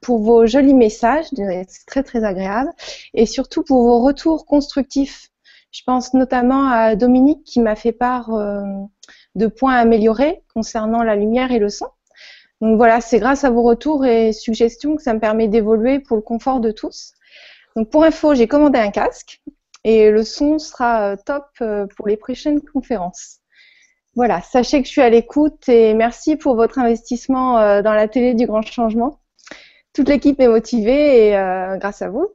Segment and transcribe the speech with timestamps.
[0.00, 2.70] pour vos jolis messages, c'est très très agréable,
[3.14, 5.28] et surtout pour vos retours constructifs.
[5.72, 8.62] Je pense notamment à Dominique qui m'a fait part euh,
[9.36, 11.86] de points améliorés concernant la lumière et le son.
[12.60, 16.16] Donc voilà, c'est grâce à vos retours et suggestions que ça me permet d'évoluer pour
[16.16, 17.12] le confort de tous.
[17.76, 19.40] Donc pour info, j'ai commandé un casque
[19.84, 23.38] et le son sera euh, top euh, pour les prochaines conférences.
[24.16, 28.34] Voilà, sachez que je suis à l'écoute et merci pour votre investissement dans la télé
[28.34, 29.19] du grand changement
[30.00, 32.28] toute l'équipe est motivée et euh, grâce à vous.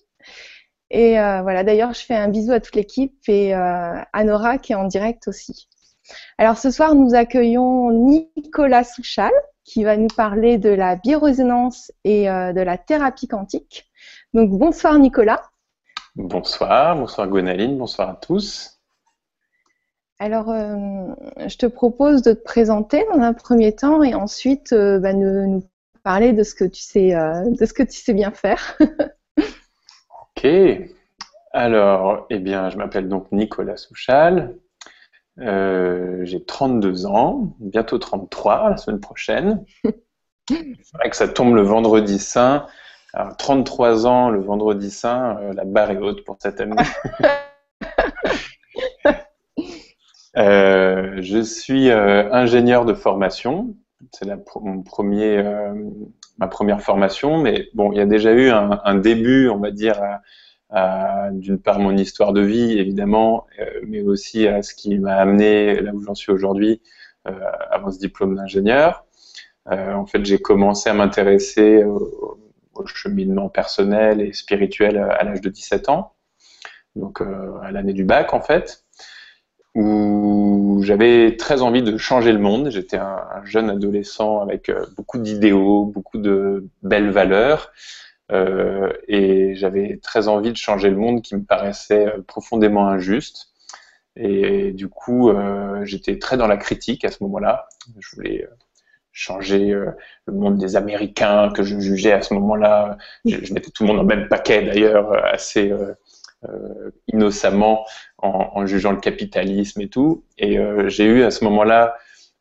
[0.91, 4.59] Et euh, voilà, d'ailleurs, je fais un bisou à toute l'équipe et euh, à Nora
[4.59, 5.67] qui est en direct aussi.
[6.37, 9.31] Alors ce soir, nous accueillons Nicolas Souchal
[9.63, 13.89] qui va nous parler de la biorésonance et de la thérapie quantique.
[14.35, 15.41] Donc bonsoir Nicolas.
[16.13, 18.79] Bonsoir, bonsoir Gwenaline, bonsoir à tous.
[20.20, 25.63] Alors, je te propose de te présenter dans un premier temps et ensuite bah, nous
[26.05, 28.77] parler de ce que tu sais, euh, de ce que tu sais bien faire.
[29.37, 30.47] ok.
[31.51, 34.55] Alors, eh bien, je m'appelle donc Nicolas Souchal.
[35.39, 39.65] Euh, j'ai 32 ans, bientôt 33 la semaine prochaine.
[40.47, 42.67] C'est vrai que ça tombe le vendredi saint.
[43.13, 46.75] Alors, 33 ans, le vendredi saint, euh, la barre est haute pour cette année.
[50.35, 53.75] je suis ingénieur de formation
[54.12, 54.26] c'est
[54.62, 55.74] mon euh,
[56.38, 60.02] ma première formation, mais bon, il y a déjà eu un, début, on va dire,
[61.32, 65.79] d'une part mon histoire de vie, évidemment, euh, mais aussi à ce qui m'a amené
[65.81, 66.81] là où j'en suis aujourd'hui,
[67.28, 67.31] euh,
[67.72, 69.06] avant ce diplôme d'ingénieur.
[69.68, 72.40] en fait, j'ai commencé à m'intéresser au,
[72.74, 76.13] au, cheminement personnel et spirituel à l'âge de 17 ans,
[76.96, 78.84] donc à l'année du bac, en fait
[79.75, 82.69] où j'avais très envie de changer le monde.
[82.69, 87.72] J'étais un, jeune adolescent avec euh, beaucoup d'idéaux, beaucoup de belles valeurs,
[88.31, 93.50] euh, et j'avais très envie de changer le monde qui me paraissait euh, profondément injuste.
[94.16, 97.68] Et du coup, euh, j'étais très dans la critique à ce moment-là.
[98.00, 98.47] Je voulais
[99.12, 99.74] changer
[100.25, 102.97] le monde des Américains que je jugeais à ce moment-là.
[103.25, 105.94] Je, mettais tout le monde dans le même paquet d'ailleurs, assez euh,
[107.07, 107.85] innocemment
[108.17, 110.23] en, jugeant le capitalisme et tout.
[110.38, 111.95] Et euh, j'ai eu à ce moment-là,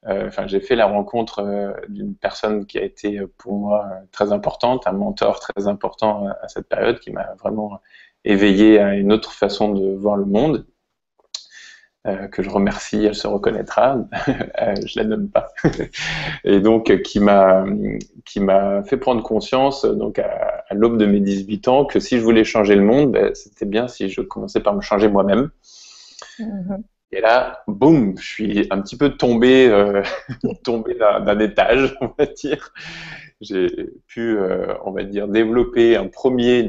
[0.06, 4.86] euh, enfin j'ai fait la rencontre d'une personne qui a été pour moi très importante,
[4.86, 7.80] un mentor très important à cette période, qui m'a vraiment
[8.24, 10.66] éveillé à une autre façon de voir le monde.
[12.06, 13.96] Euh, que je remercie, elle se reconnaîtra,
[14.28, 15.48] euh, je la nomme pas,
[16.44, 17.64] et donc euh, qui m'a
[18.26, 22.22] qui m'a fait prendre conscience donc à, l'aube de mes 18 ans que si je
[22.22, 25.48] voulais changer le monde, ben, c'était bien si je commençais par me changer moi-même.
[26.38, 26.82] Mm-hmm.
[27.12, 29.70] Et là, boum, je suis un petit peu tombé,
[30.62, 32.70] tombé d'un étage, on va dire
[33.44, 36.10] j'ai pu, euh, on va dire, développer une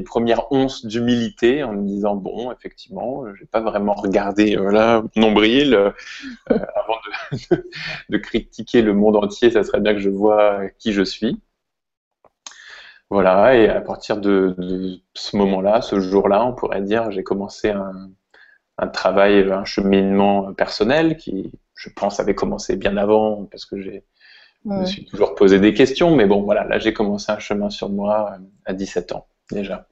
[0.04, 5.02] première once d'humilité en me disant bon, effectivement, je vais pas vraiment regarder euh, là
[5.16, 5.90] nombril euh,
[6.46, 6.98] avant
[7.50, 7.64] de,
[8.10, 9.50] de, critiquer le monde entier.
[9.50, 11.40] Ça serait bien que je vois qui je suis.
[13.10, 14.56] Voilà, et à partir de,
[15.14, 18.10] ce moment-là, ce jour-là, on pourrait dire, j'ai commencé un,
[18.78, 24.04] un travail, un cheminement personnel qui, je pense, avait commencé bien avant parce que j'ai
[24.68, 27.70] je me suis toujours posé des questions, mais bon, voilà, là j'ai commencé un chemin
[27.70, 29.86] sur moi euh, à 17 ans déjà.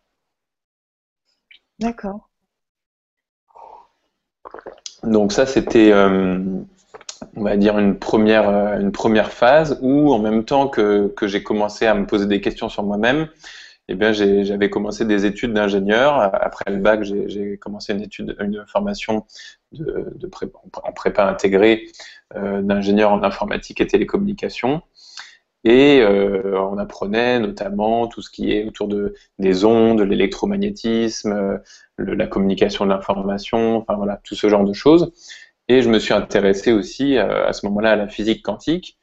[1.78, 2.28] D'accord.
[5.02, 6.38] Donc ça, c'était, euh,
[7.36, 11.26] on va dire, une première, euh, une première phase où, en même temps que, que
[11.26, 13.28] j'ai commencé à me poser des questions sur moi-même,
[13.88, 16.16] eh bien, j'avais commencé des études d'ingénieur.
[16.16, 19.26] Après le bac, j'ai commencé une étude, une formation
[20.82, 21.86] en prépa intégrée
[22.34, 24.82] euh, d'ingénieur en informatique et télécommunications.
[25.64, 31.58] Et euh, on apprenait notamment tout ce qui est autour de, des ondes, l'électromagnétisme, euh,
[31.98, 35.12] la communication de l'information, enfin voilà, tout ce genre de choses.
[35.68, 38.98] Et je me suis intéressé aussi à ce moment-là à la physique quantique.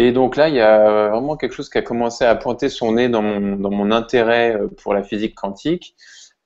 [0.00, 2.92] Et donc là, il y a vraiment quelque chose qui a commencé à pointer son
[2.92, 5.96] nez dans mon, dans mon intérêt pour la physique quantique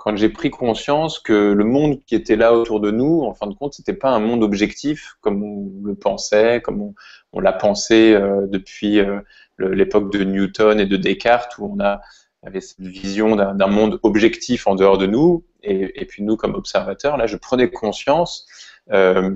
[0.02, 3.46] quand j'ai pris conscience que le monde qui était là autour de nous, en fin
[3.46, 6.92] de compte, c'était pas un monde objectif comme on le pensait, comme
[7.32, 9.20] on, l'a pensé euh, depuis euh,
[9.60, 12.00] l'époque de Newton et de Descartes, où on a
[12.44, 17.16] avait cette vision d'un monde objectif en dehors de nous, et, puis nous comme observateurs,
[17.16, 18.48] là, je prenais conscience
[18.90, 19.30] euh,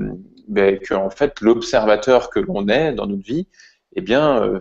[0.49, 3.47] ben, que en fait l'observateur que l'on est dans notre vie,
[3.95, 4.61] eh bien, euh,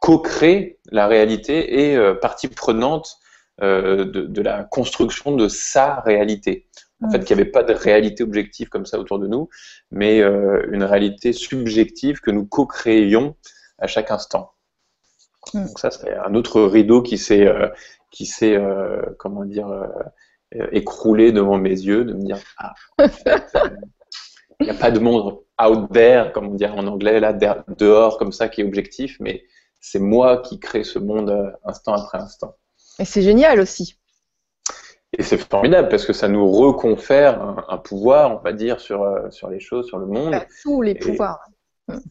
[0.00, 3.18] co-crée la réalité et partie prenante
[3.62, 6.66] euh, de, la construction de sa réalité.
[7.00, 9.48] En fait, qu'il n'y avait pas de réalité objective comme ça autour de nous,
[9.90, 13.36] mais euh, une réalité subjective que nous co-créions
[13.78, 14.52] à chaque instant.
[15.52, 15.66] Mm.
[15.66, 17.46] Donc ça, c'est un autre rideau qui s'est,
[18.10, 18.58] qui s'est,
[19.18, 19.68] comment dire,
[20.72, 22.74] écroulé devant mes yeux, de me dire, ah,
[24.60, 28.18] il n'y a pas de monde out there, comme on dirait en anglais, là, dehors,
[28.18, 29.44] comme ça, qui est objectif, mais
[29.80, 32.56] c'est moi qui crée ce monde instant après instant.
[32.98, 33.98] Et c'est génial aussi.
[35.16, 39.30] Et c'est formidable parce que ça nous reconfère un, pouvoir, on va dire, sur, euh,
[39.30, 40.32] sur les choses, sur le monde.
[40.32, 41.44] Bah, tous les pouvoirs.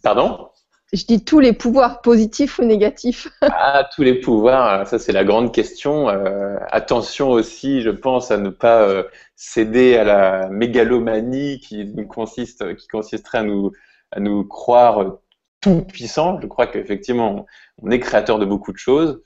[0.01, 0.49] Pardon?
[0.93, 3.27] Je dis tous les pouvoirs, positifs ou négatifs.
[3.41, 6.07] ah, tous les pouvoirs, ça c'est la grande question.
[6.07, 9.03] Euh, attention aussi, je pense, à ne pas euh,
[9.35, 13.71] céder à la mégalomanie qui, nous consiste, qui consisterait à nous,
[14.11, 15.17] à nous croire
[15.61, 16.39] tout puissants.
[16.39, 17.47] Je crois qu'effectivement,
[17.81, 19.19] on est créateur de beaucoup de choses.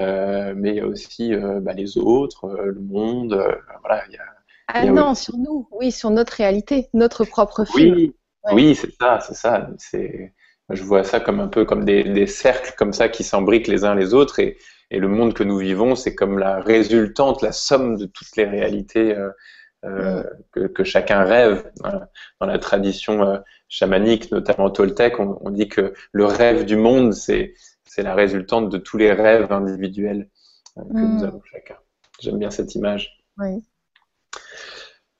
[0.00, 3.40] Euh, mais il y a aussi euh, bah, les autres, le monde.
[3.82, 4.24] voilà, il y a,
[4.66, 7.94] ah non, sur nous, oui, sur notre réalité, notre propre film.
[7.94, 8.14] Oui,
[8.52, 9.68] oui c'est ça, c'est ça.
[9.78, 10.32] C'est,
[10.70, 13.84] je vois ça comme un peu comme des, des cercles comme ça qui s'embriquent les
[13.84, 14.56] uns les autres et,
[14.90, 18.44] et, le monde que nous vivons, c'est comme la résultante, la somme de toutes les
[18.44, 20.24] réalités euh, mm.
[20.52, 21.70] que, que, chacun rêve.
[22.40, 27.54] Dans la tradition chamanique, notamment toltèque, on, on, dit que le rêve du monde, c'est
[27.98, 30.28] la résultante de tous les rêves individuels
[30.78, 31.24] euh, que nous mm.
[31.24, 31.76] avons chacun.
[32.20, 33.24] J'aime bien cette image.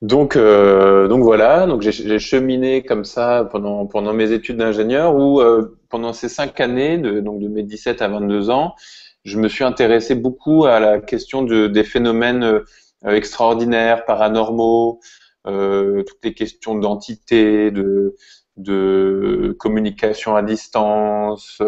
[0.01, 5.39] Donc, euh, donc voilà, donc j'ai cheminé comme ça pendant, pendant mes études d'ingénieur où
[5.39, 8.75] euh, pendant ces cinq années, de, donc de mes 17 à 22 ans,
[9.23, 12.61] je me suis intéressé beaucoup à la question de, des phénomènes
[13.05, 14.99] extraordinaires, paranormaux,
[15.45, 18.15] toutes les questions d'entité, de,
[18.57, 21.61] de communication à distance,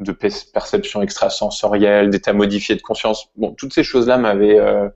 [0.00, 3.28] de perception extrasensorielle, d'état modifié de conscience.
[3.36, 4.88] Bon, toutes ces choses-là m'avaient euh, euh,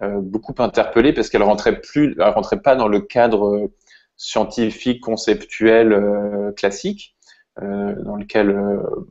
[0.00, 3.72] beaucoup interpellé parce qu'elles rentraient plus, elles rentraient pas dans le cadre euh,
[4.16, 7.16] scientifique, conceptuel classique,
[7.58, 8.54] dans lequel,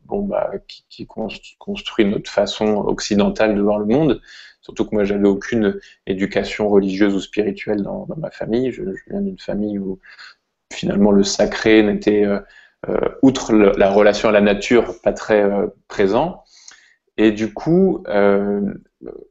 [0.06, 4.22] bon, bah, qui, construit notre façon occidentale de voir le monde.
[4.62, 8.72] Surtout que moi, j'avais aucune éducation religieuse ou spirituelle dans, ma famille.
[8.72, 10.00] Je, viens d'une famille où
[10.72, 12.28] finalement le sacré n'était
[12.88, 16.44] euh, outre la relation à la nature, pas très euh, présent.
[17.18, 18.62] Et du coup, euh,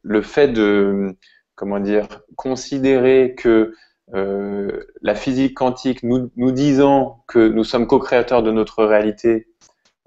[0.02, 1.16] le fait de,
[1.58, 2.06] comment dire,
[2.36, 3.74] considérer que
[4.10, 9.48] la physique quantique nous, nous disant que nous sommes co-créateurs de notre réalité,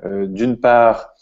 [0.04, 1.14] d'une part,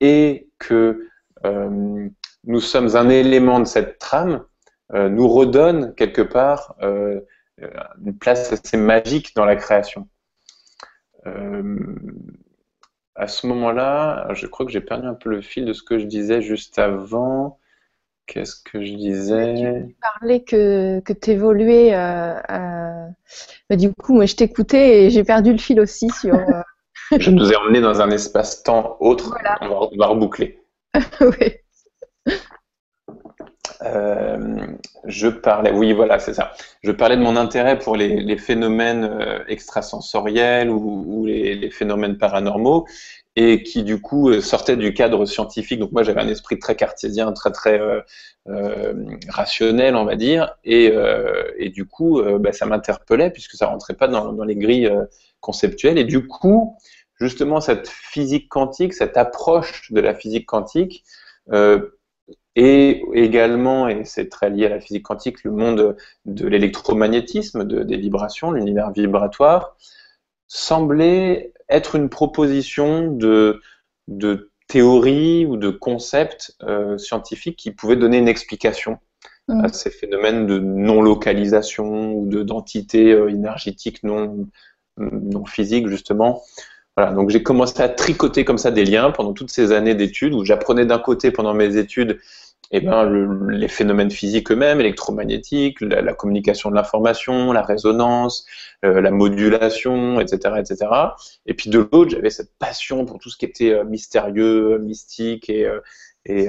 [0.00, 1.06] et que
[1.44, 4.44] nous sommes un élément de cette trame,
[4.92, 10.08] nous redonne quelque part une place assez magique dans la création.
[11.26, 11.78] Euh,
[13.14, 15.98] à ce moment-là, je crois que j'ai perdu un peu le fil de ce que
[15.98, 17.58] je disais juste avant.
[18.30, 19.54] Qu'est-ce que je disais?
[19.56, 21.92] Tu parlais que, que tu évoluais.
[21.92, 23.08] Euh,
[23.68, 26.36] bah, du coup, moi, je t'écoutais et j'ai perdu le fil aussi sur.
[26.36, 26.62] Euh,
[27.18, 29.36] je nous ai emmenés dans un espace-temps autre.
[29.60, 30.60] On, va, on, va, reboucler.
[31.20, 31.56] oui.
[33.82, 34.66] Euh,
[35.06, 36.52] je parlais, oui, voilà, c'est ça.
[36.82, 42.86] Je parlais de mon intérêt pour les, phénomènes euh, extrasensoriels ou, les, phénomènes paranormaux
[43.36, 45.78] et qui du coup euh, sortaient du cadre scientifique.
[45.78, 47.80] Donc moi j'avais un esprit très cartésien, très très
[49.28, 50.90] rationnel, on va dire, et,
[51.72, 54.90] du coup bah, ça m'interpellait puisque ça rentrait pas dans, dans les grilles
[55.40, 55.98] conceptuelles.
[55.98, 56.76] Et du coup,
[57.20, 61.04] justement cette physique quantique, cette approche de la physique quantique
[62.56, 67.82] et également, et c'est très lié à la physique quantique, le monde de l'électromagnétisme, de,
[67.84, 69.76] des vibrations, l'univers vibratoire,
[70.48, 73.60] semblait être une proposition de,
[74.08, 78.98] de théorie ou de concept euh, scientifique qui pouvait donner une explication
[79.48, 79.72] à mmh.
[79.72, 84.46] ces phénomènes de non-localisation ou de d'entités euh, énergétiques non,
[84.96, 86.42] non physiques, justement.
[86.96, 90.34] Voilà, donc j'ai commencé à tricoter comme ça des liens pendant toutes ces années d'études
[90.34, 92.20] où j'apprenais d'un côté pendant mes études
[92.72, 98.46] eh ben, les phénomènes physiques eux-mêmes, électromagnétiques, la, communication de l'information, la résonance,
[98.84, 100.90] euh, la modulation, etc., etc.
[101.46, 105.50] Et puis de l'autre, j'avais cette passion pour tout ce qui était euh, mystérieux, mystique
[105.50, 105.80] et, euh,
[106.26, 106.46] et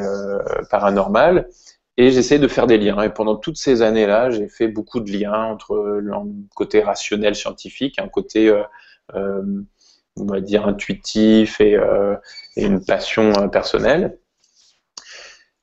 [0.70, 1.50] paranormal.
[1.98, 3.02] Et j'essayais de faire des liens.
[3.02, 6.14] Et pendant toutes ces années-là, j'ai fait beaucoup de liens entre le
[6.56, 8.54] côté rationnel scientifique, un côté,
[9.14, 11.78] on va dire, intuitif et,
[12.58, 14.18] et une passion personnelle.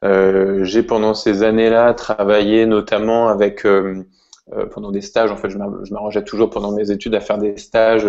[0.04, 4.04] Euh, j'ai pendant ces années-là travaillé notamment avec euh,
[4.52, 5.32] euh, pendant des stages.
[5.32, 8.08] En fait, je m'arrangeais toujours pendant mes études à faire des stages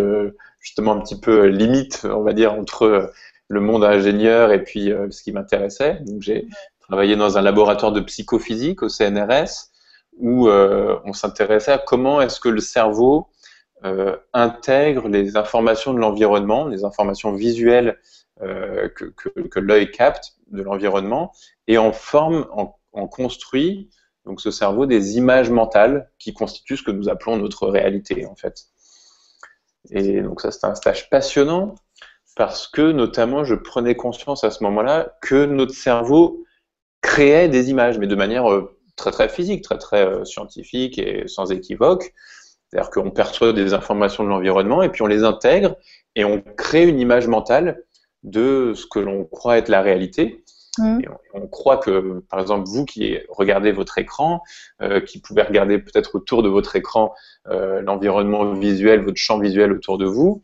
[0.60, 3.12] justement un petit peu limite, on va dire, entre
[3.48, 6.00] le monde ingénieur et puis ce qui m'intéressait.
[6.06, 6.48] Donc j'ai
[6.80, 9.70] travaillé dans un laboratoire de psychophysique au CNRS
[10.18, 13.28] où on s'intéressait à comment est-ce que le cerveau
[14.34, 17.98] intègre les informations de l'environnement, les informations visuelles
[18.40, 21.32] que, que, l'œil capte de l'environnement
[21.70, 23.92] et en forme, en, construit,
[24.26, 28.36] donc ce cerveau, des images mentales qui constituent ce que nous appelons notre réalité, en
[28.36, 28.66] fait.
[29.92, 31.76] Et donc ça, c'est un stage passionnant
[32.36, 36.44] parce que, notamment, je prenais conscience à ce moment-là que notre cerveau
[37.02, 38.46] créait des images, mais de manière
[38.96, 42.14] très très physique, très très scientifique et sans équivoque.
[42.68, 45.76] C'est-à-dire qu'on perçoit des informations de l'environnement et puis on les intègre
[46.16, 47.84] et on crée une image mentale
[48.24, 50.44] de ce que l'on croit être la réalité.
[50.80, 51.02] Mmh.
[51.34, 54.42] on, croit que, par exemple, vous qui regardez votre écran,
[54.82, 57.14] euh, qui pouvez regarder peut-être autour de votre écran
[57.48, 60.44] euh, l'environnement visuel, votre champ visuel autour de vous,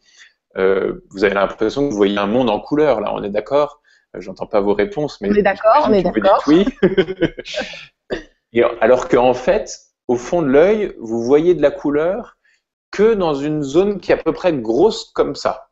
[0.58, 3.02] euh, vous avez l'impression que vous voyez un monde en couleur.
[3.02, 3.82] Là, on est d'accord?
[4.18, 6.44] J'entends pas vos réponses, mais on est d'accord, on est d'accord.
[8.54, 8.64] Oui.
[8.80, 9.70] alors qu'en fait,
[10.08, 12.38] au fond de l'œil, vous voyez de la couleur
[12.92, 15.70] que dans une zone qui est à peu près grosse comme ça.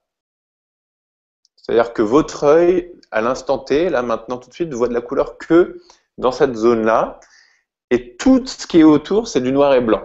[1.55, 5.01] C'est-à-dire que votre œil, à l'instant T, là maintenant tout de suite, voit de la
[5.01, 5.79] couleur que
[6.17, 7.20] dans cette zone-là,
[7.89, 10.03] et tout ce qui est autour, c'est du noir et blanc.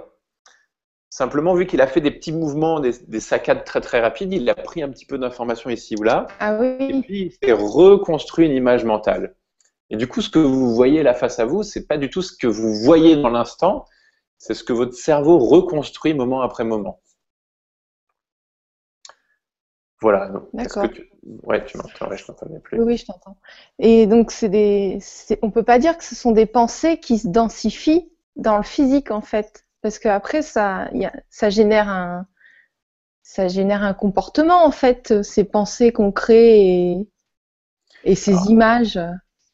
[1.09, 4.55] Simplement, vu qu'il a fait des petits mouvements, des, saccades très très rapides, il a
[4.55, 6.77] pris un petit peu d'informations ici ou là, ah oui.
[6.81, 9.35] et puis il s'est reconstruit une image mentale.
[9.91, 12.21] Et du coup, ce que vous voyez là face à vous, c'est pas du tout
[12.21, 13.87] ce que vous voyez dans l'instant,
[14.37, 17.01] c'est ce que votre cerveau reconstruit moment après moment.
[20.01, 20.31] Voilà.
[20.53, 20.89] D'accord.
[20.91, 21.11] Tu...
[21.43, 22.81] Ouais, tu m'entends, je t'entendais plus.
[22.81, 23.37] Oui, je t'entends.
[23.79, 24.99] Et donc, c'est des,
[25.43, 29.11] on peut pas dire que ce sont des pensées qui se densifient dans le physique
[29.11, 30.89] en fait, parce qu'après ça,
[31.29, 32.27] ça génère un,
[33.23, 37.09] ça génère un comportement en fait, ces pensées qu'on crée et,
[38.05, 39.01] et ces images.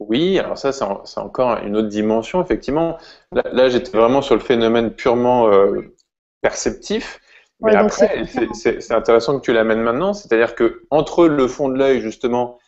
[0.01, 2.99] Oui, alors ça, c'est encore une autre dimension, effectivement.
[3.33, 5.95] Là, j'étais vraiment sur le phénomène purement euh,
[6.43, 7.21] perceptif.
[7.65, 12.01] Mais après, c'est intéressant que tu l'amènes maintenant, c'est-à-dire que entre le fond de l'œil,
[12.01, 12.59] justement,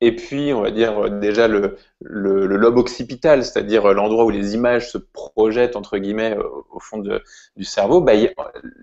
[0.00, 4.98] et puis, on va dire, déjà le, lobe occipital, c'est-à-dire l'endroit où les images se
[4.98, 8.12] projettent, entre guillemets, au, fond du cerveau, bah,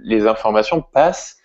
[0.04, 1.38] les informations passent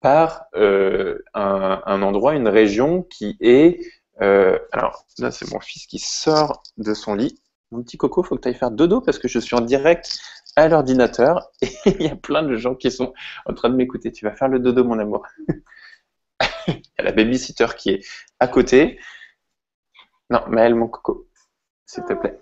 [0.00, 3.80] par euh, un, un, endroit, une région qui est
[4.22, 7.40] euh, alors là, c'est mon fils qui sort de son lit.
[7.70, 10.18] Mon petit coco, faut que tu ailles faire dodo parce que je suis en direct
[10.56, 13.12] à l'ordinateur et il y a plein de gens qui sont
[13.46, 14.12] en train de m'écouter.
[14.12, 15.26] Tu vas faire le dodo, mon amour.
[16.68, 18.06] il y a la babysitter qui est
[18.40, 18.98] à côté.
[20.30, 21.28] Non, Maëlle, mon coco,
[21.86, 22.38] s'il te plaît.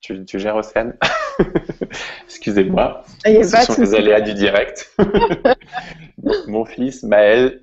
[0.00, 0.98] Tu, gères Océane
[2.24, 3.04] Excusez-moi.
[3.24, 4.92] Ce sont les aléas du direct.
[6.48, 7.62] mon fils, Maël,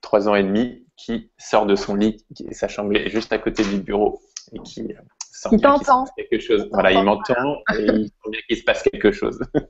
[0.00, 3.38] 3 ans et demi, qui sort de son lit, qui, sa chambre est juste à
[3.38, 5.00] côté du bureau et qui euh,
[5.34, 6.04] sent il t'entend.
[6.16, 6.68] quelque chose.
[6.72, 9.38] Voilà, il m'entend et il sent bien qu'il se passe quelque chose.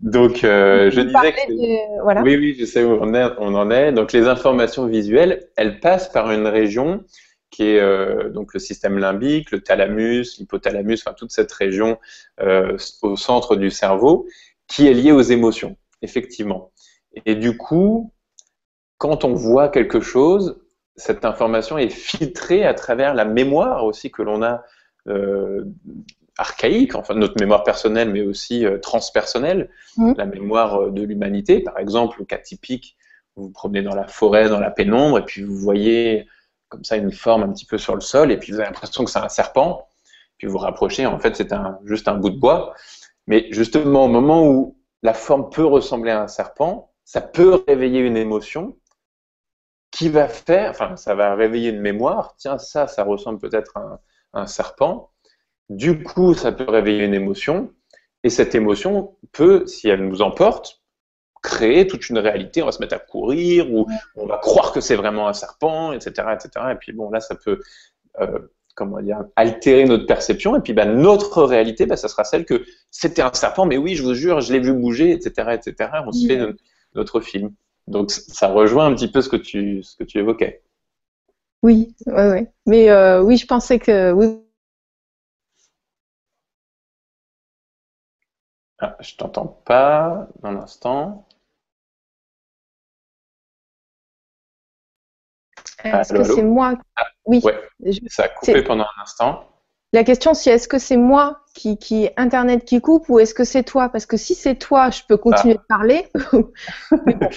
[0.00, 2.22] Donc, euh, je disais que...
[2.22, 3.92] Oui, oui, je sais où on, en est.
[3.92, 7.04] Donc, les informations visuelles, elles passent par une région
[7.50, 11.98] qui est euh, donc le système limbique, le thalamus, l'hypothalamus, enfin toute cette région
[13.02, 14.26] au centre du cerveau,
[14.66, 16.72] qui est liée aux émotions, effectivement.
[17.26, 18.12] Et du coup,
[18.98, 20.63] quand on voit quelque chose,
[20.96, 24.62] cette information est filtrée à travers la mémoire aussi que l'on a
[25.08, 25.64] euh,
[26.38, 30.12] archaïque, enfin notre mémoire personnelle, mais aussi euh, transpersonnelle, mmh.
[30.16, 31.60] la mémoire euh, de l'humanité.
[31.60, 32.96] Par exemple, le cas typique,
[33.36, 36.26] vous vous promenez dans la forêt, dans la pénombre, et puis vous voyez
[36.68, 39.04] comme ça une forme un petit peu sur le sol, et puis vous avez l'impression
[39.04, 39.86] que c'est un serpent,
[40.38, 42.74] puis vous vous rapprochez, en fait c'est un, juste un bout de bois.
[43.26, 48.00] Mais justement, au moment où la forme peut ressembler à un serpent, ça peut réveiller
[48.00, 48.76] une émotion,
[49.94, 52.34] qui va faire, enfin, ça va réveiller une mémoire.
[52.36, 54.00] Tiens, ça, ça ressemble peut-être à,
[54.32, 55.12] un serpent.
[55.70, 57.72] Du coup, ça peut réveiller une émotion.
[58.24, 60.82] Et cette émotion peut, si elle nous emporte,
[61.44, 62.60] créer toute une réalité.
[62.60, 63.86] On va se mettre à courir ou
[64.16, 66.66] on va croire que c'est vraiment un serpent, etc., etc.
[66.72, 67.60] Et puis bon, là, ça peut,
[68.20, 68.40] euh,
[68.74, 70.56] comment dire, altérer notre perception.
[70.56, 73.94] Et puis, bah, notre réalité, bah, ça sera celle que c'était un serpent, mais oui,
[73.94, 75.90] je vous jure, je l'ai vu bouger, etc., etc.
[76.04, 76.40] On se fait
[76.96, 77.54] notre film.
[77.86, 80.62] Donc ça rejoint un petit peu ce que tu, ce que tu évoquais.
[81.62, 82.52] Oui, ouais, ouais.
[82.66, 84.40] mais euh, oui, je pensais que oui.
[88.78, 91.26] Ah, je t'entends pas un instant.
[95.84, 96.74] Est-ce que c'est moi?
[96.96, 97.42] Ah, Oui.
[98.08, 99.48] Ça a coupé pendant un instant.
[99.92, 103.44] La question, c'est est-ce que c'est moi qui, qui Internet qui coupe ou est-ce que
[103.44, 103.88] c'est toi?
[103.88, 105.62] Parce que si c'est toi, je peux continuer ah.
[105.62, 106.08] de parler.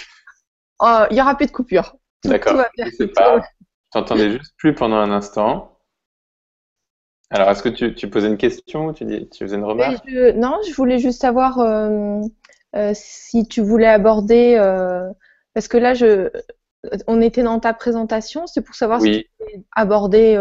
[0.82, 1.96] il n'y aura plus de coupure.
[2.24, 2.64] D'accord.
[2.78, 3.42] Je pas.
[3.92, 5.78] T'entendais juste plus pendant un instant.
[7.30, 10.06] Alors, est-ce que tu, posais une question tu, dis, tu faisais une remarque?
[10.36, 12.22] Non, je voulais juste savoir euh,
[12.76, 15.10] euh, si tu voulais aborder, euh,
[15.54, 16.30] parce que là, je,
[17.06, 20.38] on était dans ta présentation, c'est pour savoir si tu peux aborder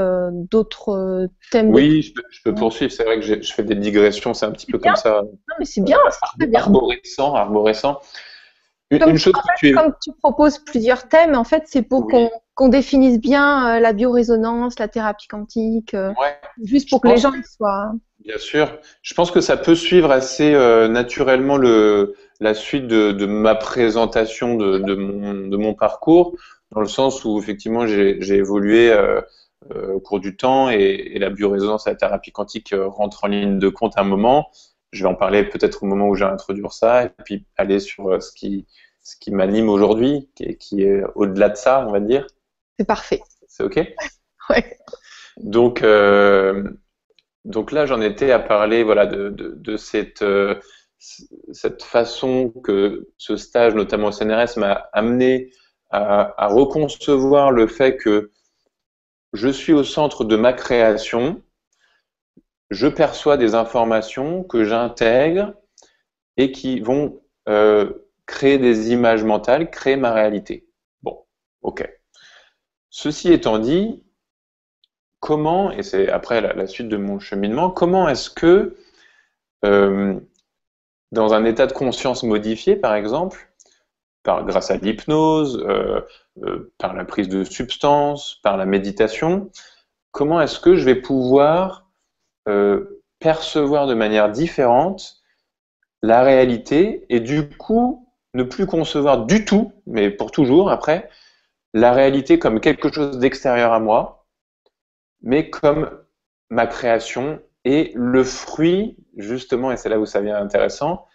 [0.51, 1.71] d'autres thèmes.
[1.71, 2.13] Oui, je
[2.45, 2.93] peux, poursuivre.
[2.93, 5.23] C'est vrai que je fais des digressions, c'est un petit peu comme ça.
[5.23, 5.99] Non, mais c'est bien,
[6.39, 6.61] c'est bien.
[6.61, 8.01] Arborescent, arborescent.
[8.91, 9.73] Une, chose que tu...
[9.73, 12.07] Comme tu proposes plusieurs thèmes, en fait, c'est pour
[12.55, 15.97] qu'on définisse bien la biorésonance, la thérapie quantique,
[16.63, 17.93] juste pour que les gens soient.
[18.25, 18.79] Bien sûr.
[19.03, 20.53] Je pense que ça peut suivre assez
[20.89, 26.37] naturellement le, la suite de, ma présentation de, mon, parcours,
[26.73, 29.21] dans le sens où effectivement j'ai évolué euh,
[29.75, 33.29] euh, au cours du temps et, la biorésonance et la thérapie quantique euh, rentrent en
[33.29, 34.51] ligne de compte à un moment.
[34.97, 38.23] Je vais en parler peut-être au moment où j'ai introduire ça et puis aller sur
[38.23, 38.67] ce qui,
[39.03, 42.27] ce qui m'anime aujourd'hui, qui, qui, est au-delà de ça, on va dire.
[42.79, 43.23] C'est parfait.
[43.49, 43.79] C'est OK?
[44.49, 44.79] Ouais.
[45.39, 45.85] Donc,
[47.45, 50.23] donc là, j'en étais à parler voilà, de, de cette
[50.99, 55.51] cette façon que ce stage, notamment au CNRS, m'a amené
[55.91, 58.33] à, reconcevoir le fait que
[59.33, 61.43] je suis au centre de ma création,
[62.71, 65.55] je perçois des informations que j'intègre
[66.37, 67.93] et qui vont euh,
[68.27, 70.69] créer des images mentales, créer ma réalité.
[71.03, 71.25] Bon,
[71.63, 71.89] ok.
[72.91, 74.03] Ceci étant dit,
[75.21, 78.77] comment, et c'est après la, suite de mon cheminement, comment est-ce que
[79.65, 80.19] euh,
[81.13, 83.53] dans un état de conscience modifié, par exemple,
[84.23, 86.01] par, grâce à l'hypnose, euh,
[86.79, 89.51] par la prise de substances, par la méditation,
[90.11, 91.86] comment est-ce que je vais pouvoir
[92.49, 95.23] euh, percevoir de manière différente
[96.03, 101.09] la réalité et du coup ne plus concevoir du tout, mais pour toujours après,
[101.75, 104.27] la réalité comme quelque chose d'extérieur à moi,
[105.23, 105.91] mais comme
[106.51, 111.07] ma création et le fruit, justement, et c'est là où ça devient intéressant,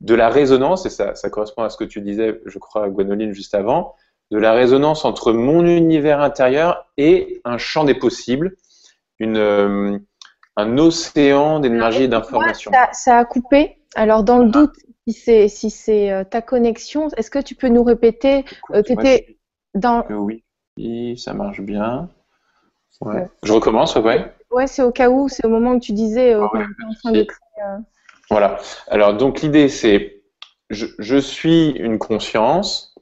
[0.00, 3.54] de la résonance, et ça, correspond à ce que tu disais, je crois, Gwenoline, juste
[3.54, 3.94] avant,
[4.30, 8.56] de la résonance entre mon univers intérieur et un champ des possibles,
[9.18, 9.98] une, euh,
[10.56, 12.70] un océan d'énergie et d'information.
[12.92, 13.78] Ça, a coupé.
[13.94, 14.52] Alors, dans le ah.
[14.52, 19.38] doute, si c'est euh, ta connexion, est-ce que tu peux nous répéter euh, étais
[19.74, 20.04] dans...
[20.10, 22.08] Oui, ça marche bien.
[23.42, 24.32] Je recommence, ouais.
[24.50, 26.46] Ouais, c'est au cas où, c'est au moment où tu disais euh,
[27.06, 27.24] euh,
[28.30, 28.58] Voilà.
[28.88, 30.22] Alors, donc l'idée, c'est
[30.70, 32.94] je, suis une conscience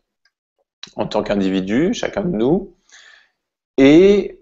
[0.96, 2.74] en tant qu'individu, chacun de nous,
[3.78, 4.41] et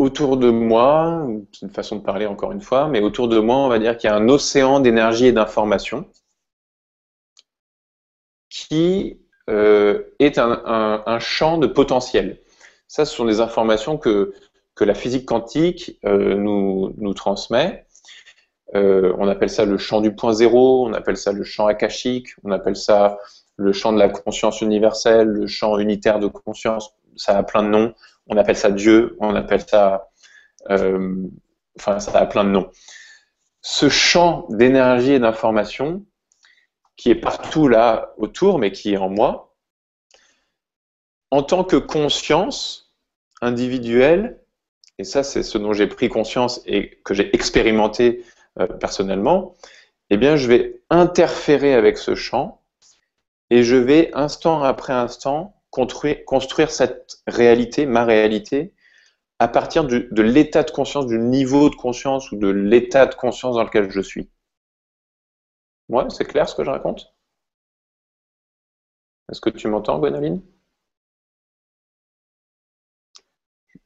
[0.00, 3.56] autour de moi, c'est une façon de parler encore une fois, mais autour de moi,
[3.56, 6.06] on va dire qu'il y a un océan d'énergie et d'information
[8.48, 12.40] qui euh, est un, champ de potentiel.
[12.88, 14.32] Ça, ce sont des informations que
[14.74, 17.86] que la physique quantique euh, nous, nous, transmet.
[18.74, 22.28] Euh, on appelle ça le champ du point zéro, on appelle ça le champ akashique,
[22.44, 23.18] on appelle ça
[23.56, 27.68] le champ de la conscience universelle, le champ unitaire de conscience, ça a plein de
[27.68, 27.94] noms.
[28.30, 30.08] On appelle ça Dieu, on appelle ça...
[30.70, 31.26] Euh,
[31.78, 32.70] enfin, ça a plein de noms.
[33.60, 36.06] Ce champ d'énergie et d'information,
[36.96, 39.54] qui est partout là autour, mais qui est en moi,
[41.30, 42.94] en tant que conscience
[43.40, 44.40] individuelle,
[44.98, 48.24] et ça c'est ce dont j'ai pris conscience et que j'ai expérimenté
[48.58, 49.54] euh, personnellement,
[50.10, 52.62] eh bien je vais interférer avec ce champ
[53.48, 58.74] et je vais instant après instant construire, construire cette réalité, ma réalité,
[59.38, 63.56] à partir de l'état de conscience, du niveau de conscience ou de l'état de conscience
[63.56, 64.30] dans lequel je suis.
[65.88, 67.14] Ouais, c'est clair ce que je raconte?
[69.30, 70.42] Est-ce que tu m'entends, Gwénoline?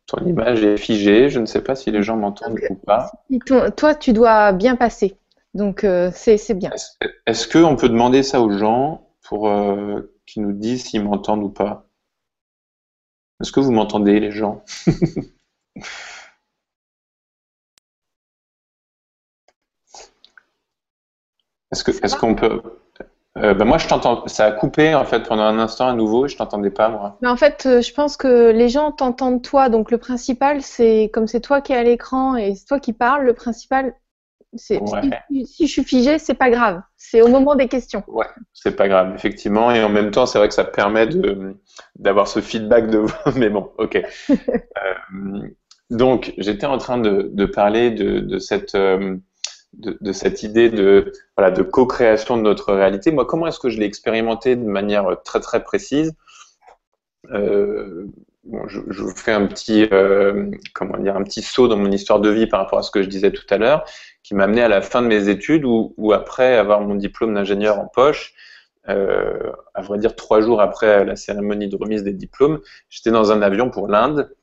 [0.07, 1.31] Ton image est figée.
[1.31, 3.11] Je ne sais pas si les gens m'entendent ou pas.
[3.77, 5.19] Toi, tu dois bien passer.
[5.55, 6.71] Donc, euh, c'est bien.
[7.27, 11.49] Est-ce qu'on peut demander ça aux gens pour euh, qu'ils nous disent s'ils m'entendent ou
[11.49, 11.87] pas
[13.41, 14.65] Est-ce que vous m'entendez, les gens
[21.71, 22.63] Est-ce qu'on peut
[23.37, 24.29] euh, ben moi, je t'entends.
[24.29, 26.29] Ça a coupé en fait pendant un instant à nouveau.
[26.29, 27.19] Je t'entendais pas moi.
[27.21, 29.69] Mais en fait, euh, je pense que les gens t'entendent toi.
[29.69, 32.93] Donc le principal, c'est comme c'est toi qui es à l'écran et c'est toi qui
[32.93, 33.25] parles.
[33.25, 33.97] Le principal,
[34.57, 34.79] si,
[35.61, 36.81] je suis figé, c'est pas grave.
[36.97, 38.03] C'est au moment des questions.
[38.07, 39.71] Ouais, c'est pas grave effectivement.
[39.71, 41.09] Et en même temps, c'est vrai que ça permet
[41.97, 43.05] d'avoir ce feedback de.
[43.37, 44.03] Mais bon, ok.
[44.31, 45.49] euh,
[45.91, 49.17] donc, j'étais en train de, de parler de, de cette euh,
[49.75, 53.11] de, cette idée de, voilà, de co-création de notre réalité.
[53.11, 56.15] Moi, comment est-ce que je l'ai expérimenté de manière très très précise
[57.33, 58.07] euh,
[58.67, 62.29] je, vous fais un petit, euh, comment dire, un petit saut dans mon histoire de
[62.29, 63.85] vie par rapport à ce que je disais tout à l'heure,
[64.25, 67.79] qui m'a amené à la fin de mes études, où, après avoir mon diplôme d'ingénieur
[67.79, 68.35] en poche,
[68.89, 73.31] euh, à vrai dire trois jours après la cérémonie de remise des diplômes, j'étais dans
[73.33, 74.35] un avion pour l'Inde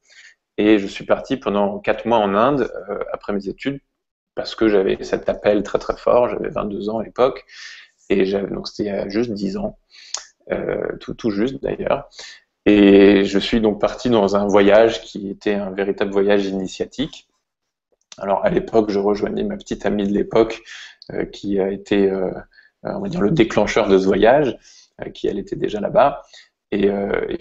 [0.58, 3.82] et je suis parti pendant quatre mois en Inde euh, après mes études
[4.36, 6.30] parce que j'avais cet appel très très fort.
[6.30, 7.46] J'avais 22 ans à l'époque
[8.10, 9.78] et donc c'était juste 10 ans,
[10.52, 12.10] euh, tout, tout juste d'ailleurs.
[12.66, 17.28] Et je suis donc parti dans un voyage qui était un véritable voyage initiatique.
[18.18, 20.62] Alors à l'époque, je rejoignais ma petite amie de l'époque
[21.12, 22.32] euh, qui a été, euh,
[23.08, 24.58] dire, le déclencheur de ce voyage,
[25.02, 26.22] euh, qui elle était déjà là-bas.
[26.74, 26.90] Et,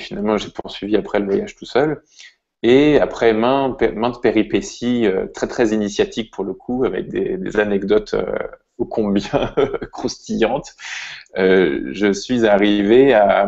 [0.01, 2.03] finalement, j'ai poursuivi après le voyage tout seul.
[2.65, 3.79] Et après maintes,
[4.21, 8.17] péripéties très très initiatiques pour le coup, avec des, anecdotes
[8.79, 9.55] ô combien
[9.93, 10.75] croustillantes,
[11.37, 13.47] je suis arrivé à,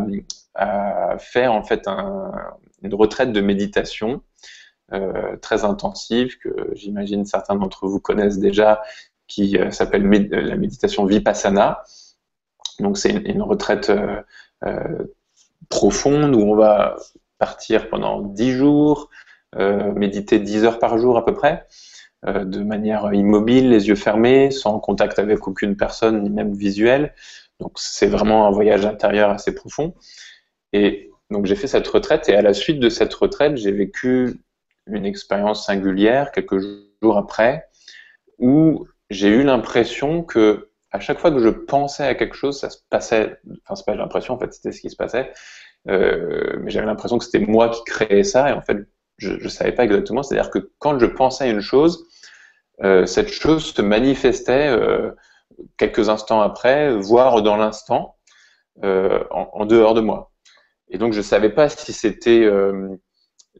[1.18, 2.30] faire en fait un,
[2.82, 4.22] une retraite de méditation
[4.92, 8.82] euh, très intensive que j'imagine certains d'entre vous connaissent déjà,
[9.26, 11.82] qui euh, s'appelle la méditation vipassana.
[12.78, 15.04] Donc c'est une, retraite euh,
[15.70, 16.96] profonde où on va
[17.38, 19.10] partir pendant 10 jours,
[19.56, 21.66] méditer 10 heures par jour à peu près,
[22.26, 27.14] de manière immobile, les yeux fermés, sans contact avec aucune personne, ni même visuel.
[27.60, 29.94] Donc c'est vraiment un voyage intérieur assez profond.
[30.72, 34.40] Et donc j'ai fait cette retraite et à la suite de cette retraite, j'ai vécu
[34.86, 36.58] une expérience singulière quelques
[37.02, 37.66] jours après
[38.38, 42.68] où j'ai eu l'impression que à chaque fois que je pensais à quelque chose, ça
[42.68, 43.38] se passait.
[43.64, 45.32] Enfin, c'est pas l'impression, en fait, c'était ce qui se passait.
[45.88, 48.76] Euh, mais j'avais l'impression que c'était moi qui créais ça et en fait,
[49.16, 50.22] je ne savais pas exactement.
[50.22, 52.06] C'est-à-dire que quand je pensais à une chose,
[52.82, 55.12] euh, cette chose se manifestait euh,
[55.78, 58.16] quelques instants après, voire dans l'instant,
[58.82, 60.32] en, en, dehors de moi.
[60.88, 62.48] Et donc, je ne savais pas si c'était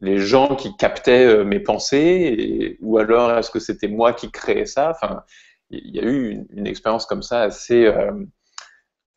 [0.01, 4.65] les gens qui captaient euh, mes pensées, ou alors est-ce que c'était moi qui créais
[4.65, 4.91] ça?
[4.91, 5.23] Enfin,
[5.69, 8.11] il y a eu une, expérience comme ça assez, euh,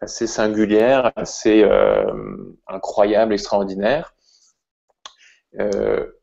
[0.01, 1.69] assez singulière, assez
[2.67, 4.15] incroyable, extraordinaire.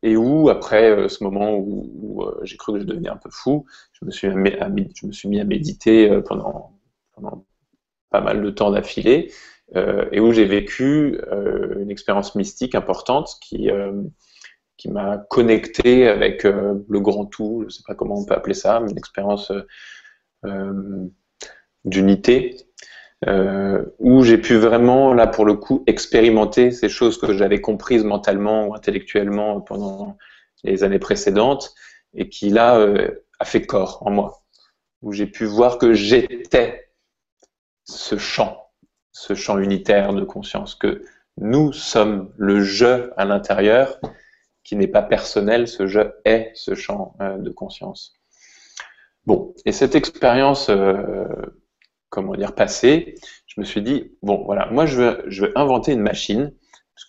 [0.01, 4.05] et où, après ce moment où, j'ai cru que je devenais un peu fou, je
[4.05, 6.79] me suis, je me suis mis à méditer pendant,
[7.13, 7.45] pendant
[8.09, 9.31] pas mal de temps d'affilée.
[9.75, 14.03] Euh, et où j'ai vécu euh, une expérience mystique importante qui, euh,
[14.77, 18.53] qui m'a connecté avec le grand tout, je ne sais pas comment on peut appeler
[18.53, 19.51] ça, une expérience
[21.85, 22.57] d'unité,
[23.99, 28.67] où j'ai pu vraiment, là pour le coup, expérimenter ces choses que j'avais comprises mentalement
[28.67, 30.17] ou intellectuellement pendant
[30.63, 31.73] les années précédentes,
[32.13, 32.85] et qui là
[33.39, 34.43] a fait corps en moi,
[35.01, 36.89] où j'ai pu voir que j'étais
[37.85, 38.59] ce champ
[39.13, 41.03] ce champ unitaire de conscience, que
[41.37, 43.99] nous sommes le je à l'intérieur,
[44.63, 48.19] qui n'est pas personnel, ce je est ce champ euh, de conscience.
[49.25, 51.25] Bon, et cette expérience, euh,
[52.09, 53.15] comment dire, passée,
[53.47, 56.53] je me suis dit, bon, voilà, moi je veux, inventer une machine,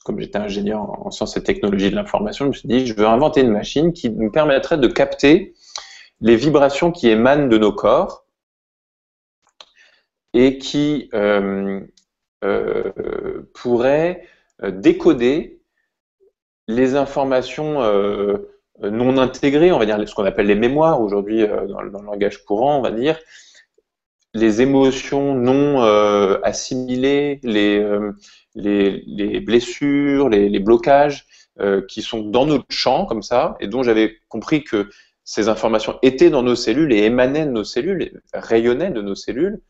[0.04, 3.06] comme j'étais ingénieur en, sciences et technologies de l'information, je me suis dit, je veux
[3.06, 5.54] inventer une machine qui nous permettrait de capter
[6.20, 8.24] les vibrations qui émanent de nos corps
[10.32, 11.80] et qui euh,
[12.44, 14.26] euh, pourrait
[14.62, 15.60] décoder
[16.68, 18.50] les informations euh,
[18.82, 22.78] non intégrées, on va dire ce qu'on appelle les mémoires aujourd'hui dans, le langage courant,
[22.78, 23.18] on va dire,
[24.34, 25.80] les émotions non
[26.42, 27.86] assimilées, les,
[28.56, 31.24] les, blessures, les, blocages
[31.88, 34.88] qui sont dans notre champ comme ça, et dont j'avais compris que
[35.22, 39.60] ces informations étaient dans nos cellules et émanaient de nos cellules, rayonnaient de nos cellules,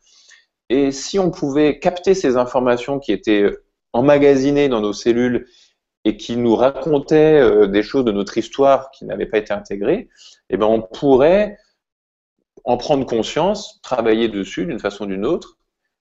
[0.69, 3.51] et si on pouvait capter ces informations qui étaient
[3.93, 5.47] emmagasinées dans nos cellules
[6.05, 10.07] et qui nous racontaient euh, des choses de notre histoire qui n'avaient pas été intégrées,
[10.49, 11.57] eh ben on pourrait
[12.63, 15.57] en prendre conscience, travailler dessus d'une façon ou d'une autre,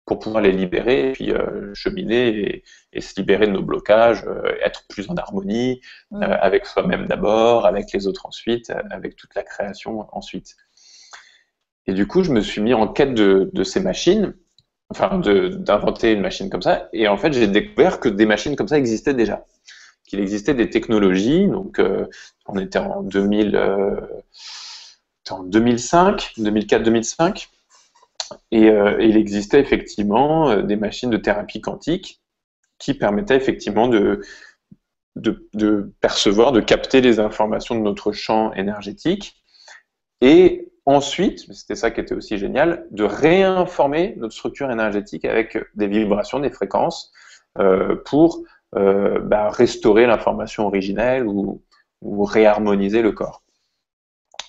[0.06, 4.54] pour pouvoir les libérer, et puis euh, cheminer et, se libérer de nos blocages, euh,
[4.64, 5.82] être plus en harmonie
[6.12, 10.56] avec soi-même d'abord, avec les autres ensuite, avec toute la création ensuite.
[11.87, 14.34] Et du coup, je me suis mis en quête de, de ces machines
[14.90, 16.88] enfin, d'inventer une machine comme ça.
[16.92, 19.44] Et en fait, j'ai découvert que des machines comme ça existaient déjà,
[20.09, 21.47] qu'il existait des technologies.
[21.47, 22.07] Donc, euh,
[22.47, 24.01] on était en 2000, euh,
[25.31, 27.49] en 2005, 2004-2005,
[28.51, 32.21] et euh, il existait effectivement des machines de thérapie quantique
[32.79, 34.23] qui permettaient effectivement de,
[36.01, 39.37] percevoir, de capter les informations de notre champ énergétique
[40.21, 45.87] et Ensuite, c'était ça qui était aussi génial, de réinformer notre structure énergétique avec des
[45.87, 47.12] vibrations, des fréquences,
[47.59, 48.42] euh, pour
[48.76, 51.62] euh, bah, restaurer l'information originelle ou,
[52.02, 53.42] réharmoniser le corps.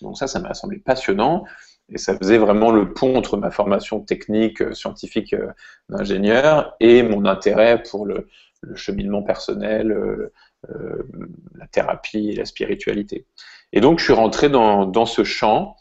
[0.02, 1.46] Donc ça, ça m'a semblé passionnant.
[1.92, 5.48] Et ça faisait vraiment le pont entre ma formation technique, euh, scientifique euh,
[5.90, 8.28] d'ingénieur et mon intérêt pour le,
[8.76, 11.08] cheminement personnel, euh,
[11.56, 13.26] la thérapie et la spiritualité.
[13.72, 15.78] Et donc, je suis rentré dans, ce champ.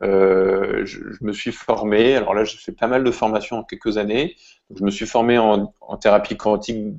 [0.00, 4.36] Je, me suis formé, alors là, j'ai fait pas mal de formations en quelques années.
[4.74, 6.96] je me suis formé en, thérapie quantique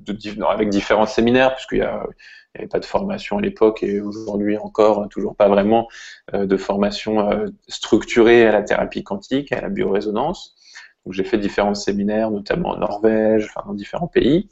[0.47, 2.05] avec différents séminaires, puisqu'il y a
[2.55, 5.87] n'y avait pas de formation à l'époque et aujourd'hui encore, hein, toujours pas vraiment
[6.33, 10.55] euh, de formation euh, structurée à la thérapie quantique, à la biorésonance.
[11.09, 14.49] J'ai fait différents séminaires, notamment en Norvège, enfin dans différents pays.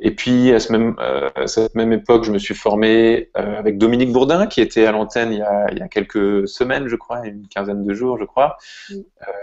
[0.00, 4.12] Et puis à, ce même, euh, cette même époque, je me suis formé avec Dominique
[4.12, 7.84] Bourdin, qui était à l'antenne il, il, y a quelques semaines, je crois, une quinzaine
[7.84, 8.56] de jours, je crois,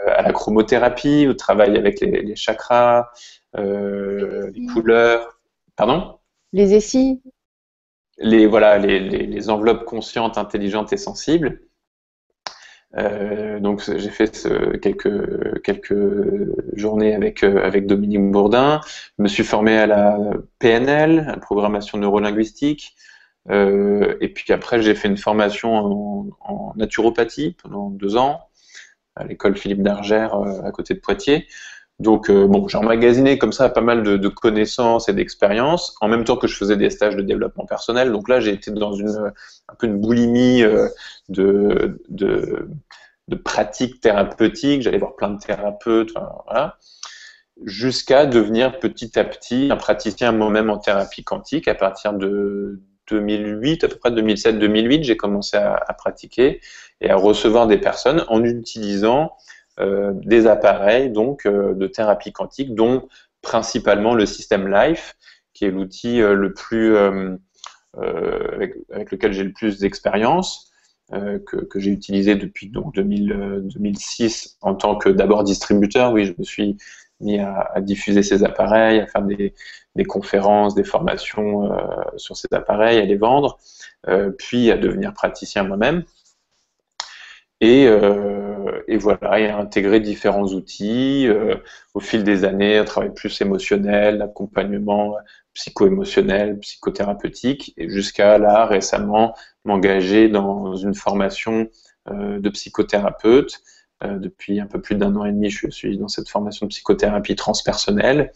[0.08, 3.10] à la chromothérapie, au travail avec les, les chakras,
[3.56, 5.40] les couleurs.
[5.76, 6.18] Pardon?
[6.54, 7.20] Les essais
[8.18, 11.62] les, voilà, les, les, enveloppes conscientes, intelligentes et sensibles.
[12.96, 14.48] Euh, donc j'ai fait
[14.82, 15.96] quelques, quelques
[16.74, 18.82] journées avec, euh, avec Dominique Bourdin.
[19.18, 20.18] Je me suis formé à la
[20.60, 22.96] PNL, la programmation neurolinguistique.
[23.50, 28.42] Euh, et puis après, j'ai fait une formation en, naturopathie pendant deux ans
[29.16, 31.48] à l'école Philippe d'Argère à côté de Poitiers.
[32.00, 36.24] Donc, euh, bon, j'ai emmagasiné comme ça pas mal de, connaissances et d'expériences, en même
[36.24, 38.12] temps que je faisais des stages de développement personnel.
[38.12, 39.34] Donc là, j'ai été dans une,
[39.68, 40.90] un peu une boulimie euh,
[41.30, 44.84] de, de, pratiques thérapeutiques.
[44.84, 46.14] J'allais voir plein de thérapeutes,
[46.46, 46.78] voilà,
[47.66, 51.68] jusqu'à devenir petit à petit un praticien moi-même en thérapie quantique.
[51.68, 52.80] À partir de
[53.10, 56.62] 2008, à peu près 2007-2008, j'ai commencé à, pratiquer
[57.02, 59.32] et à recevoir des personnes en utilisant
[59.80, 63.08] des appareils donc euh, de thérapie quantique, dont
[63.42, 65.16] principalement le système Life,
[65.54, 66.98] qui est l'outil euh, le plus
[67.98, 70.72] avec, lequel j'ai le plus d'expérience.
[71.12, 76.12] que, j'ai utilisé depuis donc 2006 en tant que d'abord distributeur.
[76.12, 76.78] Oui, je me suis
[77.22, 79.54] mis à, diffuser ces appareils, à faire des,
[80.06, 81.72] conférences, des formations
[82.18, 83.58] sur ces appareils, à les vendre,
[84.38, 86.04] puis à devenir praticien moi-même.
[87.62, 88.47] Et, euh,
[88.88, 91.56] et, voilà, et à intégrer différents outils euh,
[91.94, 95.16] au fil des années, un travail plus émotionnel, accompagnement
[95.54, 101.68] psycho-émotionnel, psychothérapeutique, et jusqu'à là récemment m'engager dans une formation
[102.12, 103.62] euh, de psychothérapeute.
[104.04, 106.70] Euh, depuis un peu plus d'un an et demi, je suis dans cette formation de
[106.70, 108.32] psychothérapie transpersonnelle.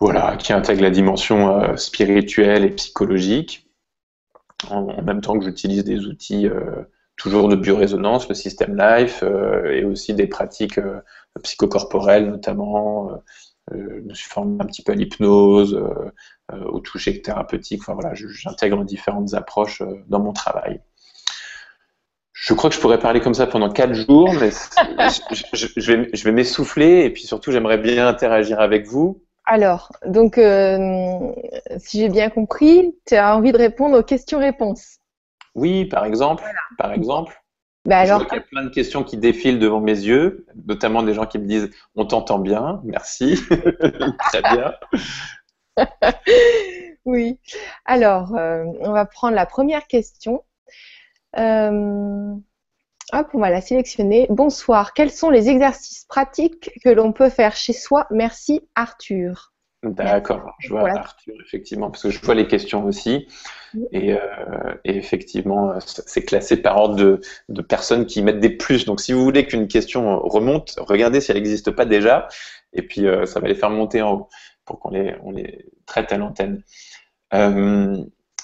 [0.00, 3.70] Voilà, qui intègre la dimension euh, spirituelle et psychologique,
[4.68, 6.48] en, même temps que j'utilise des outils
[7.16, 11.00] toujours de biorésonance, le système Life, euh, et aussi des pratiques euh,
[11.42, 13.10] psychocorporelles notamment.
[13.10, 13.16] Euh,
[13.72, 15.76] je me suis formé un petit peu à l'hypnose,
[16.52, 17.80] au toucher thérapeutique.
[17.80, 20.80] Enfin voilà, j'intègre différentes approches dans mon travail.
[22.32, 24.50] Je crois que je pourrais parler comme ça pendant quatre jours, mais
[25.52, 29.20] je, vais, je vais m'essouffler et puis surtout j'aimerais bien interagir avec vous.
[29.46, 30.40] Alors, donc,
[31.78, 35.00] si j'ai bien compris, tu as envie de répondre aux questions-réponses.
[35.56, 36.44] Oui, par exemple.
[36.78, 37.42] Par exemple.
[37.86, 38.20] Bah alors...
[38.20, 41.14] Je vois qu'il y a plein de questions qui défilent devant mes yeux, notamment des
[41.14, 43.40] gens qui me disent On t'entend bien, merci.
[44.28, 44.74] Très bien.
[47.04, 47.40] oui.
[47.86, 50.44] Alors, euh, on va prendre la première question.
[51.38, 52.34] Euh,
[53.12, 54.26] hop, on va la sélectionner.
[54.28, 54.92] Bonsoir.
[54.92, 58.06] Quels sont les exercices pratiques que l'on peut faire chez soi?
[58.10, 59.54] Merci, Arthur.
[59.90, 63.28] D'accord, je vois Arthur, effectivement, parce que je vois les questions aussi.
[63.92, 64.18] Et, euh,
[64.84, 68.84] effectivement, c'est classé par ordre de, personnes qui mettent des plus.
[68.84, 72.28] Donc, si vous voulez qu'une question remonte, regardez si elle n'existe pas déjà.
[72.72, 74.28] Et puis, euh, ça va les faire monter en haut
[74.64, 76.62] pour qu'on les, on les traite à l'antenne.
[77.34, 77.96] Euh,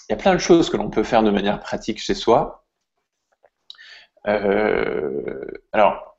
[0.09, 2.65] il y a plein de choses que l'on peut faire de manière pratique chez soi.
[4.25, 6.12] alors,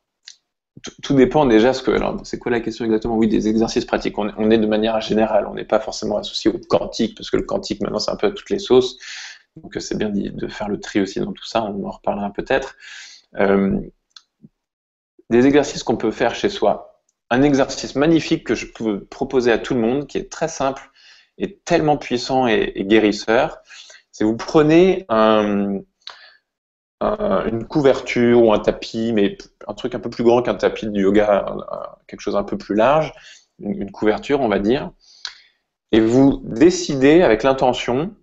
[1.02, 1.92] tout dépend déjà ce que.
[1.92, 3.16] Alors, c'est quoi la question exactement?
[3.16, 4.18] Oui, des exercices pratiques.
[4.18, 7.44] On, est de manière générale, on n'est pas forcément associé au quantique, parce que le
[7.44, 8.98] quantique, maintenant, c'est un peu à toutes les sauces.
[9.62, 11.64] Donc, c'est bien de faire le tri aussi dans tout ça.
[11.64, 12.76] On en reparlera peut-être.
[13.36, 13.80] Euh,
[15.30, 17.02] des exercices qu'on peut faire chez soi.
[17.30, 20.92] Un exercice magnifique que je peux proposer à tout le monde, qui est très simple
[21.38, 23.58] et tellement puissant et, et guérisseur,
[24.12, 25.80] c'est vous prenez un,
[27.04, 29.38] une couverture ou un tapis, mais
[29.68, 31.56] un truc un peu plus grand qu'un tapis de yoga,
[32.08, 33.14] quelque chose un peu plus large,
[33.60, 34.92] une, couverture, on va dire,
[35.92, 38.16] et vous décidez avec l'intention,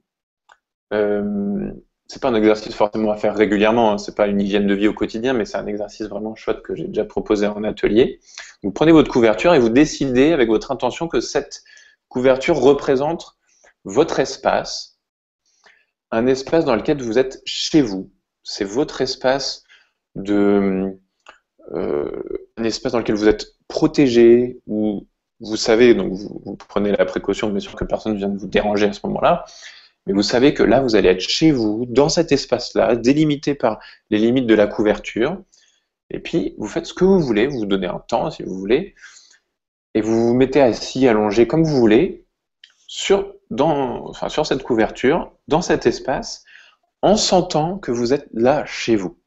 [0.92, 1.70] euh,
[2.08, 4.88] c'est pas un exercice forcément à faire régulièrement, hein, c'est pas une hygiène de vie
[4.88, 8.18] au quotidien, mais c'est un exercice vraiment chouette que j'ai déjà proposé en atelier.
[8.62, 11.62] Vous prenez votre couverture et vous décidez avec votre intention que cette
[12.08, 13.36] couverture représente
[13.84, 14.98] votre espace,
[16.10, 18.10] un espace dans lequel vous êtes chez vous,
[18.42, 19.64] c'est votre espace
[20.14, 20.98] de
[21.72, 25.06] un espace dans lequel vous êtes protégé, où
[25.40, 28.86] vous savez, donc vous, prenez la précaution, bien sûr, que personne ne vienne vous déranger
[28.86, 29.44] à ce moment-là,
[30.06, 33.78] mais vous savez que là, vous allez être chez vous, dans cet espace-là, délimité par
[34.10, 35.40] les limites de la couverture,
[36.10, 38.58] et puis vous faites ce que vous voulez, vous vous donnez un temps si vous
[38.58, 38.94] voulez,
[39.94, 42.26] et vous vous mettez assis, allongé comme vous voulez,
[42.86, 43.34] sur,
[44.28, 46.44] sur cette couverture, dans cet espace,
[47.02, 49.18] en sentant que vous êtes là chez vous.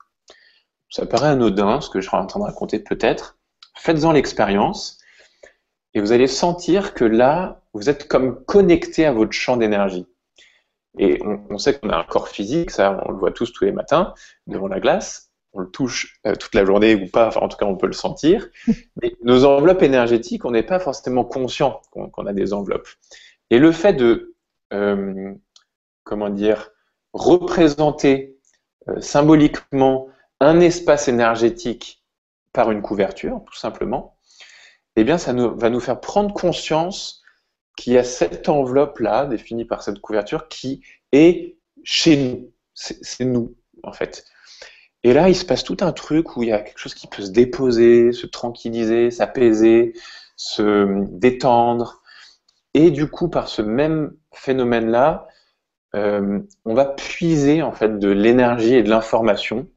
[0.90, 3.38] Ça paraît anodin, ce que je suis en train de raconter peut-être.
[3.76, 5.00] Faites-en l'expérience
[5.94, 10.08] et vous allez sentir que là, vous êtes comme connecté à votre champ d'énergie.
[11.00, 13.72] Et on, sait qu'on a un corps physique, ça, on le voit tous tous les
[13.72, 14.14] matins
[14.46, 15.32] devant la glace.
[15.54, 17.88] On le touche euh, toute la journée ou pas, enfin, en tout cas, on peut
[17.88, 18.48] le sentir.
[19.02, 22.88] Mais nos enveloppes énergétiques, on n'est pas forcément conscient qu'on a des enveloppes.
[23.50, 24.36] Et le fait de,
[24.72, 25.34] euh,
[26.04, 26.72] comment dire,
[27.14, 28.38] représenter
[28.90, 30.08] euh, symboliquement
[30.40, 32.04] un espace énergétique
[32.52, 34.18] par une couverture, tout simplement,
[34.96, 37.24] eh bien, ça va nous faire prendre conscience
[37.76, 42.52] qu'il y a cette enveloppe-là, définie par cette couverture, qui est chez nous.
[42.74, 44.26] C'est nous, en fait.
[45.04, 47.08] Et là, il se passe tout un truc où il y a quelque chose qui
[47.08, 49.94] peut se déposer, se tranquilliser, s'apaiser,
[50.36, 52.02] se détendre.
[52.74, 55.28] Et du coup, par ce même phénomène-là,
[55.96, 59.70] euh, on va puiser en fait de l'énergie et de l'information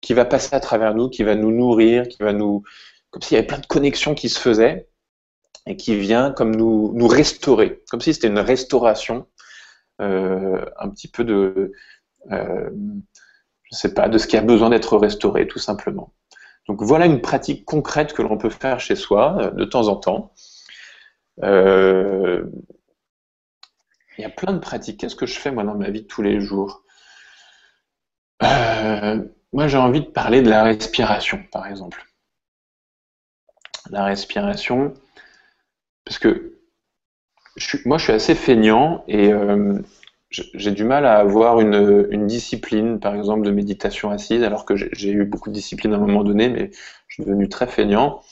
[0.00, 2.62] qui va passer à travers nous, qui va nous nourrir, qui va nous,
[3.10, 4.88] comme s'il y avait plein de connexions qui se faisaient
[5.66, 9.26] et qui vient comme nous, nous restaurer, comme si c'était une restauration,
[10.00, 11.72] euh, un petit peu de,
[12.32, 12.70] euh,
[13.64, 16.12] je sais pas, de ce qui a besoin d'être restauré, tout simplement.
[16.68, 19.96] Donc voilà une pratique concrète que l'on peut faire chez soi euh, de temps en
[19.96, 20.34] temps.
[24.22, 25.00] Il y a plein de pratiques.
[25.00, 26.84] Qu'est-ce que je fais moi dans ma vie tous les jours?
[28.44, 29.20] Euh,
[29.52, 32.06] Moi j'ai envie de parler de la respiration, par exemple.
[33.90, 34.94] La respiration,
[36.04, 36.56] parce que
[37.84, 39.80] moi je suis assez feignant et euh,
[40.30, 45.10] j'ai du mal à avoir une, discipline, par exemple, de méditation assise, alors que j'ai
[45.10, 46.70] eu beaucoup de discipline à un moment donné, mais
[47.08, 48.22] je suis devenu très feignant.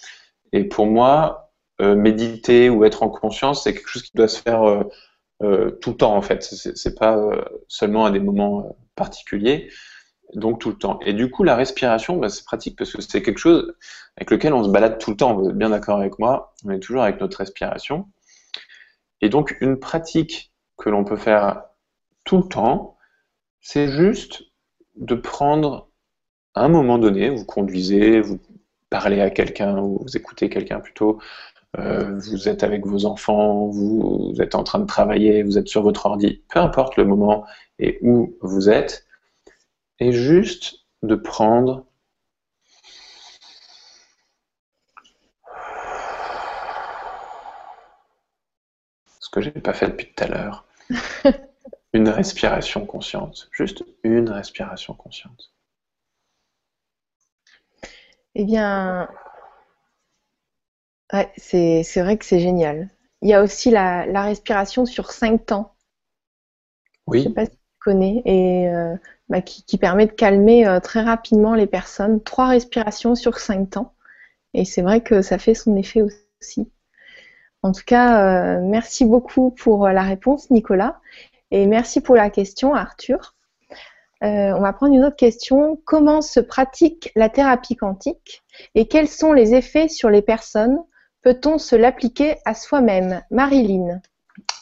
[0.52, 4.40] Et pour moi, euh, méditer ou être en conscience, c'est quelque chose qui doit se
[4.40, 4.84] faire
[5.42, 6.42] euh, tout le temps, en fait.
[6.42, 7.18] C'est pas
[7.68, 9.70] seulement à des moments particuliers,
[10.34, 11.00] donc tout le temps.
[11.04, 13.74] Et du coup, la respiration, bah, c'est pratique parce que c'est quelque chose
[14.16, 15.34] avec lequel on se balade tout le temps.
[15.34, 18.08] Vous êtes bien d'accord avec moi On est toujours avec notre respiration.
[19.20, 21.64] Et donc, une pratique que l'on peut faire
[22.24, 22.96] tout le temps,
[23.60, 24.42] c'est juste
[24.96, 25.90] de prendre
[26.54, 28.40] un moment donné, vous conduisez, vous
[28.88, 31.20] parlez à quelqu'un ou vous écoutez quelqu'un plutôt,
[31.78, 35.82] euh, vous êtes avec vos enfants, vous, êtes en train de travailler, vous êtes sur
[35.82, 37.46] votre ordi, peu importe le moment
[37.78, 39.06] et où vous êtes,
[40.00, 41.86] et juste de prendre
[49.20, 50.64] ce que je n'ai pas fait depuis tout à l'heure.
[51.92, 55.52] une respiration consciente, juste une respiration consciente.
[58.34, 59.08] Eh bien,
[61.36, 62.88] c'est vrai que c'est génial.
[63.22, 65.74] Il y a aussi la, respiration sur cinq temps.
[67.06, 67.22] Oui.
[67.22, 68.96] Je ne sais pas si tu connais, et euh,
[69.28, 72.22] bah, qui, permet de calmer euh, très rapidement les personnes.
[72.22, 73.94] Trois respirations sur cinq temps.
[74.54, 76.70] Et c'est vrai que ça fait son effet aussi.
[77.62, 81.00] En tout cas, euh, merci beaucoup pour la réponse, Nicolas.
[81.50, 83.34] Et merci pour la question, Arthur.
[84.22, 85.80] Euh, on va prendre une autre question.
[85.84, 88.42] Comment se pratique la thérapie quantique
[88.74, 90.78] et quels sont les effets sur les personnes
[91.22, 93.22] Peut-on se l'appliquer à soi-même?
[93.30, 94.00] Marilyn.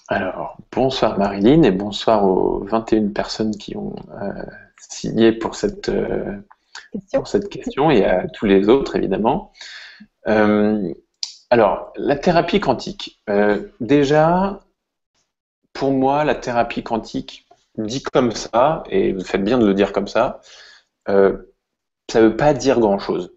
[0.09, 4.43] Alors, bonsoir Marilyn et bonsoir aux 21 personnes qui ont euh,
[4.79, 6.37] signé pour cette, euh,
[6.93, 7.21] question.
[7.21, 9.53] pour cette question et à tous les autres évidemment.
[10.25, 13.23] alors, la thérapie quantique.
[13.81, 14.61] déjà,
[15.73, 17.47] pour moi, la thérapie quantique,
[17.79, 20.41] dit comme ça, et vous faites bien de le dire comme ça,
[21.09, 21.37] euh,
[22.11, 23.33] ça ne veut pas dire grand-chose.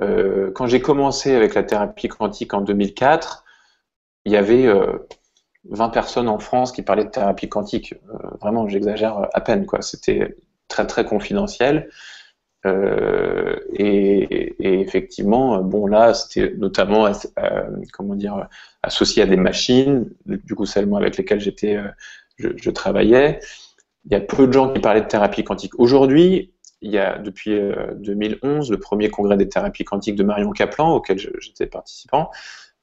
[0.00, 3.44] Euh, quand j'ai commencé avec la thérapie quantique en 2004,
[4.24, 4.66] il y avait
[5.64, 7.94] 20 euh, personnes en France qui parlaient de thérapie quantique.
[8.40, 9.66] vraiment, j'exagère à peine.
[9.66, 9.82] quoi.
[9.82, 10.36] C'était
[10.68, 11.88] très très confidentiel.
[13.72, 17.10] Et, effectivement, bon là, c'était notamment
[17.94, 18.46] comment dire
[18.82, 21.78] associé à des machines, du coup celles avec lesquelles j'étais,
[22.36, 23.40] je, travaillais.
[24.04, 25.78] Il y a peu de gens qui parlaient de thérapie quantique.
[25.78, 27.60] Aujourd'hui, il y a depuis
[27.96, 32.30] 2011 le premier congrès des thérapies quantiques de Marion Kaplan auquel j'étais participant.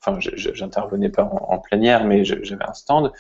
[0.02, 3.12] Enfin, j'intervenais pas en, plénière, mais j'avais un stand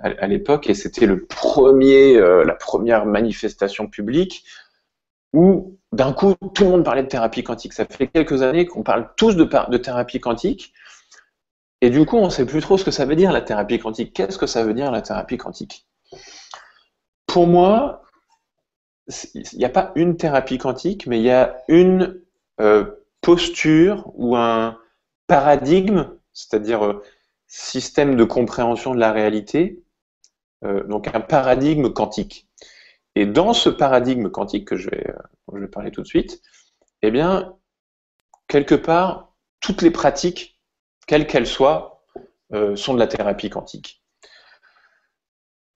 [0.00, 4.44] à, l'époque et c'était le premier, la première manifestation publique
[5.32, 7.72] où d'un coup, tout le monde parlait de thérapie quantique.
[7.72, 10.72] Ça fait quelques années qu'on parle tous de thérapie quantique.
[11.80, 13.78] Et du coup, on ne sait plus trop ce que ça veut dire la thérapie
[13.78, 14.14] quantique.
[14.14, 15.86] Qu'est-ce que ça veut dire la thérapie quantique?
[17.26, 18.02] Pour moi,
[19.34, 22.20] il n'y a pas une thérapie quantique, mais il y a une
[22.60, 22.90] euh,
[23.20, 24.78] posture ou un
[25.26, 27.02] paradigme, c'est-à-dire euh,
[27.46, 29.82] système de compréhension de la réalité,
[30.64, 32.48] euh, donc un paradigme quantique.
[33.14, 35.06] Et dans ce paradigme quantique que je vais,
[35.48, 36.42] dont je vais parler tout de suite,
[37.02, 37.54] eh bien,
[38.48, 40.60] quelque part, toutes les pratiques,
[41.06, 42.04] quelles qu'elles soient,
[42.76, 44.04] sont de la thérapie quantique.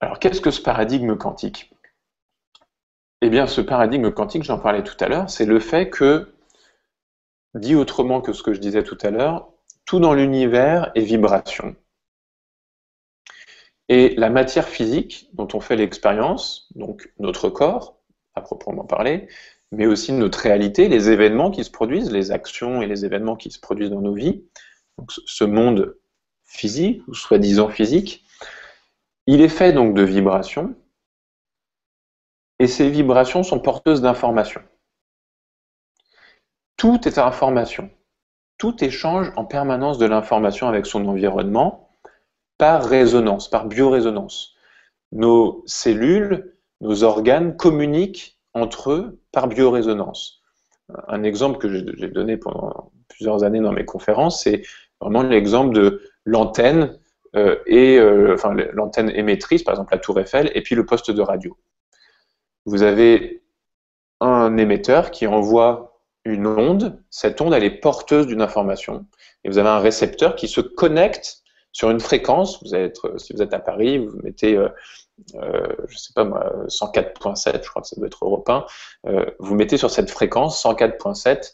[0.01, 1.73] Alors, qu'est-ce que ce paradigme quantique?
[3.23, 6.33] Eh bien, ce paradigme quantique, j'en parlais tout à l'heure, c'est le fait que,
[7.55, 9.53] dit autrement que ce que je disais tout à l'heure,
[9.85, 11.77] tout dans l'univers est vibration.
[13.89, 18.01] Et la matière physique dont on fait l'expérience, donc notre corps,
[18.35, 19.29] à proprement parler,
[19.73, 23.51] mais aussi notre réalité, les événements qui se produisent, les actions et les événements qui
[23.51, 24.45] se produisent dans nos vies,
[25.09, 25.97] ce monde
[26.45, 28.25] physique, ou soi-disant physique,
[29.27, 30.75] il est fait donc de vibrations,
[32.61, 34.61] et ces vibrations sont porteuses d'informations.
[36.77, 37.91] Tout est information.
[38.59, 41.91] Tout échange en permanence de l'information avec son environnement
[42.59, 44.55] par résonance, par biorésonance.
[45.11, 50.43] Nos cellules, nos organes communiquent entre eux par biorésonance.
[51.09, 54.63] Un exemple que j'ai donné pendant plusieurs années dans mes conférences, c'est
[55.01, 56.99] vraiment l'exemple de l'antenne
[57.37, 61.11] euh, et euh, enfin l'antenne émettrice, par exemple la tour Eiffel, et puis le poste
[61.11, 61.57] de radio
[62.67, 63.43] vous avez
[64.21, 65.91] un émetteur qui envoie
[66.25, 67.03] une onde.
[67.11, 69.07] Cette onde, elle est porteuse d'une information.
[69.45, 71.43] Et vous avez un récepteur qui se connecte
[71.73, 72.63] sur une fréquence.
[72.63, 74.69] Vous êtes, si vous êtes à Paris, vous mettez, euh,
[75.37, 78.67] euh je sais pas moi, 104.7, je crois que ça doit être européen.
[79.07, 81.53] Euh, vous mettez sur cette fréquence 104.7.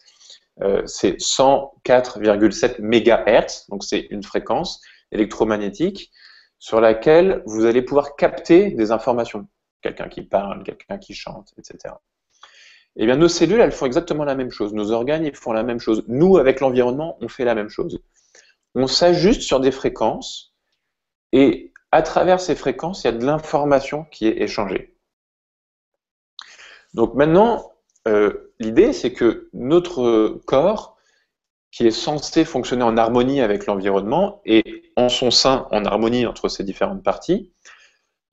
[0.63, 4.81] Euh, c'est 104,7 MHz, donc c'est une fréquence
[5.13, 6.11] électromagnétique
[6.59, 9.47] sur laquelle vous allez pouvoir capter des informations
[9.87, 11.95] quelqu'un qui parle, quelqu'un qui chante, etc.
[12.97, 14.73] Eh bien, nos cellules, elles font exactement la même chose.
[14.73, 16.05] Nos organes, ils font la même chose.
[16.09, 18.01] Nous, avec l'environnement, on fait la même chose.
[18.75, 20.55] On s'ajuste sur des fréquences
[21.33, 24.97] et à travers ces fréquences, il y a de l'information qui est échangée.
[26.95, 27.73] Donc maintenant,
[28.09, 30.97] euh, l'idée, c'est que notre corps,
[31.71, 36.49] qui est censé fonctionner en harmonie avec l'environnement et en son sein en harmonie entre
[36.49, 37.53] ces différentes parties,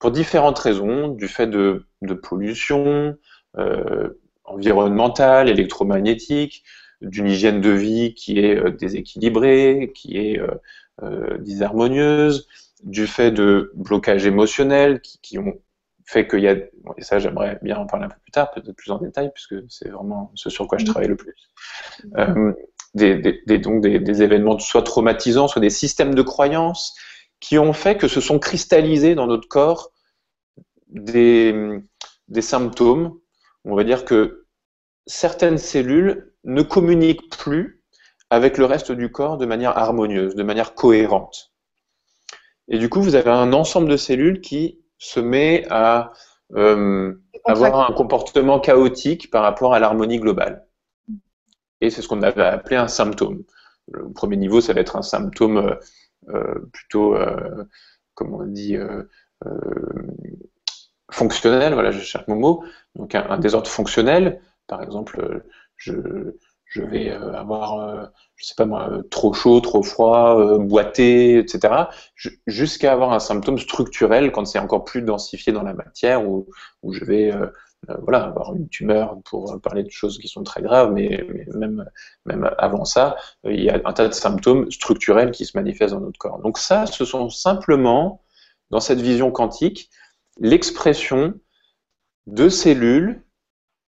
[0.04, 1.86] pour différentes raisons, du fait de,
[2.22, 3.16] pollution
[3.58, 4.10] euh,
[4.44, 6.66] environnementale, électromagnétique,
[7.00, 10.42] d'une hygiène de vie qui est euh, déséquilibrée, qui est
[11.02, 12.50] euh, disharmonieuse,
[12.84, 15.54] du fait de blocages émotionnels qui, ont
[16.04, 16.56] fait qu'il y a,
[16.98, 19.56] et ça j'aimerais bien en parler un peu plus tard, peut-être plus en détail, puisque
[19.70, 21.34] c'est vraiment ce sur quoi je travaille le plus.
[22.94, 26.94] des, donc des, événements soit traumatisants, soit des systèmes de croyances
[27.40, 29.93] qui ont fait que se sont cristallisés dans notre corps
[30.94, 31.82] des,
[32.42, 33.20] symptômes.
[33.66, 34.46] On va dire que
[35.06, 37.84] certaines cellules ne communiquent plus
[38.30, 41.54] avec le reste du corps de manière harmonieuse, de manière cohérente.
[42.68, 46.14] Et du coup, vous avez un ensemble de cellules qui se met à
[46.56, 47.14] euh,
[47.46, 50.66] avoir un comportement chaotique par rapport à l'harmonie globale.
[51.82, 53.44] Et c'est ce qu'on avait appelé un symptôme.
[53.92, 55.76] Le premier niveau, ça va être un symptôme euh,
[56.30, 57.18] euh, plutôt,
[58.14, 58.78] comme on dit,
[61.14, 62.64] fonctionnel, voilà, je cherche mon mot,
[62.96, 65.44] donc un, désordre fonctionnel, par exemple,
[65.78, 65.94] je,
[66.74, 68.06] je vais euh, avoir, euh,
[68.36, 71.74] je sais pas moi, trop chaud, trop froid, euh, boité, etc.,
[72.48, 76.48] jusqu'à avoir un symptôme structurel quand c'est encore plus densifié dans la matière, où,
[76.82, 77.32] où je vais
[78.02, 81.86] voilà, avoir une tumeur pour parler de choses qui sont très graves, mais, mais, même,
[82.26, 86.00] même avant ça, il y a un tas de symptômes structurels qui se manifestent dans
[86.00, 86.40] notre corps.
[86.40, 88.24] Donc ça, ce sont simplement,
[88.70, 89.90] dans cette vision quantique,
[90.40, 91.40] l'expression
[92.28, 93.24] de cellules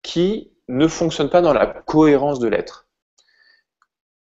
[0.02, 2.88] qui ne fonctionnent pas dans la cohérence de l'être.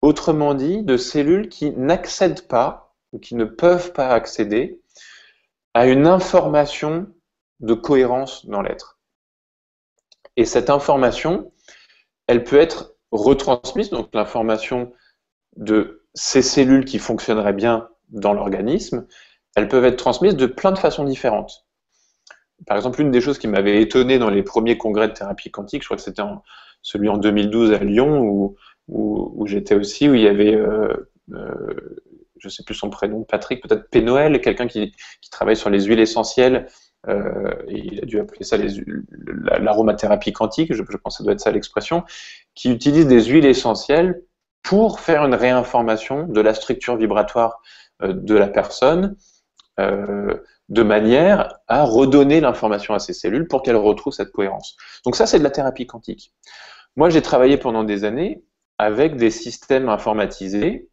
[0.00, 4.80] Autrement dit, de cellules qui n'accèdent pas, ou qui ne peuvent pas accéder
[5.74, 7.12] à une information
[7.60, 8.98] de cohérence dans l'être.
[10.36, 11.52] Et cette information,
[12.26, 14.92] elle peut être retransmise, donc l'information
[15.56, 19.06] de ces cellules qui fonctionneraient bien dans l'organisme,
[19.54, 21.65] elles peuvent être transmises de plein de façons différentes
[22.64, 25.82] par exemple, une des choses qui m'avait étonné dans les premiers congrès de thérapie quantique,
[25.82, 26.22] je crois que c'était
[26.82, 28.54] celui en 2012 à Lyon,
[28.88, 31.98] où, j'étais aussi, où il y avait, euh, euh,
[32.38, 34.92] je ne sais plus son prénom, Patrick, peut-être Pénoël, quelqu'un qui,
[35.30, 36.66] travaille sur les huiles essentielles
[37.08, 38.56] euh, il a dû appeler ça
[39.58, 42.04] l'aromathérapie quantique, je, pense que ça doit être ça l'expression,
[42.54, 44.22] qui utilise des huiles essentielles
[44.62, 47.60] pour faire une réinformation de la structure vibratoire
[48.02, 49.16] de la personne,
[50.68, 54.76] de manière à redonner l'information à ses cellules pour qu'elles retrouvent cette cohérence.
[55.04, 56.32] Donc ça, c'est de la thérapie quantique.
[56.96, 58.42] Moi, j'ai travaillé pendant des années
[58.78, 60.88] avec des systèmes informatisés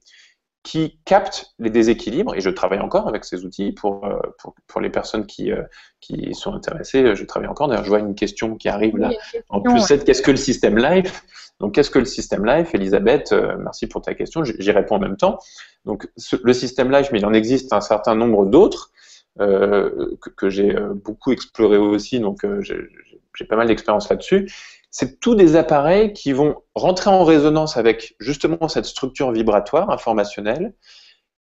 [0.64, 4.80] qui captent les déséquilibres, et je travaille encore avec ces outils pour, euh, pour, pour
[4.80, 5.62] les personnes qui, euh,
[6.00, 7.68] qui sont intéressées, je travaille encore.
[7.68, 9.12] D'ailleurs, je vois une question qui arrive là.
[9.50, 11.26] en plus, c'est qu'est-ce que le système Life?
[11.60, 12.74] Donc, qu'est-ce que le système Life?
[12.74, 15.38] Elisabeth, euh, merci pour ta question, j'y réponds en même temps.
[15.84, 16.08] Donc,
[16.42, 18.92] le système Life, mais il en existe un certain nombre d'autres
[19.40, 24.48] que, que j'ai beaucoup exploré aussi, donc j'ai pas mal d'expérience là-dessus
[24.94, 30.76] c'est tous des appareils qui vont rentrer en résonance avec justement cette structure vibratoire informationnelle,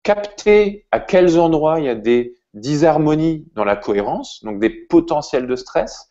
[0.03, 5.47] capter à quels endroits il y a des disharmonies dans la cohérence, donc des potentiels
[5.47, 6.07] de stress,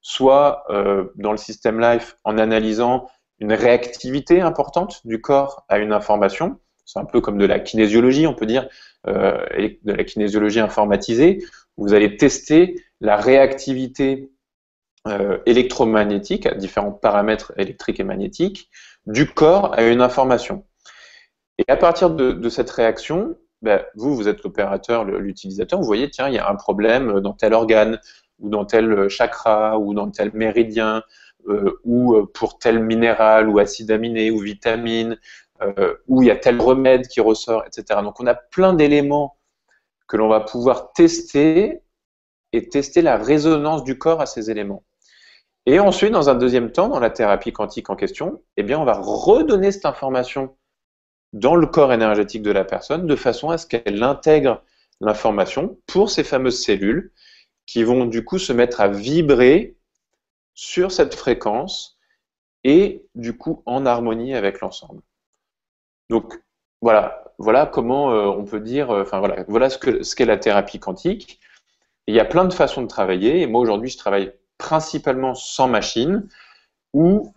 [0.00, 3.06] soit euh, dans le système Life en analysant
[3.40, 6.60] une réactivité importante du corps à une information.
[6.86, 8.66] C'est un peu comme de la kinésiologie, on peut dire,
[9.06, 9.46] euh,
[9.82, 11.42] de la kinésiologie informatisée.
[11.78, 14.30] Vous allez tester la réactivité
[15.08, 18.68] euh, électromagnétique, à différents paramètres électriques et magnétiques,
[19.06, 20.66] du corps à une information.
[21.56, 26.28] Et à partir de, cette réaction, ben, vous, vous êtes l'opérateur, l'utilisateur, vous voyez, tiens,
[26.28, 27.98] il y a un problème dans tel organe,
[28.38, 31.02] ou dans tel chakra, ou dans tel méridien,
[31.48, 35.18] euh, ou pour tel minéral, ou acide aminé, ou vitamine,
[35.62, 38.00] euh, ou il y a tel remède qui ressort, etc.
[38.02, 39.36] Donc on a plein d'éléments
[40.08, 41.82] que l'on va pouvoir tester
[42.52, 44.84] et tester la résonance du corps à ces éléments.
[45.66, 48.84] Et ensuite, dans un deuxième temps, dans la thérapie quantique en question, eh bien, on
[48.84, 50.56] va redonner cette information
[51.32, 54.62] dans le corps énergétique de la personne de façon à ce qu'elle intègre
[55.00, 57.12] l'information pour ces fameuses cellules
[57.66, 59.76] qui vont du coup se mettre à vibrer
[60.54, 61.98] sur cette fréquence
[62.64, 65.02] et du coup en harmonie avec l'ensemble.
[66.10, 66.42] Donc
[66.82, 70.80] voilà, voilà comment euh, on peut dire, euh, enfin voilà, ce qu'est ce la thérapie
[70.80, 71.40] quantique.
[72.08, 73.40] il y a plein de façons de travailler.
[73.40, 76.28] Et moi aujourd'hui, je travaille principalement sans machine,
[76.92, 77.32] où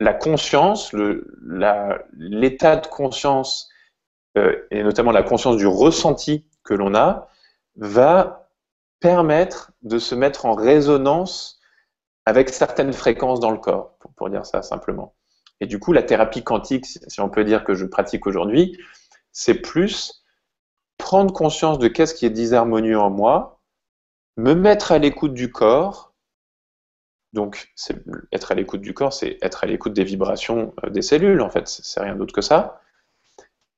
[0.00, 3.70] la conscience, l'état de conscience,
[4.36, 7.28] euh, et notamment la conscience du ressenti que l'on a,
[7.76, 8.50] va
[9.00, 11.60] permettre de se mettre en résonance
[12.26, 15.15] avec certaines fréquences dans le corps, pour dire ça simplement.
[15.60, 18.78] Et du coup, la thérapie quantique, si on peut dire que je pratique aujourd'hui,
[19.32, 20.24] c'est plus
[20.98, 23.60] prendre conscience de qu'est-ce qui est disharmonieux en moi,
[24.36, 26.14] me mettre à l'écoute du corps
[27.32, 27.74] donc,
[28.32, 31.50] être à l'écoute du corps, c'est être à l'écoute des vibrations euh, des cellules, en
[31.50, 32.80] fait, c'est rien d'autre que ça.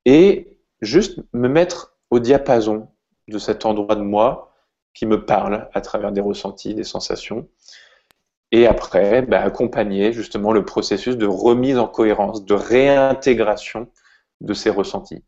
[0.05, 2.89] Et juste me mettre au diapason
[3.27, 4.55] de cet endroit de moi
[4.95, 7.49] qui me parle à travers des ressentis, des sensations.
[8.51, 13.89] Et après, bah, accompagner justement le processus de remise en cohérence, de réintégration
[14.41, 15.25] de ces ressentis.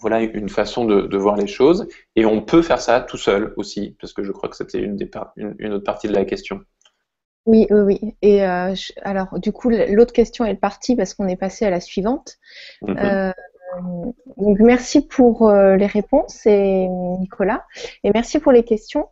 [0.00, 1.88] Voilà une façon de, voir les choses.
[2.16, 4.98] Et on peut faire ça tout seul aussi, parce que je crois que c'était une,
[5.36, 6.60] une, autre partie de la question.
[7.46, 8.16] Oui, oui, oui.
[8.22, 11.80] Et euh, alors, du coup, l'autre question est partie parce qu'on est passé à la
[11.80, 12.36] suivante.
[12.82, 12.96] Mhm.
[12.98, 13.32] Euh,
[14.36, 16.86] donc, merci pour euh, les réponses, et,
[17.20, 17.64] Nicolas,
[18.04, 19.08] et merci pour les questions.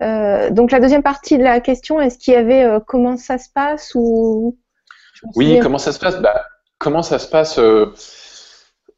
[0.00, 3.92] Donc, la deuxième partie de la question, est-ce qu'il y avait comment ça se passe
[3.94, 4.58] ou
[5.36, 6.20] Oui, comment ça se passe?
[6.20, 6.44] Bah,
[6.78, 7.60] Comment ça se passe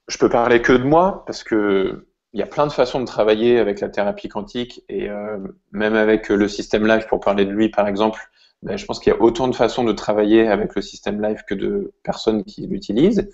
[0.09, 3.05] je peux parler que de moi parce que il y a plein de façons de
[3.07, 5.39] travailler avec la thérapie quantique et euh,
[5.71, 8.21] même avec le système live pour parler de lui par exemple.
[8.63, 11.45] Ben, je pense qu'il y a autant de façons de travailler avec le système live
[11.47, 13.31] que de personnes qui l'utilisent.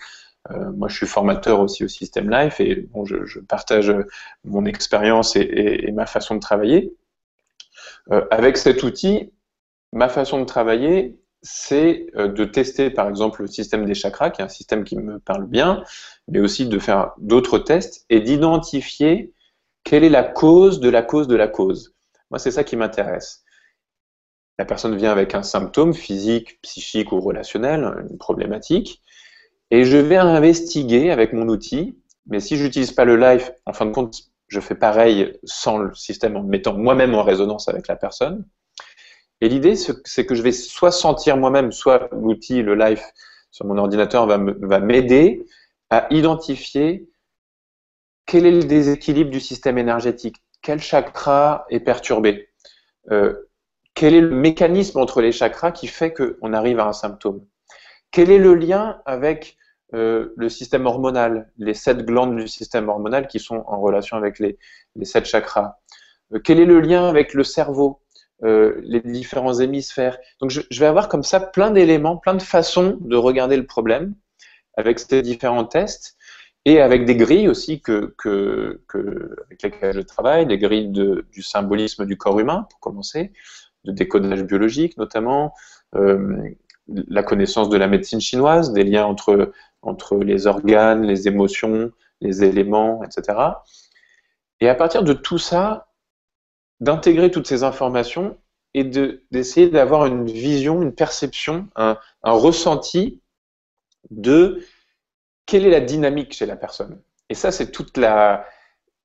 [0.50, 3.94] Euh, moi, je suis formateur aussi au système live et bon, je, je partage
[4.44, 6.94] mon expérience et, et, et, ma façon de travailler.
[8.12, 9.32] Euh, avec cet outil,
[9.92, 14.42] ma façon de travailler, c'est euh, de tester par exemple le système des chakras, qui
[14.42, 15.84] est un système qui me parle bien,
[16.28, 19.32] mais aussi de faire d'autres tests et d'identifier
[19.84, 21.94] quelle est la cause de la cause de la cause.
[22.30, 23.44] Moi, c'est ça qui m'intéresse.
[24.58, 29.00] La personne vient avec un symptôme physique, psychique ou relationnel, une problématique,
[29.70, 31.96] et je vais investiguer avec mon outil,
[32.26, 35.78] mais si je n'utilise pas le live, en fin de compte, je fais pareil sans
[35.78, 38.44] le système en me mettant moi-même en résonance avec la personne.
[39.40, 43.00] Et l'idée, c'est que je vais soit sentir moi-même, soit l'outil, le live
[43.50, 45.46] sur mon ordinateur va m'aider
[45.88, 47.08] à identifier
[48.26, 52.48] quel est le déséquilibre du système énergétique, quel chakra est perturbé,
[53.10, 53.34] euh,
[53.94, 57.44] quel est le mécanisme entre les chakras qui fait qu'on arrive à un symptôme,
[58.10, 59.56] quel est le lien avec
[59.94, 64.38] euh, le système hormonal, les sept glandes du système hormonal qui sont en relation avec
[64.38, 64.58] les,
[65.02, 65.78] sept chakras.
[66.44, 68.00] quel est le lien avec le cerveau,
[68.42, 70.18] les différents hémisphères?
[70.40, 74.14] Donc je, vais avoir comme ça plein d'éléments, plein de façons de regarder le problème
[74.76, 76.16] avec ces différents tests
[76.64, 78.14] et avec des grilles aussi que,
[79.46, 83.32] avec lesquelles je travaille, des grilles de, du symbolisme du corps humain, pour commencer,
[83.84, 85.54] de décodage biologique notamment,
[85.94, 86.36] euh,
[86.86, 89.52] la connaissance de la médecine chinoise, des liens entre,
[89.82, 93.38] entre les organes, les émotions, les éléments, etc.
[94.60, 95.88] Et à partir de tout ça,
[96.80, 98.38] d'intégrer toutes ces informations
[98.74, 103.20] et d'essayer d'avoir une vision, une perception, un, un ressenti
[104.10, 104.62] de
[105.46, 107.00] quelle est la dynamique chez la personne.
[107.28, 108.46] Et ça, c'est toute la,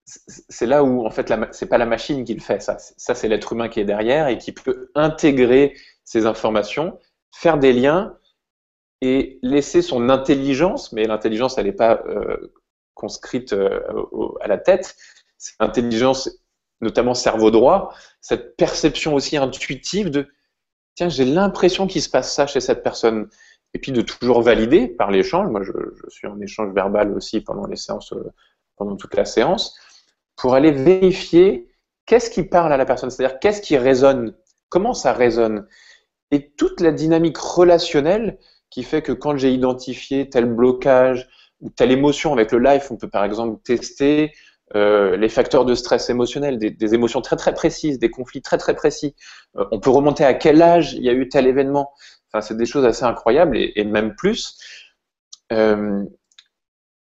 [0.05, 3.27] c'est là où en fait c'est pas la machine qui le fait ça ça c'est
[3.27, 6.99] l'être humain qui est derrière et qui peut intégrer ces informations
[7.31, 8.15] faire des liens
[9.05, 12.53] et laisser son intelligence mais l'intelligence elle n'est pas euh,
[12.93, 13.79] conscrite euh,
[14.41, 14.95] à la tête.
[15.37, 16.29] C'est l'intelligence
[16.81, 20.27] notamment cerveau droit cette perception aussi intuitive de
[20.95, 23.29] tiens j'ai l'impression qu'il se passe ça chez cette personne.
[23.73, 25.49] Et puis de toujours valider par l'échange.
[25.49, 28.31] Moi je, je, suis en échange verbal aussi pendant les séances euh,
[28.77, 29.77] pendant toute la séance
[30.35, 31.69] pour aller vérifier
[32.05, 34.35] qu'est-ce qui parle à la personne, c'est-à-dire qu'est-ce qui résonne,
[34.69, 35.67] comment ça résonne?
[36.31, 38.37] Et toute la dynamique relationnelle
[38.75, 41.29] qui fait que quand j'ai identifié tel blocage
[41.61, 44.33] ou telle émotion avec le live, on peut par exemple tester
[44.75, 48.75] euh, les facteurs de stress émotionnel, des, émotions très très précises, des conflits très très
[48.75, 49.15] précis.
[49.55, 51.93] Euh, on peut remonter à quel âge il y a eu tel événement.
[52.27, 54.59] Enfin, c'est des choses assez incroyables et, même plus.
[55.53, 56.03] Euh,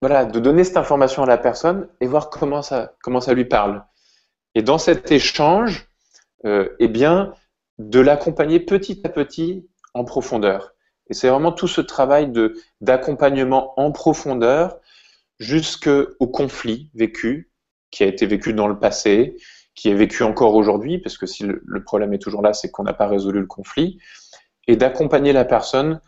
[0.03, 3.45] voilà, de donner cette information à la personne et voir comment ça, comment ça lui
[3.45, 3.83] parle.
[4.53, 5.89] Et dans cet échange,
[6.43, 7.33] eh bien,
[7.79, 10.74] de l'accompagner petit à petit en profondeur.
[11.09, 12.31] Et c'est vraiment tout ce travail
[12.81, 14.77] d'accompagnement en profondeur
[15.39, 17.51] jusqu'au conflit vécu,
[17.91, 19.37] qui a été vécu dans le passé,
[19.75, 22.71] qui est vécu encore aujourd'hui, parce que si le, le problème est toujours là, c'est
[22.71, 23.99] qu'on n'a pas résolu le conflit,
[24.67, 25.99] et d'accompagner la personne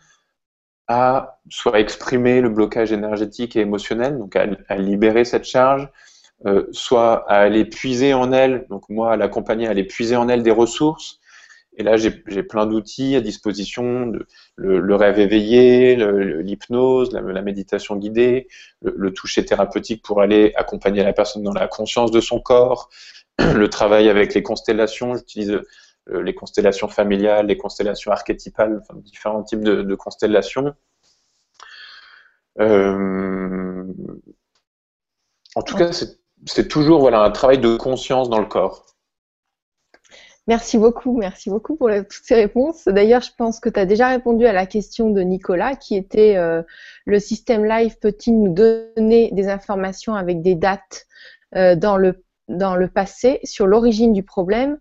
[0.88, 5.88] à soit exprimer le blocage énergétique et émotionnel, donc à, libérer cette charge,
[6.46, 10.28] euh, soit à aller puiser en elle, donc moi à l'accompagner à aller puiser en
[10.28, 11.17] elle des ressources.
[11.78, 12.10] Et là, j'ai
[12.42, 14.12] plein d'outils à disposition,
[14.56, 18.48] le, rêve éveillé, l'hypnose, la, méditation guidée,
[18.82, 22.90] le, toucher thérapeutique pour aller accompagner la personne dans la conscience de son corps,
[23.38, 25.52] le travail avec les constellations, j'utilise
[26.10, 30.74] euh, les constellations familiales, les constellations archétypales, enfin, différents types de, constellations.
[32.58, 33.84] Euh,
[35.54, 35.92] en tout cas,
[36.44, 38.84] c'est toujours voilà, un travail de conscience dans le corps.
[40.48, 42.86] Merci beaucoup, merci beaucoup pour toutes ces réponses.
[42.86, 46.36] D'ailleurs, je pense que tu as déjà répondu à la question de Nicolas qui était
[46.36, 46.62] euh,
[47.04, 51.06] le système live peut-il nous donner des informations avec des dates
[51.54, 54.78] dans, le, dans le passé sur l'origine du problème?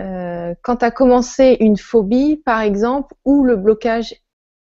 [0.00, 4.14] Euh, quand tu as commencé une phobie, par exemple, ou le blocage,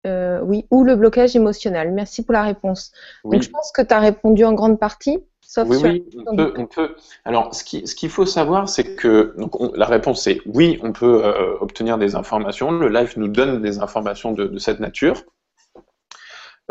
[0.08, 1.92] euh, oui, ou le blocage émotionnel.
[1.92, 2.92] Merci pour la réponse.
[3.24, 5.20] Donc, je pense que tu as répondu en grande partie.
[5.52, 6.96] Sauf oui, oui, on peut, on peut,
[7.26, 11.26] Alors, ce qu'il ce faut savoir, c'est que donc, la réponse est oui, on peut
[11.26, 12.70] euh, obtenir des informations.
[12.70, 15.24] Le live nous donne des informations de, de cette nature.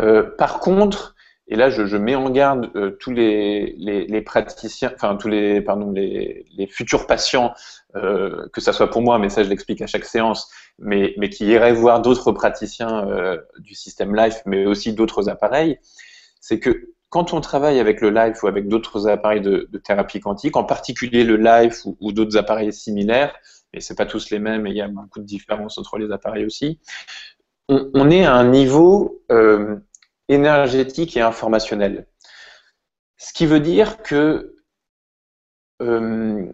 [0.00, 1.16] Euh, par contre,
[1.48, 5.26] et là, je, je mets en garde euh, tous les, les, les, praticiens, enfin tous
[5.26, 7.54] les, pardon, les, les futurs patients,
[7.96, 11.30] euh, que ça soit pour moi, mais ça je l'explique à chaque séance, mais, mais
[11.30, 15.80] qui iraient voir d'autres praticiens euh, du système Life, mais aussi d'autres appareils,
[16.40, 20.56] c'est que quand on travaille avec le Life ou avec d'autres appareils de, thérapie quantique,
[20.56, 23.34] en particulier le Life ou, d'autres appareils similaires,
[23.72, 26.10] et c'est pas tous les mêmes, et il y a beaucoup de différences entre les
[26.10, 26.80] appareils aussi,
[27.68, 29.76] on, est à un niveau euh,
[30.28, 32.06] énergétique et informationnel.
[33.18, 34.56] Ce qui veut dire que
[35.82, 36.50] euh,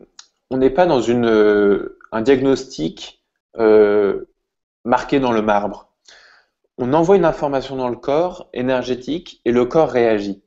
[0.50, 3.22] on n'est pas dans euh, un diagnostic
[4.84, 5.92] marqué dans le marbre.
[6.76, 10.43] On envoie une information dans le corps énergétique et le corps réagit.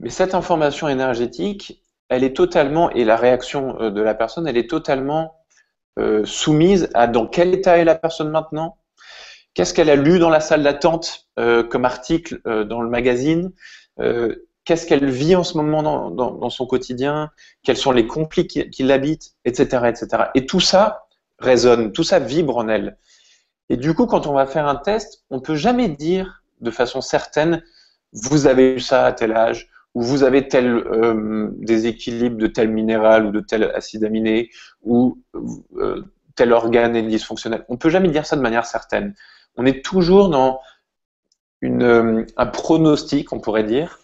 [0.00, 4.68] Mais cette information énergétique, elle est totalement, et la réaction de la personne, elle est
[4.68, 5.36] totalement
[6.24, 8.78] soumise à dans quel état est la personne maintenant,
[9.54, 13.52] Qu'est-ce qu'elle a lu dans la salle d'attente euh, comme article euh, dans le magazine?
[14.00, 17.30] Euh, Qu'est-ce qu'elle vit en ce moment dans, son quotidien?
[17.64, 19.32] Quels sont les conflits qui, qui l'habitent?
[19.44, 19.64] Etc.
[19.88, 20.24] etc.
[20.34, 21.06] Et tout ça
[21.38, 22.96] résonne, tout ça vibre en elle.
[23.68, 27.00] Et du coup, quand on va faire un test, on peut jamais dire de façon
[27.00, 27.64] certaine
[28.12, 32.68] vous avez eu ça à tel âge, ou vous avez tel euh, déséquilibre de tel
[32.70, 34.50] minéral ou de tel acide aminé,
[34.82, 35.18] ou
[35.76, 36.02] euh,
[36.36, 37.64] tel organe est dysfonctionnel.
[37.68, 39.14] On peut jamais dire ça de manière certaine.
[39.56, 40.60] On est toujours dans
[41.64, 43.98] euh, un pronostic, on pourrait dire,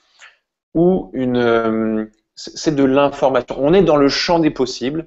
[0.74, 3.56] ou une, c'est de l'information.
[3.58, 5.06] On est dans le champ des possibles,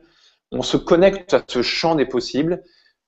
[0.52, 2.64] on se connecte à ce champ des possibles,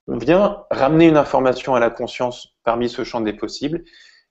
[0.07, 3.83] on vient ramener une information à la conscience parmi ce champ des possibles,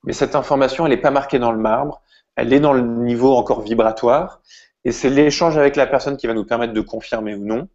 [0.05, 2.03] mais cette information, elle n'est pas marquée dans le marbre,
[2.41, 4.41] elle est dans le niveau encore vibratoire,
[4.85, 7.69] et c'est l'échange avec la personne qui va nous permettre de confirmer ou non.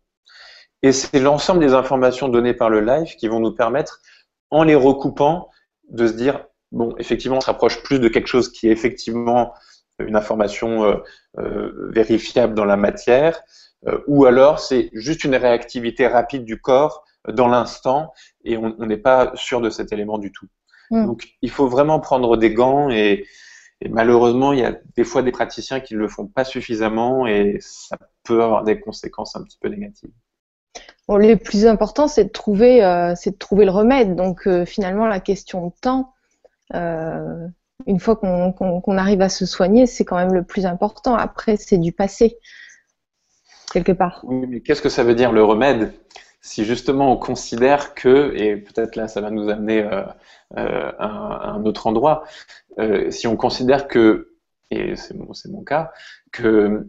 [0.82, 4.02] Et c'est l'ensemble des informations données par le live qui vont nous permettre,
[4.50, 5.52] en les recoupant,
[5.90, 9.54] de se dire, bon, effectivement, on se rapproche plus de quelque chose qui est effectivement
[10.00, 10.96] une information euh,
[11.38, 13.40] euh, vérifiable dans la matière,
[13.88, 18.14] euh, ou alors c'est juste une réactivité rapide du corps dans l'instant
[18.44, 20.48] et on n'est pas sûr de cet élément du tout.
[20.90, 21.06] Hmm.
[21.06, 23.26] Donc il faut vraiment prendre des gants et,
[23.90, 27.58] malheureusement il y a des fois des praticiens qui ne le font pas suffisamment et
[27.60, 30.12] ça peut avoir des conséquences un petit peu négatives.
[31.08, 32.80] Bon, le plus important c'est de trouver
[33.16, 34.16] c'est de trouver le remède.
[34.16, 36.14] Donc finalement la question de temps
[37.88, 41.16] une fois qu'on arrive à se soigner, c'est quand même le plus important.
[41.16, 42.40] Après, c'est du passé,
[43.72, 44.22] quelque part.
[44.24, 45.94] Oui, mais qu'est-ce que ça veut dire le remède?
[46.46, 50.04] Si justement on considère que, et peut-être là ça va nous amener euh,
[50.58, 52.24] euh, à, un autre endroit,
[52.78, 54.36] euh, si on considère que,
[54.70, 55.92] et c'est mon, mon cas,
[56.32, 56.88] que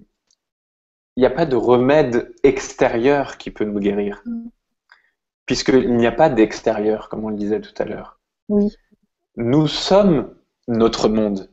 [1.17, 4.21] il n'y a pas de remède extérieur qui peut nous guérir.
[4.27, 4.49] Mm.
[5.47, 8.21] Puisqu'il n'y a pas d'extérieur, comme on le disait tout à l'heure.
[8.51, 8.71] Oui.
[9.37, 10.35] Nous sommes
[10.69, 11.51] notre monde.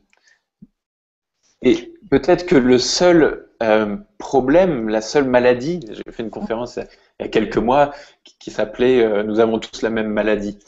[1.62, 7.22] Et peut-être que le seul euh, problème, la seule maladie, j'ai fait une conférence il
[7.22, 7.92] y a quelques mois
[8.38, 10.58] qui, s'appelait euh, Nous avons tous la même maladie.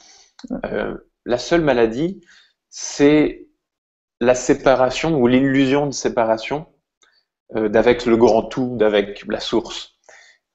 [0.64, 2.20] Euh, la seule maladie,
[2.70, 3.46] c'est
[4.20, 6.66] la séparation ou l'illusion de séparation
[7.54, 9.98] d'avec le grand tout, d'avec la source.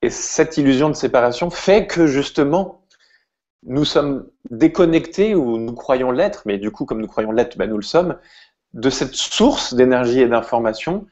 [0.02, 2.86] Et cette illusion de séparation fait que justement,
[3.64, 7.70] nous sommes déconnectés ou nous croyons l'être, mais du coup, comme nous croyons l'être, ben,
[7.70, 8.18] nous le sommes,
[8.74, 11.08] de cette source d'énergie et d'information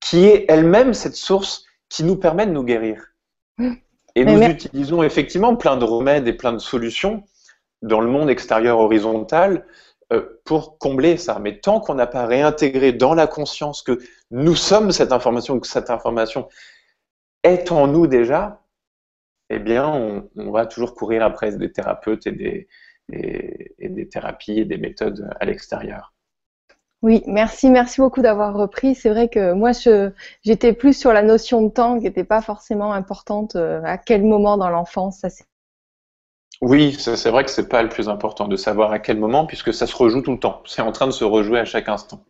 [0.00, 3.14] qui est elle-même cette source qui nous permet de nous guérir.
[4.16, 7.24] Et nous utilisons effectivement plein de remèdes et plein de solutions
[7.82, 9.66] dans le monde extérieur horizontal
[10.12, 11.38] euh, pour combler ça.
[11.38, 13.98] Mais tant qu'on n'a pas réintégré dans la conscience que
[14.30, 16.48] nous sommes cette information, que cette information
[17.42, 18.62] est en nous déjà,
[19.50, 22.68] eh bien, on, va toujours courir après des thérapeutes et des,
[23.12, 26.12] et, des thérapies et des méthodes à l'extérieur.
[27.02, 28.94] Oui, merci, merci beaucoup d'avoir repris.
[28.94, 29.70] C'est vrai que moi,
[30.42, 33.56] j'étais plus sur la notion de temps qui n'était pas forcément importante.
[33.56, 35.28] Euh, à quel moment dans l'enfance ça
[36.60, 39.72] Oui, c'est vrai que c'est pas le plus important de savoir à quel moment, puisque
[39.72, 40.62] ça se rejoue tout le temps.
[40.66, 42.22] C'est en train de se rejouer à chaque instant.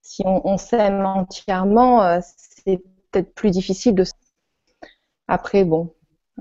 [0.00, 4.04] Si on, on s'aime entièrement, euh, c'est peut-être plus difficile de.
[5.28, 5.92] Après, bon,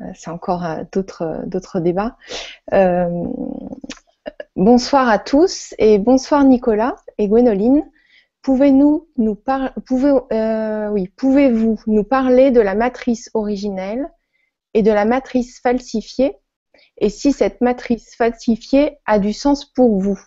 [0.01, 0.63] euh, c'est encore
[0.93, 2.15] d'autres d'autres débats.
[2.71, 3.25] Euh,
[4.55, 7.83] bonsoir à tous et bonsoir Nicolas et Gwénoline.
[8.47, 8.71] Oui,
[11.15, 14.07] pouvez-vous nous parler de la matrice originelle
[14.73, 16.37] et de la matrice falsifiée?
[16.97, 20.19] Et si cette matrice falsifiée a du sens pour vous?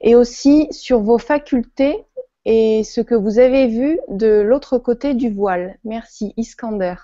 [0.00, 2.04] Et aussi sur vos facultés
[2.44, 5.78] et ce que vous avez vu de l'autre côté du voile.
[5.84, 6.94] Merci Iskander.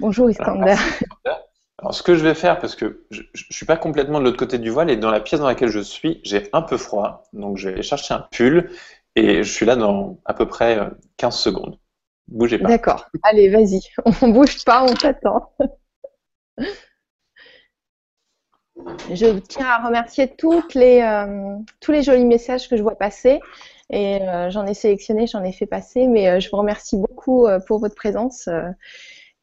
[0.00, 0.76] Bonjour Iskander.
[1.78, 4.38] Alors, ce que je vais faire, parce que je ne suis pas complètement de l'autre
[4.38, 7.24] côté du voile et dans la pièce dans laquelle je suis, j'ai un peu froid.
[7.34, 8.70] Donc je vais chercher un pull
[9.14, 10.78] et je suis là dans à peu près
[11.18, 11.78] 15 euh, secondes.
[12.28, 12.68] Bougez pas.
[12.68, 13.06] D'accord.
[13.22, 13.80] Allez, vas-y.
[14.22, 15.52] On bouge pas, on t'attend.
[19.10, 20.30] Je tiens à remercier
[20.74, 23.40] les, euh, tous les jolis messages que je vois passer.
[23.88, 27.78] Et euh, j'en ai sélectionné, j'en ai fait passer, mais je vous remercie beaucoup pour
[27.78, 28.50] votre présence.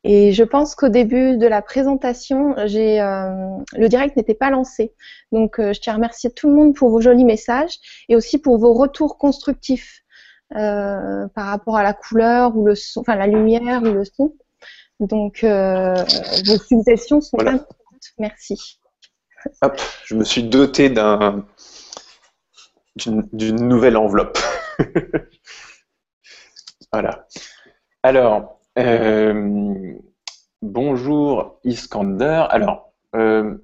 [0.03, 3.29] Et je pense qu'au début de la présentation, j'ai euh,
[3.77, 4.93] le direct n'était pas lancé.
[5.31, 7.77] Donc, euh, je tiens à remercier tout le monde pour vos jolis messages
[8.09, 10.01] et aussi pour vos retours constructifs
[10.55, 14.35] euh, par rapport à la couleur ou le son, enfin la lumière ou le son.
[14.99, 17.77] Donc, vos suggestions sont importantes.
[18.19, 18.79] Merci.
[19.61, 21.45] Hop, je me suis doté d'un
[22.95, 24.37] d'une nouvelle enveloppe.
[26.93, 27.25] voilà.
[28.03, 29.93] Alors, euh,
[30.61, 32.45] bonjour Iskander.
[32.49, 33.55] Alors, euh,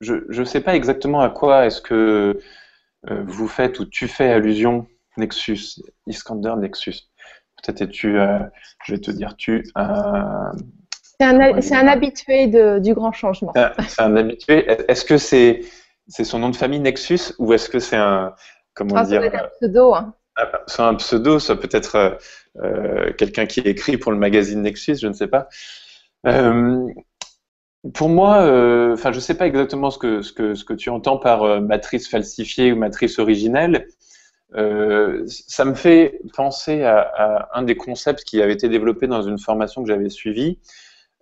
[0.00, 2.38] je ne sais pas exactement à quoi est-ce que
[3.10, 7.10] euh, vous faites ou tu fais allusion, Nexus, Iskander Nexus.
[7.62, 8.18] Peut-être es-tu,
[8.84, 9.64] je vais te dire tu.
[11.18, 12.48] c'est un, habitué
[12.80, 13.52] du grand changement.
[13.88, 14.66] C'est un habitué.
[14.88, 15.62] Est-ce que c'est
[16.06, 18.34] c'est son nom de famille Nexus ou est-ce que c'est un
[18.74, 20.14] comment ah, dire un pseudo hein.
[20.66, 22.10] C'est un pseudo, ça peut être euh,
[22.62, 25.48] euh, quelqu'un qui écrit pour le magazine Nexus, je ne sais pas.
[26.26, 26.86] Euh,
[27.92, 28.38] pour moi,
[28.92, 33.18] enfin, je ne sais pas exactement ce que, tu entends par matrice falsifiée ou matrice
[33.18, 33.88] originelle.
[34.54, 39.82] ça me fait penser à, un des concepts qui avait été développé dans une formation
[39.82, 40.58] que j'avais suivie,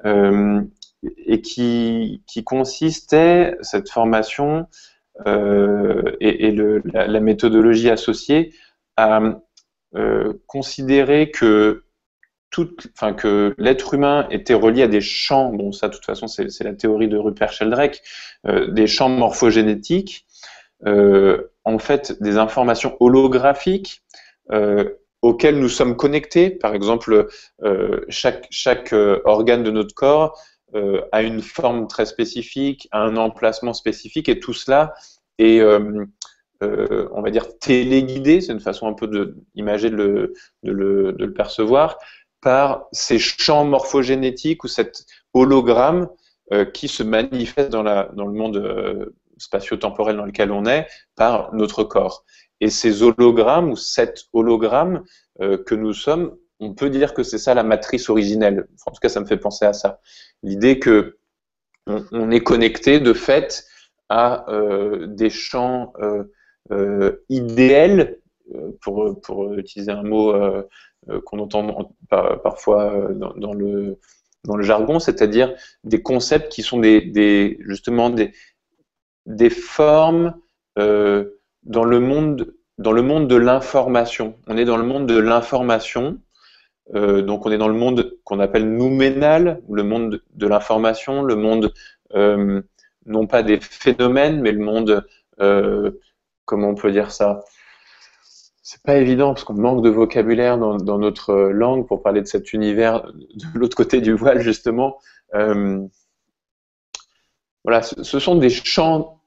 [0.04, 4.68] et qui, consistait, cette formation
[5.26, 8.52] et, la, méthodologie associée,
[8.96, 9.20] à
[10.46, 11.84] considérer que
[13.58, 17.08] l'être humain était relié à des champs, bon ça de toute façon c'est la théorie
[17.08, 18.02] de Rupert Sheldrake,
[18.46, 20.26] euh, des champs morphogénétiques,
[20.86, 24.02] euh, en fait des informations holographiques
[24.50, 24.90] euh,
[25.22, 26.50] auxquelles nous sommes connectés.
[26.50, 27.28] Par exemple,
[28.08, 28.92] chaque, chaque
[29.24, 30.36] organe de notre corps
[31.12, 34.94] a une forme très spécifique, a un emplacement spécifique, et tout cela
[35.38, 35.62] est
[37.12, 41.98] on va dire téléguidé, c'est une façon un peu de, de, le, percevoir,
[42.42, 46.08] par ces champs morphogénétiques ou cet hologramme
[46.52, 50.86] euh, qui se manifeste dans, la, dans le monde euh, spatio-temporel dans lequel on est
[51.14, 52.24] par notre corps.
[52.60, 55.04] Et ces hologrammes ou cet hologramme
[55.40, 58.66] euh, que nous sommes, on peut dire que c'est ça la matrice originelle.
[58.86, 60.00] en tout cas, ça me fait penser à ça.
[60.42, 61.16] L'idée que
[61.86, 63.64] on, est connecté de fait
[64.08, 64.46] à
[65.06, 65.92] des champs
[67.28, 68.18] idéels,
[68.80, 70.32] pour, pour utiliser un mot
[71.08, 73.98] euh, qu'on entend parfois euh, dans, le,
[74.44, 75.52] dans le jargon, c'est-à-dire
[75.82, 78.32] des concepts qui sont des, justement des,
[79.26, 80.34] des formes
[80.78, 84.36] euh, dans, le monde, dans le monde de l'information.
[84.46, 86.20] On est dans le monde de l'information,
[86.94, 91.72] donc on est dans le monde qu'on appelle nouménal, le monde de l'information, le monde
[93.06, 95.06] non pas des phénomènes, mais le monde,
[96.52, 97.42] comment on peut dire ça
[98.62, 102.52] c'est pas évident parce qu'on manque de vocabulaire dans, notre langue pour parler de cet
[102.52, 104.98] univers de l'autre côté du voile justement.
[105.34, 105.86] Euh,
[107.64, 109.20] voilà, ce, sont des champs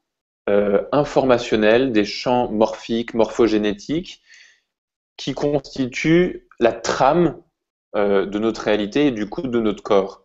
[0.50, 4.22] euh, informationnels, des champs morphiques, morphogénétiques,
[5.18, 7.42] qui constituent la trame
[7.96, 10.24] euh, de notre réalité et du coup de notre corps.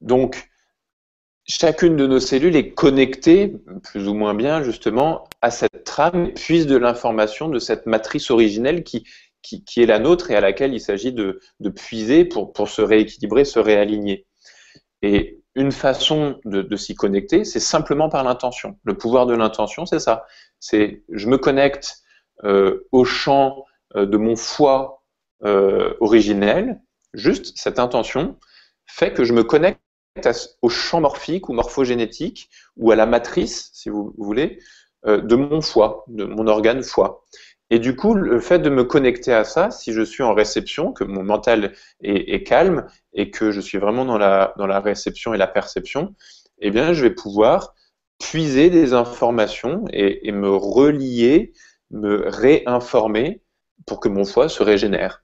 [0.00, 0.47] donc,
[1.48, 6.66] chacune de nos cellules est connectée, plus ou moins bien justement, à cette trame, puise
[6.66, 9.04] de l'information de cette matrice originelle qui,
[9.42, 11.40] qui, est la nôtre et à laquelle il s'agit de,
[11.74, 14.26] puiser pour, pour, se rééquilibrer, se réaligner.
[15.02, 18.78] Et une façon de, s'y connecter, c'est simplement par l'intention.
[18.84, 20.26] Le pouvoir de l'intention, c'est ça.
[20.60, 21.98] C'est je me connecte
[22.44, 23.64] euh, au champ
[23.96, 25.02] euh, de mon foie
[25.44, 26.80] euh, originel,
[27.14, 28.36] juste cette intention
[28.86, 29.80] fait que je me connecte
[30.62, 34.58] au champ morphique ou morphogénétique ou à la matrice, si vous voulez,
[35.06, 37.24] euh, de mon foie, de mon organe foie.
[37.70, 40.92] Et du coup, le fait de me connecter à ça, si je suis en réception,
[40.92, 45.46] que mon mental est, calme et que je suis vraiment dans la, réception et la
[45.46, 46.14] perception,
[46.60, 47.74] eh bien, je vais pouvoir
[48.18, 51.52] puiser des informations et, et me relier,
[51.90, 53.42] me réinformer
[53.86, 55.22] pour que mon foie se régénère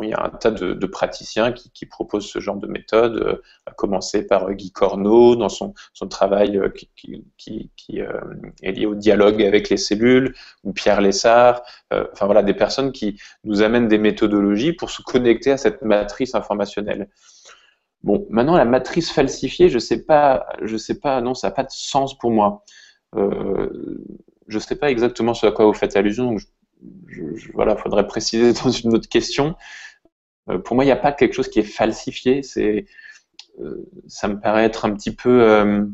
[0.00, 3.72] il y a un tas de, praticiens qui, proposent ce genre de méthode, euh, à
[3.72, 5.74] commencer par euh, Guy Corneau dans son,
[6.08, 7.24] travail euh, qui,
[8.62, 10.34] est lié au dialogue avec les cellules,
[10.64, 15.52] ou Pierre Lessard, enfin voilà, des personnes qui nous amènent des méthodologies pour se connecter
[15.52, 17.08] à cette matrice informationnelle.
[18.02, 21.64] Bon, maintenant la matrice falsifiée, je sais pas, je sais pas, non, ça n'a pas
[21.64, 22.64] de sens pour moi.
[23.14, 26.36] je ne sais pas exactement ce à quoi vous faites allusion,
[27.54, 29.56] voilà, faudrait préciser dans une autre question.
[30.48, 32.42] Euh, pour moi, il n'y a pas quelque chose qui est falsifié.
[32.42, 32.86] C'est,
[33.60, 35.86] euh, ça me paraît être un petit peu, euh,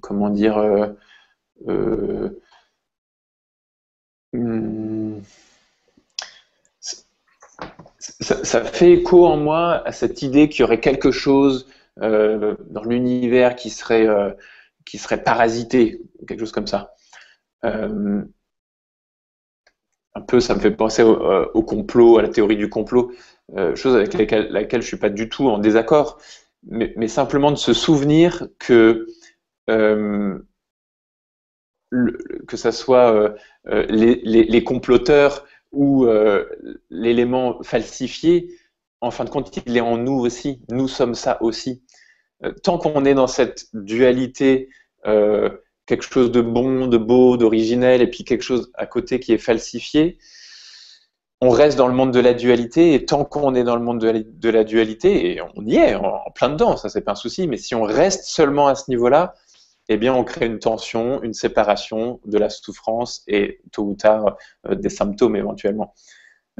[0.00, 0.56] comment dire,
[4.32, 5.20] hmm,
[7.98, 13.54] ça, fait écho en moi à cette idée qu'il y aurait quelque chose dans l'univers
[13.56, 14.06] qui serait
[14.84, 16.94] qui serait parasité, quelque chose comme ça
[20.14, 23.12] un peu, ça me fait penser euh, au, complot, à la théorie du complot,
[23.56, 26.18] euh, chose avec laquelle, laquelle je suis pas du tout en désaccord,
[26.66, 29.06] mais, simplement de se souvenir que
[29.68, 30.38] euh,
[32.48, 33.34] que ça soit
[33.66, 36.06] les, comploteurs ou
[36.90, 38.48] l'élément falsifié,
[39.00, 40.60] en fin de compte, il est en nous aussi.
[40.70, 41.84] Nous sommes ça aussi.
[42.64, 44.70] tant qu'on est dans cette dualité
[45.86, 49.38] quelque chose de bon, de beau, d'originel, et puis quelque chose à côté qui est
[49.38, 50.18] falsifié,
[51.40, 54.00] on reste dans le monde de la dualité, et tant qu'on est dans le monde
[54.00, 57.46] de la, dualité, et on y est, en, plein dedans, ça c'est pas un souci,
[57.46, 59.34] mais si on reste seulement à ce niveau-là,
[59.88, 64.38] eh bien on crée une tension, une séparation de la souffrance et tôt ou tard
[64.66, 65.92] euh, des symptômes éventuellement.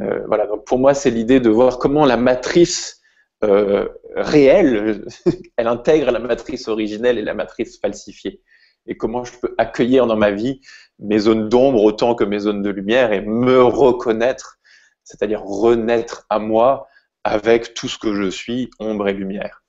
[0.00, 3.00] Euh, voilà, donc pour moi c'est l'idée de voir comment la matrice
[3.42, 5.06] euh, réelle,
[5.56, 8.42] elle intègre la matrice originelle et la matrice falsifiée
[8.86, 10.60] et comment je peux accueillir dans ma vie
[10.98, 14.58] mes zones d'ombre autant que mes zones de lumière et me reconnaître,
[15.02, 16.88] c'est-à-dire renaître à moi
[17.24, 19.64] avec tout ce que je suis, ombre et lumière.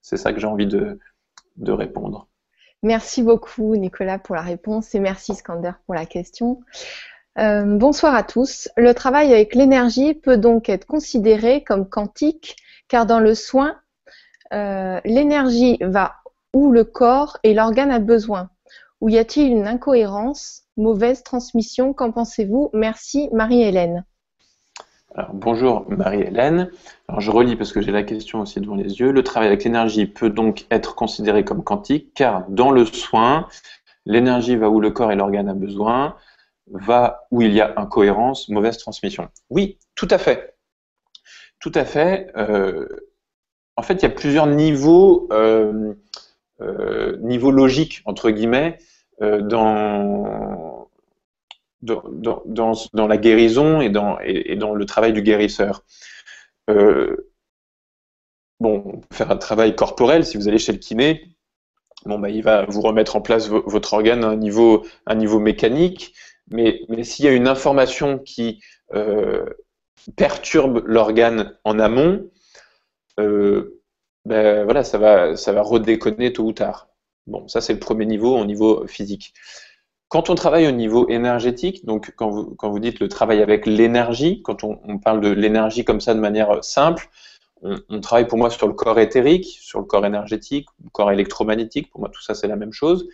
[0.00, 0.98] C'est ça que j'ai envie de,
[1.66, 2.28] répondre.
[2.82, 6.60] Merci beaucoup Nicolas pour la réponse et merci Skander pour la question.
[7.38, 8.68] Euh, bonsoir à tous.
[8.76, 12.56] Le travail avec l'énergie peut donc être considéré comme quantique
[12.88, 13.76] car dans le soin,
[14.52, 16.21] euh, l'énergie va
[16.52, 18.50] où le corps et l'organe a besoin.
[19.00, 22.70] Ou y a-t-il une incohérence, mauvaise transmission Qu'en pensez-vous?
[22.72, 24.04] Merci Marie-Hélène.
[25.32, 26.70] bonjour Marie-Hélène.
[27.18, 29.12] je relis parce que j'ai la question aussi devant les yeux.
[29.12, 33.48] Le travail avec l'énergie peut donc être considéré comme quantique car dans le soin,
[34.06, 36.16] l'énergie va où le corps et l'organe a besoin,
[36.66, 39.28] va où il y a incohérence, mauvaise transmission.
[39.50, 40.56] Oui, tout à fait.
[41.58, 42.30] Tout à fait.
[42.36, 42.86] Euh,
[43.76, 45.94] en fait, il y a plusieurs niveaux, euh,
[46.62, 48.78] euh, niveaux logiques, entre guillemets,
[49.20, 50.88] euh, dans,
[51.82, 52.02] dans,
[52.44, 55.84] dans, la guérison et dans, et, dans le travail du guérisseur.
[56.70, 57.30] Euh,
[58.60, 61.34] bon, on peut faire un travail corporel, si vous allez chez le kiné,
[62.06, 65.40] bon, bah, il va vous remettre en place votre organe à un niveau, un niveau
[65.40, 66.14] mécanique,
[66.50, 68.62] mais, mais s'il y a une information qui
[70.16, 72.30] perturbe l'organe en amont,
[74.24, 76.88] ben voilà, ça va, ça va redéconner tôt ou tard.
[77.26, 79.34] Bon, ça c'est le premier niveau au niveau physique.
[80.08, 83.66] Quand on travaille au niveau énergétique, donc quand vous, quand vous dites le travail avec
[83.66, 87.08] l'énergie, quand on, parle de l'énergie comme ça de manière simple,
[87.62, 91.90] on, travaille pour moi sur le corps éthérique, sur le corps énergétique, le corps électromagnétique,
[91.90, 93.08] pour moi tout ça c'est la même chose.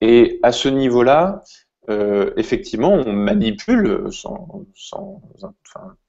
[0.00, 1.42] Et à ce niveau-là,
[1.88, 5.22] euh, effectivement, on manipule sans, sans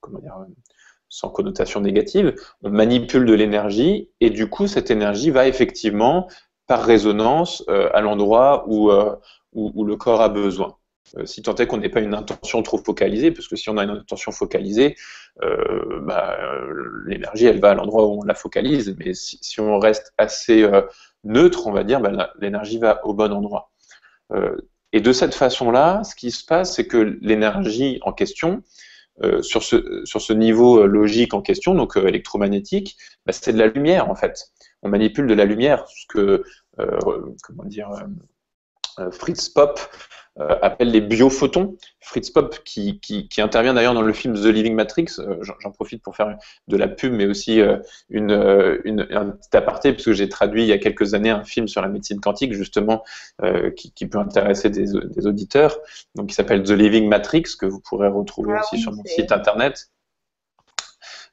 [0.00, 0.36] comment dire,
[1.08, 6.28] sans connotation négative, on manipule de l'énergie et du coup cette énergie va effectivement
[6.68, 9.16] par résonance euh, à l'endroit où, euh,
[9.52, 10.76] où, le corps a besoin.
[11.16, 13.78] Euh, si tant est qu'on n'ait pas une intention trop focalisée, parce que si on
[13.78, 14.94] a une intention focalisée,
[16.02, 16.36] bah,
[17.06, 20.68] l'énergie elle va à l'endroit où on la focalise, mais si, si on reste assez
[21.24, 23.70] neutre, on va dire, bah, l'énergie va au bon endroit.
[24.92, 28.62] et de cette façon-là, ce qui se passe, c'est que l'énergie en question,
[29.24, 32.96] euh, sur, ce, sur ce niveau euh, logique en question, donc euh, électromagnétique,
[33.26, 34.52] bah, c'est de la lumière en fait.
[34.82, 36.44] On manipule de la lumière, ce que
[37.42, 37.90] comment dire,
[39.10, 39.80] Fritz Pop
[40.40, 41.76] euh, appelle les biophotons.
[42.00, 45.72] Fritz Pop, qui, qui, qui intervient d'ailleurs dans le film The Living Matrix, euh, j'en
[45.72, 46.36] profite pour faire
[46.68, 47.78] de la pub, mais aussi euh,
[48.08, 48.30] une,
[48.84, 51.82] une, un petit aparté, puisque j'ai traduit il y a quelques années un film sur
[51.82, 53.02] la médecine quantique, justement,
[53.76, 55.76] qui, qui, peut intéresser des, des auditeurs,
[56.14, 59.32] donc qui s'appelle The Living Matrix, que vous pourrez retrouver ah aussi sur mon site
[59.32, 59.90] internet.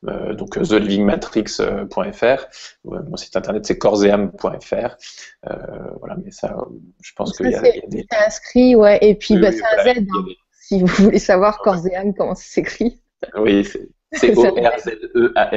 [0.07, 2.45] Euh, donc thelivingmatrix.fr.
[2.83, 4.75] Mon site internet c'est corseam.fr.
[4.75, 5.55] Euh,
[5.99, 6.55] voilà, mais ça,
[7.01, 8.05] je pense qu'il y, a des.
[8.25, 9.97] inscrit, ouais, et puis bah, c'est un Z.
[9.99, 10.03] Hein,
[10.51, 12.99] si vous voulez savoir Corseam comment ça s'écrit.
[13.37, 13.67] Oui,
[14.11, 15.53] c'est O-R-Z-E-A-M-E.fr.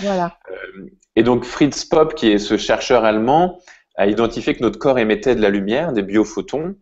[0.00, 0.38] Voilà.
[0.50, 3.60] Euh, et donc Fritz Pop, qui est ce chercheur allemand,
[3.96, 6.74] a identifié que notre corps émettait de la lumière, des biophotons.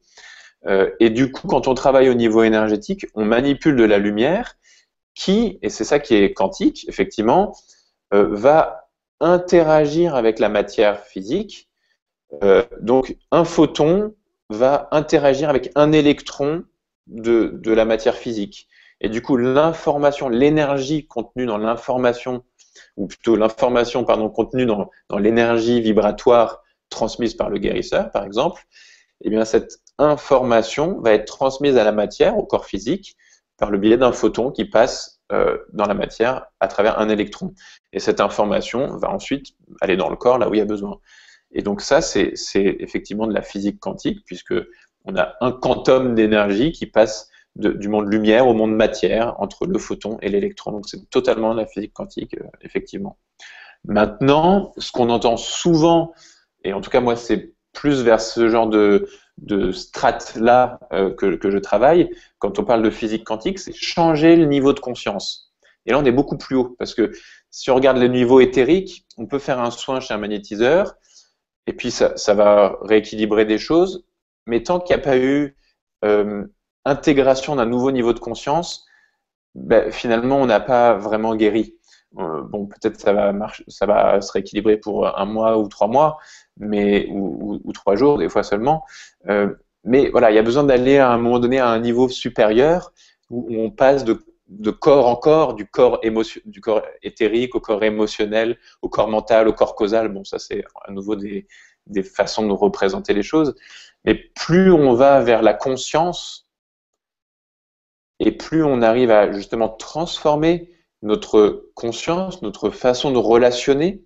[1.01, 4.57] et du coup, quand on travaille au niveau énergétique, on manipule de la lumière
[5.15, 7.55] qui, et c'est ça qui est quantique, effectivement,
[8.15, 8.89] euh, va
[9.21, 11.69] interagir avec la matière physique.
[12.43, 14.15] Euh, donc, un photon
[14.49, 16.65] va interagir avec un électron
[17.07, 18.69] de, la matière physique.
[19.01, 22.45] Et du coup, l'information, l'énergie contenue dans l'information,
[22.97, 28.63] ou plutôt l'information pardon, contenue dans, dans l'énergie vibratoire transmise par le guérisseur, par exemple,
[29.25, 33.17] eh bien, cette information va être transmise à la matière, au corps physique,
[33.63, 37.55] par le biais d'un photon qui passe euh, dans la matière à travers un électron.
[37.93, 40.99] Et cette information va ensuite aller dans le corps là où il y a besoin.
[41.53, 44.55] Et donc ça, c'est effectivement de la physique quantique, puisque
[45.05, 49.79] on a un quantum d'énergie qui passe du monde lumière au monde matière entre le
[49.79, 50.73] photon et l'électron.
[50.73, 53.17] Donc c'est totalement de la physique quantique, euh, effectivement.
[53.85, 56.15] Maintenant, ce qu'on entend souvent,
[56.65, 59.09] et en tout cas moi c'est plus vers ce genre de,
[59.39, 64.47] de strates-là euh, que, je travaille, quand on parle de physique quantique, c'est changer le
[64.47, 65.53] niveau de conscience.
[65.87, 67.13] Et là, on est beaucoup plus haut, parce que
[67.51, 70.95] si on regarde le niveau éthérique, on peut faire un soin chez un magnétiseur,
[71.67, 74.05] et puis ça, va rééquilibrer des choses,
[74.47, 75.57] mais tant qu'il n'y a pas eu
[76.05, 76.45] euh,
[76.85, 78.87] intégration d'un nouveau niveau de conscience,
[79.55, 81.77] ben, finalement, on n'a pas vraiment guéri.
[82.19, 85.89] Euh, bon, peut-être ça va marcher, ça va se rééquilibrer pour un mois ou trois
[85.89, 86.19] mois,
[86.59, 88.85] mais ou, trois jours des fois seulement.
[89.29, 89.55] Euh,
[89.85, 92.93] mais voilà, il y a besoin d'aller à un moment donné à un niveau supérieur
[93.31, 94.23] où on passe de,
[94.71, 99.49] corps en corps, du corps, émotion, du corps éthérique au corps émotionnel, au corps mental,
[99.49, 100.09] au corps causal.
[100.09, 101.47] Bon, ça c'est à nouveau des,
[101.87, 103.55] des façons de représenter les choses.
[104.05, 106.47] Mais plus on va vers la conscience,
[108.21, 110.72] et plus on arrive à justement transformer
[111.03, 114.05] notre conscience, notre façon de relationner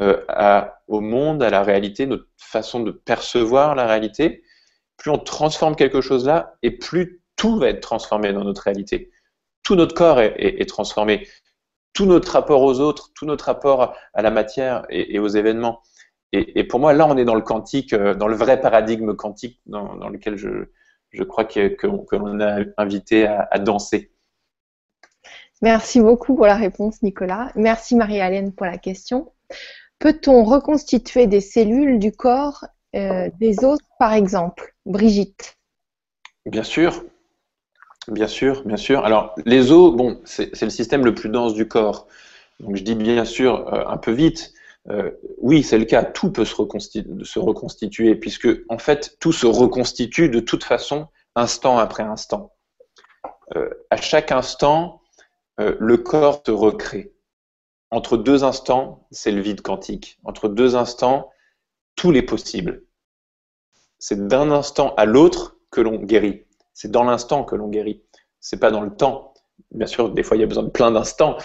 [0.00, 4.42] euh, au monde, à la réalité, notre façon de percevoir la réalité,
[4.96, 9.10] plus on transforme quelque chose là, et plus tout va être transformé dans notre réalité.
[9.62, 11.26] Tout notre corps est, transformé,
[11.94, 15.80] tout notre rapport aux autres, tout notre rapport à la matière et, aux événements.
[16.32, 19.60] Et, pour moi, là, on est dans le quantique, euh, dans le vrai paradigme quantique
[19.66, 24.13] dans, lequel je, crois que, que, l'on a invité à danser.
[25.64, 27.50] Merci beaucoup pour la réponse, Nicolas.
[27.54, 29.32] Merci Marie-Hélène pour la question.
[29.98, 34.74] Peut-on reconstituer des cellules du corps euh, des os, par exemple?
[34.84, 35.56] Brigitte
[36.44, 37.06] Bien sûr.
[38.08, 39.06] Bien sûr, bien sûr.
[39.06, 42.08] Alors, les os, bon, c'est le système le plus dense du corps.
[42.60, 44.52] Donc, je dis bien sûr euh, un peu vite.
[44.90, 46.04] Euh, oui, c'est le cas.
[46.04, 51.08] Tout peut se reconstituer, se reconstituer, puisque en fait, tout se reconstitue de toute façon,
[51.34, 52.52] instant après instant.
[53.90, 55.00] à chaque instant,
[55.58, 57.14] le corps se recrée
[57.94, 60.18] entre deux instants, c'est le vide quantique.
[60.24, 61.30] Entre deux instants,
[61.94, 62.82] tout est possible.
[64.00, 66.44] C'est d'un instant à l'autre que l'on guérit.
[66.72, 68.02] C'est dans l'instant que l'on guérit.
[68.40, 69.32] C'est pas dans le temps.
[69.70, 71.38] Bien sûr, des fois, il y a besoin de plein d'instants,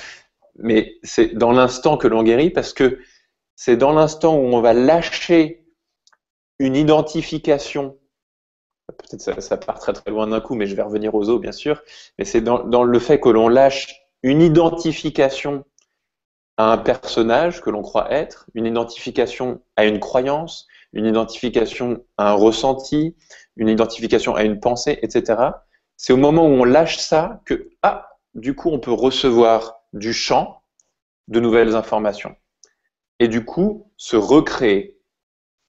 [0.55, 2.97] mais c'est dans l'instant que l'on guérit parce que
[3.55, 5.67] c'est dans l'instant où on va lâcher
[6.57, 7.98] une identification.
[8.97, 11.39] Peut-être ça, ça part très très loin d'un coup, mais je vais revenir aux os,
[11.39, 11.81] bien sûr.
[12.17, 15.63] Mais c'est dans le fait que l'on lâche une identification
[16.57, 22.31] à un personnage que l'on croit être, une identification à une croyance, une identification à
[22.31, 23.15] un ressenti,
[23.55, 25.41] une identification à une pensée, etc.
[25.95, 30.13] C'est au moment où on lâche ça que, ah, du coup, on peut recevoir du
[30.13, 30.61] champ
[31.29, 32.35] de nouvelles informations.
[33.19, 34.99] Et du coup, se recréer.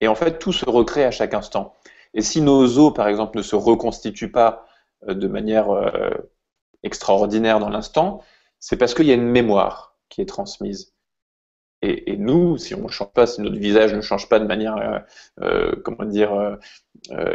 [0.01, 1.75] Et en fait, tout se recrée à chaque instant.
[2.15, 4.67] Et si nos os, par exemple, ne se reconstituent pas
[5.09, 6.11] euh, de manière euh,
[6.83, 8.23] extraordinaire dans l'instant,
[8.59, 10.95] c'est parce qu'il y a une mémoire qui est transmise.
[11.83, 15.03] Et, nous, si on ne change pas, si notre visage ne change pas de manière,
[15.41, 16.59] euh, comment dire,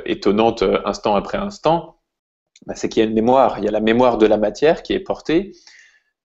[0.05, 1.97] étonnante instant après instant,
[2.67, 3.57] bah, c'est qu'il y a une mémoire.
[3.57, 5.53] Il y a la mémoire de la matière qui est portée.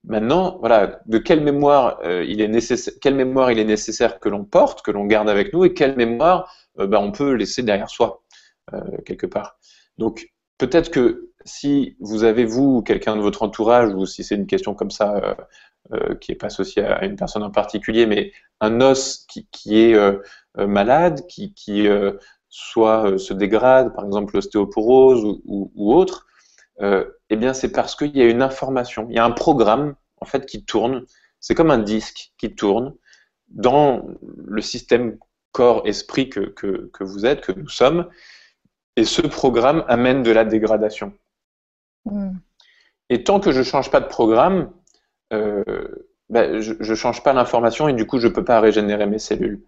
[0.04, 4.44] Maintenant, voilà, de quelle mémoire il est nécessaire, quelle mémoire il est nécessaire que l'on
[4.44, 8.22] porte, que l'on garde avec nous, et quelle mémoire bah, on peut laisser derrière soi
[9.04, 9.58] quelque part.
[9.98, 14.46] Donc, peut-être que si vous avez vous quelqu'un de votre entourage ou si c'est une
[14.46, 15.36] question comme ça
[15.92, 19.48] euh, qui n'est pas associé à une personne en particulier, mais un os qui,
[19.82, 20.18] est euh,
[20.58, 21.52] euh, malade, qui,
[22.48, 26.26] soit se dégrade, par exemple l'ostéoporose ou, autre,
[26.80, 30.26] eh bien c'est parce qu'il y a une information, il y a un programme en
[30.26, 31.06] fait qui tourne.
[31.40, 32.94] C'est comme un disque qui tourne
[33.48, 35.16] dans le système
[35.52, 38.08] corps-esprit que, que, vous êtes, que nous sommes,
[39.00, 41.14] et ce programme amène de la dégradation.
[42.04, 42.32] Hmm.
[43.08, 44.70] Et tant que je ne change pas de programme,
[45.32, 45.64] euh,
[46.28, 49.18] ben, je ne change pas l'information et du coup, je ne peux pas régénérer mes
[49.18, 49.62] cellules.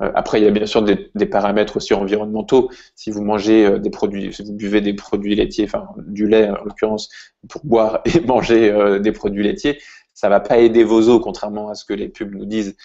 [0.00, 2.68] Euh, après, il y a bien sûr des, paramètres aussi environnementaux.
[2.96, 6.50] Si vous mangez euh, des produits, si vous buvez des produits laitiers, enfin du lait
[6.50, 7.10] en l'occurrence,
[7.48, 9.78] pour boire et manger des produits laitiers,
[10.18, 12.76] ça va pas aider vos os, contrairement à ce que les pubs nous disent,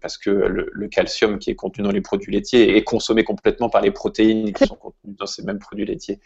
[0.00, 3.68] parce que le, le, calcium qui est contenu dans les produits laitiers est consommé complètement
[3.68, 6.20] par les protéines qui sont contenues dans ces mêmes produits laitiers.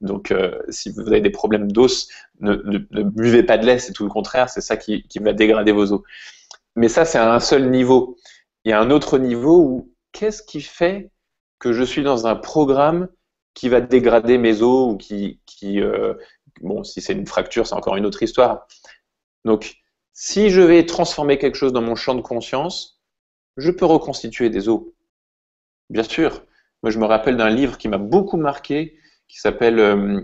[0.00, 2.08] Donc, euh, si vous avez des problèmes d'os,
[2.40, 5.92] ne, buvez pas de lait, c'est tout le contraire, c'est ça qui, va dégrader vos
[5.92, 6.02] os.
[6.76, 8.16] Mais ça, c'est à un seul niveau.
[8.64, 11.10] Il y a un autre niveau où qu'est-ce qui fait
[11.58, 13.08] que je suis dans un programme
[13.54, 15.40] qui va dégrader mes os ou qui,
[15.80, 16.14] euh,
[16.60, 18.66] bon, si c'est une fracture, c'est encore une autre histoire.
[19.44, 19.76] Donc,
[20.12, 23.02] si je vais transformer quelque chose dans mon champ de conscience,
[23.56, 24.82] je peux reconstituer des os.
[25.90, 26.44] Bien sûr.
[26.82, 28.98] Moi, je me rappelle d'un livre qui m'a beaucoup marqué,
[29.28, 30.20] qui s'appelle euh,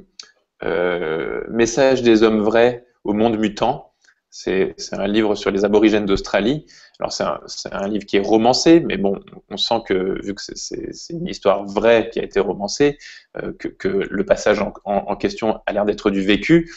[0.62, 3.90] euh, Message des hommes vrais au monde mutant.
[4.32, 6.64] C'est un livre sur les aborigènes d'Australie.
[7.00, 9.18] Alors c'est un, livre qui est romancé, mais bon,
[9.48, 12.96] on sent que vu que c'est une histoire vraie qui a été romancée,
[13.38, 16.72] euh, que, le passage en, question a l'air d'être du vécu.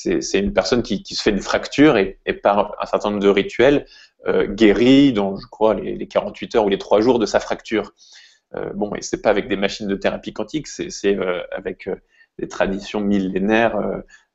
[0.00, 3.84] C'est une personne qui, se fait une fracture et, par un certain nombre de rituels
[4.28, 7.40] euh, guérit dans, je crois, les, les, 48 heures ou les 3 jours de sa
[7.40, 7.92] fracture.
[8.54, 11.90] Euh, bon, et c'est pas avec des machines de thérapie quantique, c'est euh, avec
[12.38, 13.76] des traditions millénaires,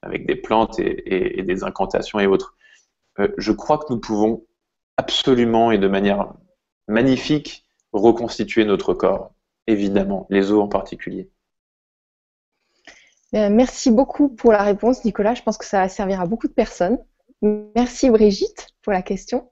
[0.02, 2.57] avec des plantes et, des incantations et autres.
[3.38, 4.45] je crois que nous pouvons
[4.98, 6.34] absolument et de manière
[6.90, 7.64] magnifique
[7.94, 9.34] reconstituer notre corps,
[9.68, 11.30] évidemment, les os en particulier.
[13.34, 15.34] Merci beaucoup pour la réponse, Nicolas.
[15.34, 16.99] Je pense que ça va servir à beaucoup de personnes.
[17.41, 19.49] Merci Brigitte pour la question.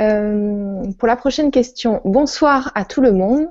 [0.00, 3.48] Euh, pour la prochaine question, bonsoir à tout le monde.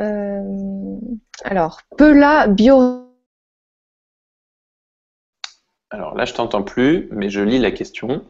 [0.00, 0.96] Euh,
[1.44, 3.08] alors, Pela Bio.
[5.90, 8.24] Alors là, je t'entends plus, mais je lis la question.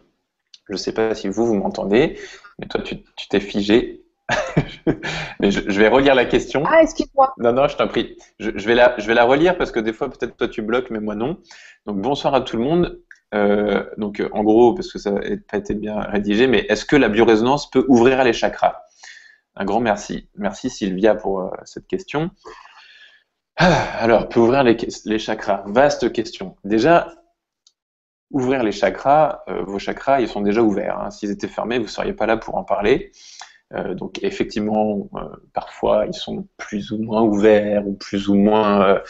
[0.69, 2.19] Je ne sais pas si vous, vous m'entendez,
[2.59, 4.02] mais toi, tu t'es figé.
[5.41, 6.63] Je, vais relire la question.
[6.67, 7.35] Ah, excuse-moi.
[7.39, 8.17] Non, non, je t'en prie.
[8.39, 10.91] Je, vais la, je vais la relire parce que des fois, peut-être toi, tu bloques,
[10.91, 11.39] mais moi, non.
[11.87, 13.01] Donc, bonsoir à tout le monde.
[13.35, 15.21] Euh, donc, euh, en gros, parce que ça n'a
[15.51, 18.83] pas été bien rédigé, mais est-ce que la biorésonance peut ouvrir les chakras?
[19.57, 20.29] Un grand merci.
[20.37, 22.31] Merci Sylvia pour euh, cette question.
[23.57, 25.63] Ah, alors, peut ouvrir les, les, chakras?
[25.67, 26.57] Vaste question.
[26.65, 27.13] Déjà,
[28.31, 30.99] ouvrir les chakras, vos chakras, ils sont déjà ouverts.
[30.99, 31.11] Hein.
[31.11, 33.13] S'ils étaient fermés, vous ne seriez pas là pour en parler.
[33.95, 35.09] Donc, effectivement,
[35.55, 39.01] parfois, ils sont plus ou moins ouverts ou plus ou moins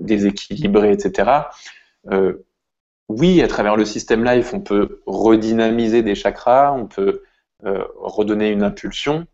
[0.00, 1.42] déséquilibrés, etc
[3.08, 7.22] oui, à travers le système Life, on peut redynamiser des chakras, on peut
[7.64, 9.26] euh, redonner une impulsion.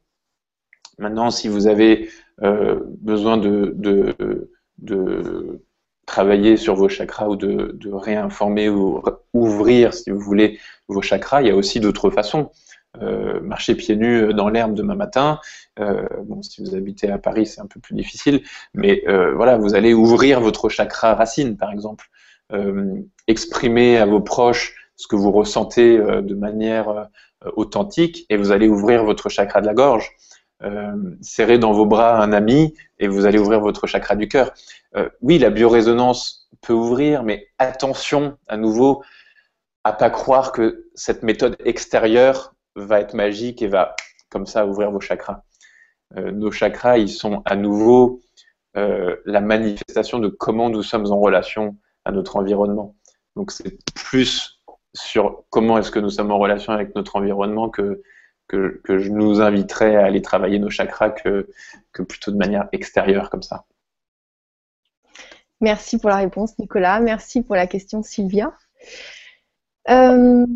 [0.98, 2.08] Maintenant, si vous avez
[2.42, 4.40] euh, besoin de,
[6.06, 11.48] travailler sur vos chakras ou de, réinformer ou ouvrir, si vous voulez, vos chakras, il
[11.48, 12.50] y a aussi d'autres façons.
[13.02, 15.40] Euh, marcher pieds nus dans l'herbe demain matin.
[15.78, 18.42] bon, si vous habitez à Paris, c'est un peu plus difficile,
[18.74, 19.02] mais
[19.34, 22.08] voilà, vous allez ouvrir votre chakra racine, par exemple.
[22.52, 27.04] Euh, exprimer à vos proches ce que vous ressentez euh, de manière euh,
[27.56, 30.10] authentique et vous allez ouvrir votre chakra de la gorge.
[31.20, 34.52] serrer dans vos bras un ami et vous allez ouvrir votre chakra du cœur.
[35.20, 39.02] oui, la biorésonance peut ouvrir, mais attention à nouveau
[39.82, 43.94] à pas croire que cette méthode extérieure va être magique et va
[44.30, 45.42] comme ça ouvrir vos chakras.
[46.16, 48.20] nos chakras, ils sont à nouveau
[48.74, 52.94] la manifestation de comment nous sommes en relation à notre environnement.
[53.36, 54.60] Donc c'est plus
[54.94, 58.02] sur comment est-ce que nous sommes en relation avec notre environnement que,
[58.48, 61.48] que, je nous inviterais à aller travailler nos chakras que,
[61.92, 63.64] que plutôt de manière extérieure comme ça.
[65.60, 68.52] Merci pour la réponse Nicolas, merci pour la question Sylvia.
[69.90, 70.46] Euh,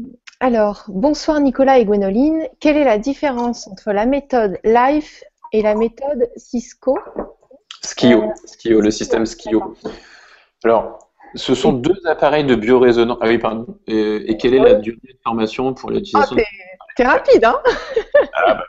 [0.40, 2.46] alors, bonsoir Nicolas et Gwénoline.
[2.60, 6.96] Quelle est la différence entre la méthode LIFE et la méthode Cisco?
[7.82, 9.74] Skio, euh, Skio le système Skio.
[10.62, 13.18] Alors, ce sont deux appareils de biorésonance.
[13.20, 13.66] Ah oui, pardon.
[13.88, 17.60] Et, quelle est la durée de formation pour l'utilisation ah, T'es rapide, hein
[18.34, 18.64] ah, bah.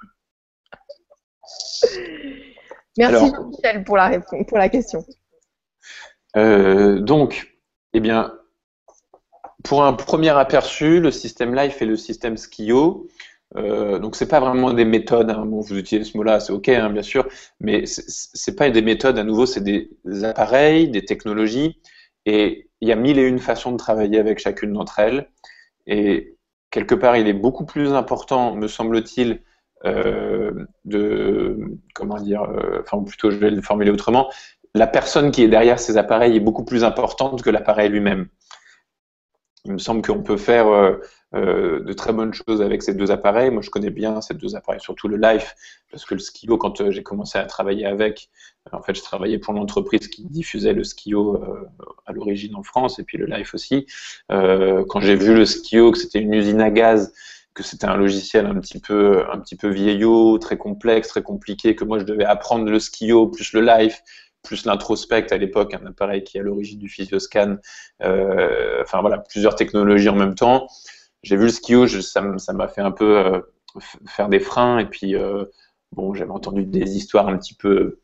[2.98, 5.06] Merci Michel pour la, pour la question.
[6.36, 7.56] Euh, donc,
[7.94, 8.39] eh bien,
[9.64, 13.08] pour un premier aperçu, le système Life et le système Skio,
[13.56, 15.30] euh, donc c'est pas vraiment des méthodes.
[15.30, 15.46] Hein.
[15.46, 17.28] Bon, vous utilisez ce mot-là, c'est ok, hein, bien sûr,
[17.60, 19.18] mais c'est pas des méthodes.
[19.18, 19.90] À nouveau, c'est des
[20.24, 21.80] appareils, des technologies
[22.26, 25.30] et il y a mille et une façons de travailler avec chacune d'entre elles.
[25.88, 26.38] Et
[26.72, 29.42] quelque part, il est beaucoup plus important, me semble-t-il,
[29.86, 30.52] euh,
[30.86, 31.58] de
[31.96, 34.30] comment dire, euh, enfin plutôt je vais le formuler autrement,
[34.76, 38.28] la personne qui est derrière ces appareils est beaucoup plus importante que l'appareil lui-même.
[39.66, 40.96] Il me semble qu'on peut faire euh,
[41.36, 43.52] euh, de très bonnes choses avec ces deux appareils.
[43.52, 45.56] Moi, je connais bien ces deux appareils, surtout le Life,
[45.92, 48.30] parce que le Skio, quand euh, j'ai commencé à travailler avec,
[48.72, 51.44] en fait, je travaillais pour l'entreprise qui diffusait le Skio
[52.06, 53.88] à l'origine en France, et puis le Life aussi.
[54.30, 57.12] quand j'ai vu le Skio, que c'était une usine à gaz,
[57.56, 61.76] que c'était un logiciel un petit peu un petit peu vieillot, très complexe, très compliqué,
[61.76, 64.04] que moi je devais apprendre le Skio plus le Life
[64.44, 67.58] plus l'introspect à l'époque, un appareil qui est à l'origine du physioscan,
[68.04, 70.68] euh, enfin voilà, plusieurs technologies en même temps.
[71.24, 73.42] J'ai vu le skio, ça m'a fait un peu euh,
[74.08, 75.46] faire des freins, et puis euh,
[75.92, 78.00] bon, j'avais entendu des histoires un petit peu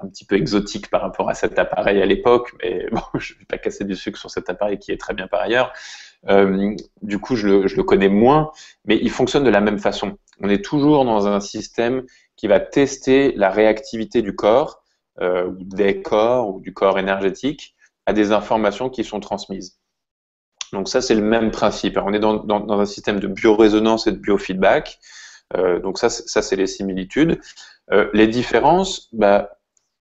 [0.00, 2.86] un petit peu exotiques par rapport à cet appareil à l'époque, mais
[3.18, 5.40] je ne vais pas casser du sucre sur cet appareil qui est très bien par
[5.40, 5.72] ailleurs.
[7.02, 8.50] du coup, je je le connais moins,
[8.84, 10.18] mais il fonctionne de la même façon.
[10.40, 12.04] On est toujours dans un système
[12.36, 14.81] qui va tester la réactivité du corps
[15.20, 17.74] euh, des corps ou du corps énergétique
[18.06, 19.78] à des informations qui sont transmises.
[20.72, 21.98] Donc ça, c'est le même principe.
[21.98, 24.98] on est dans, un système de biorésonance et de biofeedback.
[25.54, 27.40] Euh, donc ça, ça c'est les similitudes.
[27.92, 29.58] Euh, les différences, bah,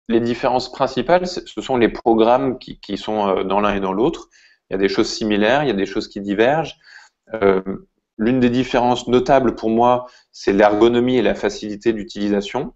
[0.09, 4.29] les différences principales, ce sont les programmes qui sont dans l'un et dans l'autre.
[4.69, 6.77] Il y a des choses similaires, il y a des choses qui divergent.
[8.19, 12.75] L'une des différences notables pour moi, c'est l'ergonomie et la facilité d'utilisation.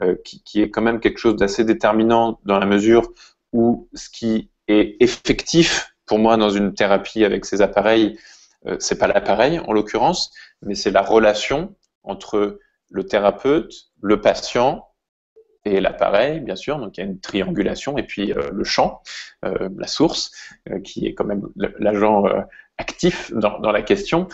[0.00, 3.12] Euh, qui, est quand même quelque chose d'assez déterminant dans la mesure
[3.52, 8.18] où ce qui est effectif pour moi dans une thérapie avec ces appareils,
[8.64, 10.32] euh, c'est pas l'appareil en l'occurrence,
[10.62, 11.74] mais c'est la relation
[12.04, 12.58] entre
[12.90, 14.88] le thérapeute, le patient
[15.66, 16.78] et l'appareil, bien sûr.
[16.78, 19.02] Donc il y a une triangulation et puis euh, le champ,
[19.42, 20.32] la source,
[20.84, 22.24] qui est quand même l'agent
[22.78, 24.28] actif dans, dans, la question.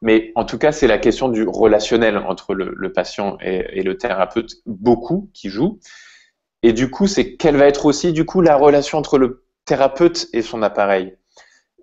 [0.00, 4.56] Mais en tout cas, c'est la question du relationnel entre le, patient et, le thérapeute,
[4.66, 5.80] beaucoup qui joue.
[6.62, 10.28] Et du coup, c'est quelle va être aussi du coup la relation entre le thérapeute
[10.32, 11.16] et son appareil.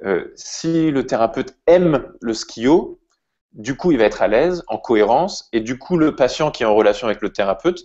[0.03, 2.99] Euh, si le thérapeute aime le skio,
[3.53, 6.63] du coup, il va être à l'aise, en cohérence, et du coup, le patient qui
[6.63, 7.81] est en relation avec le thérapeute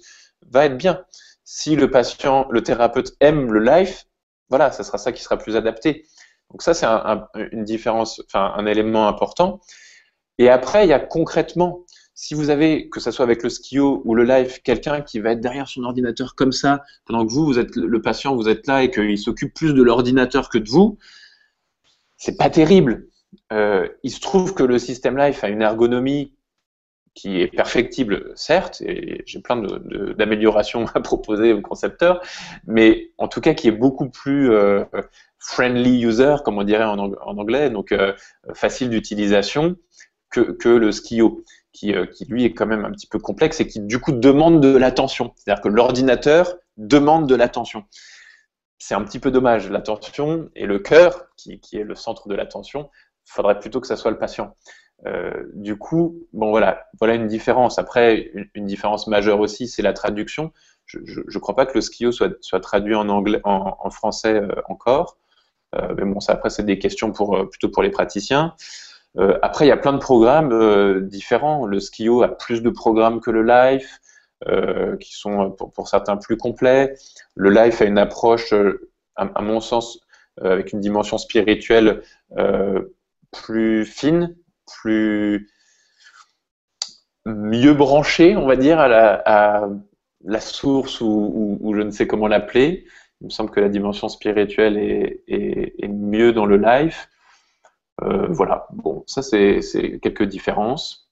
[0.48, 1.04] va être bien.
[1.44, 4.06] Si le patient, le thérapeute aime le life,
[4.48, 6.06] voilà, ça sera ça qui sera plus adapté.
[6.50, 6.86] Donc ça, c'est
[7.52, 9.60] une différence, enfin un élément important.
[10.40, 11.84] Et après, il y a concrètement,
[12.14, 15.32] si vous avez, que ce soit avec le skio ou le live, quelqu'un qui va
[15.32, 18.66] être derrière son ordinateur comme ça, pendant que vous, vous êtes le patient, vous êtes
[18.66, 20.96] là et qu'il s'occupe plus de l'ordinateur que de vous,
[22.16, 23.08] c'est pas terrible.
[23.52, 26.32] Euh, il se trouve que le système Life a une ergonomie
[27.12, 29.60] qui est perfectible, certes, et j'ai plein
[30.16, 32.22] d'améliorations à proposer aux concepteurs,
[32.66, 34.84] mais en tout cas qui est beaucoup plus euh,
[35.38, 38.14] friendly user, comme on dirait en, anglais, donc euh,
[38.54, 39.76] facile d'utilisation
[40.30, 43.80] que, le Skio, qui, qui, lui est quand même un petit peu complexe et qui
[43.80, 45.32] du coup demande de l'attention.
[45.36, 47.84] C'est-à-dire que l'ordinateur demande de l'attention.
[48.78, 49.70] C'est un petit peu dommage.
[49.70, 52.90] L'attention et le cœur, qui, est le centre de l'attention,
[53.24, 54.56] faudrait plutôt que ça soit le patient.
[55.06, 57.78] Euh, du coup, bon voilà, voilà une différence.
[57.78, 60.52] Après, une, différence majeure aussi, c'est la traduction.
[60.86, 65.18] Je ne crois pas que le skio soit, traduit en anglais, en, français euh, encore.
[65.76, 68.56] Euh, mais bon, ça après c'est des questions pour plutôt pour les praticiens.
[69.42, 71.66] Après, il y a plein de programmes différents.
[71.66, 74.00] Le skio a plus de programmes que le life,
[75.00, 76.94] qui sont pour, certains plus complets.
[77.34, 78.54] Le life a une approche,
[79.16, 80.00] à, mon sens,
[80.40, 82.02] avec une dimension spirituelle
[83.32, 85.48] plus fine, plus
[87.26, 89.68] mieux branché, on va dire, à
[90.24, 92.84] la, source ou, je ne sais comment l'appeler.
[93.20, 97.08] Il me semble que la dimension spirituelle est, mieux dans le life.
[98.02, 99.60] Euh, voilà, bon, ça c'est
[100.02, 101.10] quelques différences.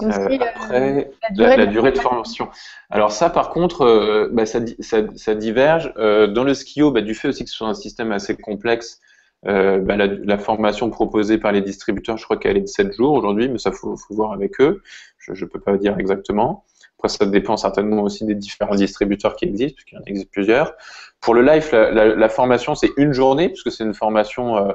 [0.00, 1.10] Euh, après,
[1.56, 2.48] la durée, de formation.
[2.90, 5.92] Alors ça, par contre, euh, bah, ça, diverge.
[5.94, 9.00] dans le skio, bah, du fait aussi que ce soit un système assez complexe,
[9.46, 13.12] euh, bah, la, formation proposée par les distributeurs, je crois qu'elle est de 7 jours
[13.12, 14.82] aujourd'hui, mais ça faut, faut voir avec eux.
[15.18, 16.64] Je ne peux pas dire exactement.
[16.96, 20.74] Après, ça dépend certainement aussi des différents distributeurs qui existent, puisqu'il y en existe plusieurs.
[21.20, 24.74] Pour le live, la, la, formation, c'est une journée, puisque c'est une formation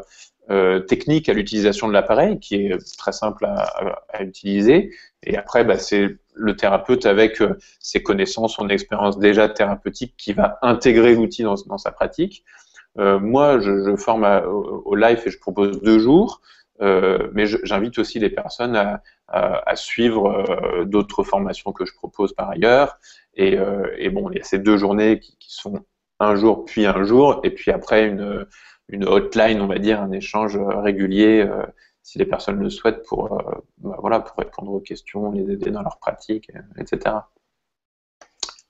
[0.50, 4.92] euh, technique à l'utilisation de l'appareil, qui est très simple à, utiliser.
[5.24, 10.32] Et après, bah, c'est le thérapeute avec euh, ses connaissances, son expérience déjà thérapeutique, qui
[10.32, 12.46] va intégrer l'outil dans, sa pratique.
[12.98, 14.24] Euh, moi, je, forme
[14.86, 16.42] au, live et je propose deux jours,
[16.80, 18.78] mais j'invite aussi les personnes
[19.28, 23.00] à, suivre d'autres formations que je propose par ailleurs.
[23.36, 23.58] Et,
[24.12, 25.82] bon, il y a ces deux journées qui, sont
[26.20, 28.48] un jour puis un jour, et puis après une,
[28.92, 31.46] hotline, on va dire, un échange régulier
[32.04, 33.38] si les personnes le souhaitent pour,
[33.80, 37.16] bah, voilà, pour répondre aux questions, les aider dans leur pratique, etc.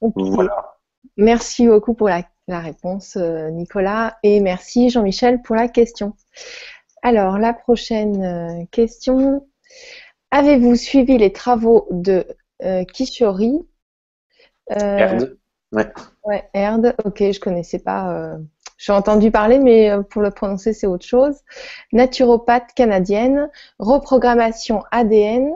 [0.01, 0.77] Voilà.
[1.17, 4.17] Merci beaucoup pour la la réponse, euh, Nicolas.
[4.23, 6.13] Et merci, Jean-Michel, pour la question.
[7.01, 9.47] Alors, la prochaine euh, question.
[10.31, 12.25] Avez-vous suivi les travaux de
[12.63, 13.67] euh, Kishori?
[14.69, 15.37] Erd.
[15.71, 15.91] Ouais.
[16.23, 16.95] Ouais, Erd.
[17.05, 18.37] Ok, je connaissais pas.
[18.77, 21.41] J'ai entendu parler, mais pour le prononcer, c'est autre chose.
[21.91, 23.49] Naturopathe canadienne,
[23.79, 25.51] reprogrammation ADN.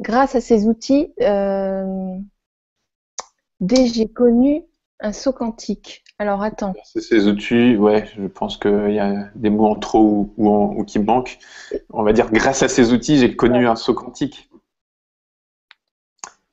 [0.00, 1.14] Grâce à ces outils,
[3.60, 4.64] DG connu
[5.00, 6.04] un saut quantique.
[6.18, 6.74] Alors attends.
[6.84, 10.84] C'est ces outils, ouais, je pense qu'il y a des mots en trop ou, ou,
[10.84, 11.38] qui manquent.
[11.90, 14.50] On va dire grâce à ces outils, j'ai connu un saut quantique.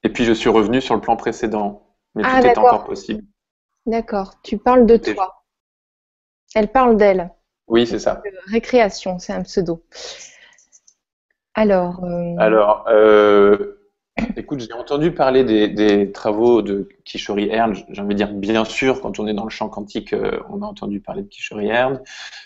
[0.03, 1.83] Et puis je suis revenu sur le plan précédent.
[2.15, 3.23] Mais ah, tout est encore possible.
[3.85, 4.35] D'accord.
[4.41, 5.36] Tu parles de toi.
[6.55, 7.31] Elle parle d'elle.
[7.67, 8.21] Oui, c'est ça.
[8.51, 9.83] Récréation, c'est un pseudo.
[11.53, 12.03] Alors.
[12.03, 13.77] Euh, Alors, euh,
[14.35, 17.75] Écoute, j'ai entendu parler des, travaux de Kishori Erd.
[17.89, 20.61] J'ai envie de dire, bien sûr, quand on est dans le champ quantique, euh, on
[20.61, 22.01] a entendu parler de Kishori Erd.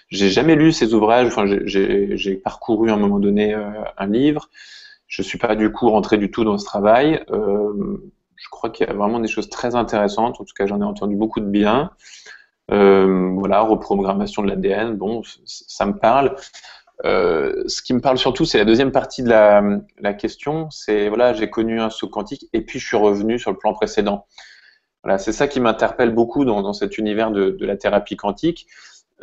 [0.09, 1.27] J'ai jamais lu ses ouvrages.
[1.27, 4.49] Enfin, j'ai parcouru à un moment donné euh, un livre.
[5.07, 7.23] Je suis pas du coup rentré du tout dans ce travail.
[7.31, 10.41] Euh, je crois qu'il y a vraiment des choses très intéressantes.
[10.41, 11.91] En tout cas, j'en ai entendu beaucoup de bien.
[12.69, 14.95] Voilà, reprogrammation de l'ADN.
[14.95, 16.35] Bon, ça me parle.
[17.05, 20.69] Euh, ce qui me parle surtout, c'est la deuxième partie de la, question.
[20.69, 23.73] C'est voilà, j'ai connu un saut quantique et puis je suis revenu sur le plan
[23.73, 24.27] précédent.
[25.03, 28.67] Voilà, c'est ça qui m'interpelle beaucoup dans, cet univers de, la thérapie quantique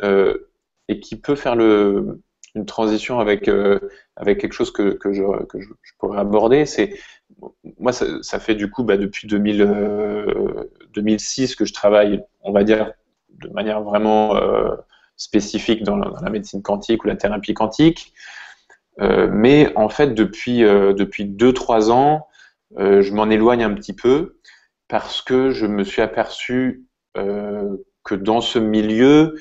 [0.03, 0.49] euh,
[0.89, 3.79] et qui peut faire une transition avec euh,
[4.17, 5.23] avec quelque chose que, que, je,
[5.97, 6.65] pourrais aborder.
[6.65, 6.95] C'est
[7.77, 12.91] moi, ça, fait du coup bah, depuis 2000, 2006 que je travaille, on va dire,
[13.41, 14.35] de manière vraiment
[15.19, 18.13] spécifique dans la, médecine quantique ou la thérapie quantique.
[19.01, 22.27] Euh, mais en fait, depuis, euh, depuis 2-3 ans,
[22.77, 24.39] euh, je m'en éloigne un petit peu
[24.87, 26.85] parce que je me suis aperçu
[27.15, 29.35] que dans ce milieu,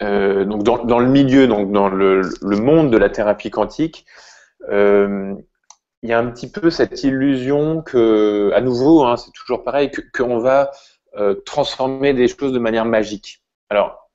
[0.00, 4.06] donc dans, le milieu, donc dans le, monde de la thérapie quantique,
[4.68, 5.38] il
[6.02, 10.38] y a un petit peu cette illusion que, à nouveau, hein, c'est toujours pareil, qu'on
[10.38, 10.72] va
[11.44, 13.42] transformer des choses de manière magique.
[13.70, 14.08] Alors,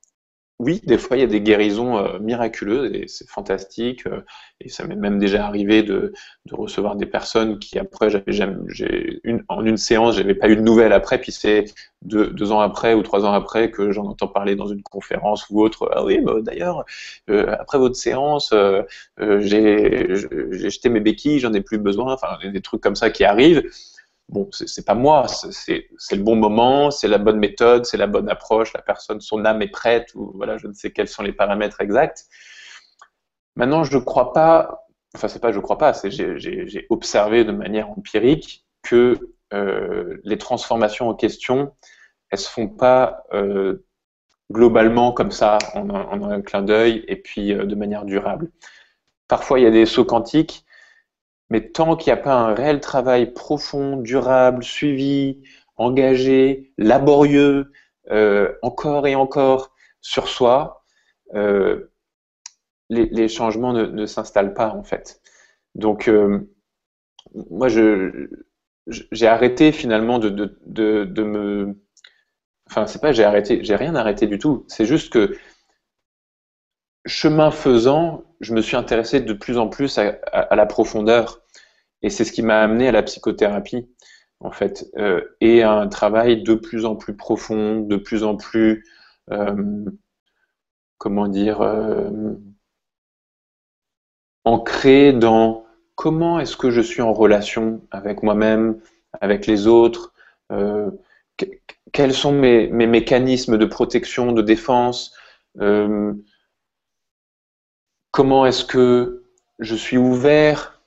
[0.60, 4.06] oui, des fois, il y a des guérisons euh, miraculeuses et c'est fantastique.
[4.08, 4.22] Euh,
[4.62, 6.14] et ça m'est même déjà arrivé de,
[6.52, 10.94] recevoir des personnes qui, après, j'avais une, en une séance, j'avais pas eu de nouvelles
[10.94, 11.66] après, puis c'est
[12.04, 15.62] deux, ans après ou trois ans après que j'en entends parler dans une conférence ou
[15.62, 15.90] autre.
[15.94, 16.86] Ah oui, bah, d'ailleurs,
[17.30, 18.54] euh, après votre séance,
[19.20, 20.16] j'ai
[20.52, 22.14] jeté mes béquilles, j'en ai plus besoin.
[22.14, 23.64] Enfin, des trucs comme ça qui arrivent
[24.30, 28.30] bon, c'est pas moi, c'est le bon moment, c'est la bonne méthode, c'est la bonne
[28.30, 31.34] approche, la personne, son âme est prête, ou voilà, je ne sais quels sont les
[31.34, 32.28] paramètres exacts.
[33.56, 37.52] Maintenant, je ne crois pas, enfin, c'est pas je ne crois pas, j'ai observé de
[37.52, 39.18] manière empirique que
[39.54, 41.74] euh, les transformations en question,
[42.30, 43.86] elles se font pas euh,
[44.52, 48.52] globalement comme ça, en un, clin d'œil, et puis euh, de manière durable.
[49.28, 50.63] Parfois, il y a des sauts quantiques
[51.50, 55.44] mais tant qu'il n'y a pas un réel travail profond, durable, suivi,
[55.78, 57.72] engagé, laborieux,
[58.12, 60.84] euh, encore et encore sur soi,
[61.36, 61.92] euh,
[62.90, 65.22] les, changements ne, s'installent pas en fait.
[65.76, 66.40] Donc, euh,
[67.34, 71.80] moi, j'ai arrêté finalement de, de, me.
[72.70, 74.66] Enfin, c'est pas j'ai arrêté, j'ai rien arrêté du tout.
[74.68, 75.38] C'est juste que
[77.06, 81.42] chemin faisant, je me suis intéressé de plus en plus à la profondeur.
[82.04, 83.88] Et c'est ce qui m'a amené à la psychothérapie,
[84.42, 88.36] en fait, euh, et à un travail de plus en plus profond, de plus en
[88.36, 88.86] plus,
[89.32, 89.86] euh,
[90.98, 92.34] comment dire, euh,
[94.44, 95.66] ancré dans
[95.96, 98.80] comment est-ce que je suis en relation avec moi-même,
[99.22, 100.14] avec les autres,
[101.92, 105.16] quels sont mes, mes, mécanismes de protection, de défense,
[108.14, 109.24] comment est-ce que
[109.60, 110.82] je suis ouvert,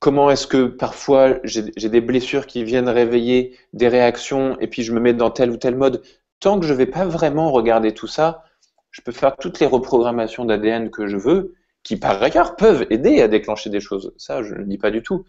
[0.00, 4.92] comment est-ce que parfois j'ai des blessures qui viennent réveiller des réactions et puis je
[4.92, 6.02] me mets dans tel ou tel mode.
[6.40, 8.44] Tant que je ne vais pas vraiment regarder tout ça,
[8.90, 13.20] je peux faire toutes les reprogrammations d'ADN que je veux, qui par ailleurs peuvent aider
[13.20, 14.14] à déclencher des choses.
[14.16, 15.26] Ça, je ne dis pas du tout.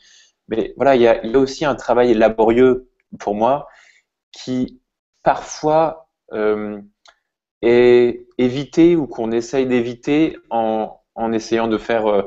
[0.47, 2.89] Mais voilà, il y a, aussi un travail laborieux
[3.19, 3.67] pour moi
[4.31, 4.79] qui
[5.23, 6.79] parfois euh,
[7.61, 10.95] est évité ou qu'on essaye d'éviter en,
[11.33, 12.23] essayant de faire euh,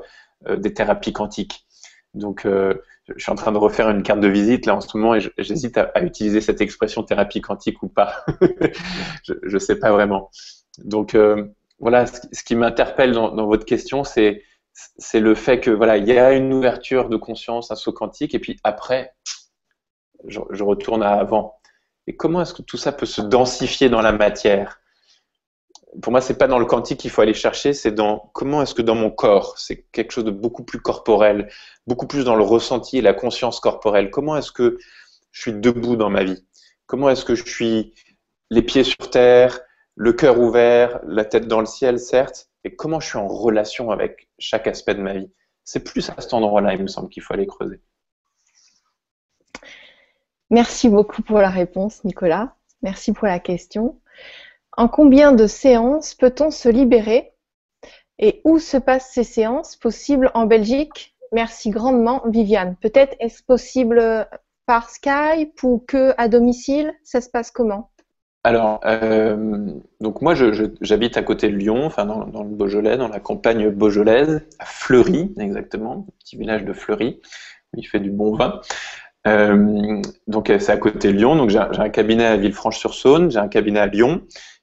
[0.48, 1.66] euh, des thérapies quantiques.
[2.14, 2.74] Donc, euh,
[3.08, 5.20] je suis en train de refaire une carte de visite là en ce moment et
[5.38, 8.24] j'hésite à, utiliser cette expression thérapie quantique ou pas.
[9.24, 10.30] je ne sais pas vraiment.
[10.84, 11.16] Donc,
[11.78, 14.44] voilà, ce, qui m'interpelle dans, votre question, c'est
[14.74, 18.34] c'est le fait que voilà, il y a une ouverture de conscience, un saut quantique,
[18.34, 19.12] et puis après,
[20.28, 21.56] je, je retourne à avant.
[22.06, 24.81] Et comment est-ce que tout ça peut se densifier dans la matière?
[26.00, 28.74] Pour moi, c'est pas dans le quantique qu'il faut aller chercher, c'est dans comment est-ce
[28.74, 31.50] que dans mon corps, c'est quelque chose de beaucoup plus corporel,
[31.86, 34.10] beaucoup plus dans le ressenti et la conscience corporelle.
[34.10, 34.78] Comment est-ce que
[35.32, 36.46] je suis debout dans ma vie?
[36.86, 37.94] Comment est-ce que je suis
[38.50, 39.60] les pieds sur terre,
[39.94, 43.90] le cœur ouvert, la tête dans le ciel, certes, et comment je suis en relation
[43.90, 45.30] avec chaque aspect de ma vie?
[45.64, 47.80] C'est plus à cet endroit-là, il me semble, qu'il faut aller creuser.
[50.50, 52.56] Merci beaucoup pour la réponse, Nicolas.
[52.82, 53.98] Merci pour la question.
[54.76, 57.32] En combien de séances peut-on se libérer?
[58.18, 61.14] Et où se passent ces séances Possible en Belgique?
[61.32, 62.76] Merci grandement, Viviane.
[62.80, 64.26] Peut-être est-ce possible
[64.66, 66.92] par Skype ou que à domicile?
[67.04, 67.90] Ça se passe comment?
[68.44, 70.34] Alors, euh, donc moi,
[70.80, 75.32] j'habite à côté de Lyon, enfin dans, le Beaujolais, dans la campagne beaujolaise, à Fleury,
[75.38, 77.20] exactement, petit village de Fleury,
[77.72, 78.60] où il fait du bon vin.
[79.28, 83.46] Euh, donc c'est à côté de Lyon, donc j'ai un cabinet à Villefranche-sur-Saône, j'ai un
[83.46, 84.22] cabinet à Lyon,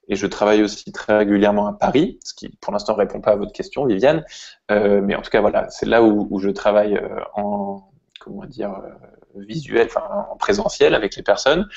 [0.09, 3.31] et je travaille aussi très régulièrement à Paris, ce qui pour l'instant ne répond pas
[3.31, 4.25] à votre question, Viviane.
[4.71, 7.83] Euh, mais en tout cas, voilà, c'est là où, je travaille euh, en
[8.19, 8.89] comment dire euh,
[9.35, 11.67] visuel, en présentiel avec les personnes.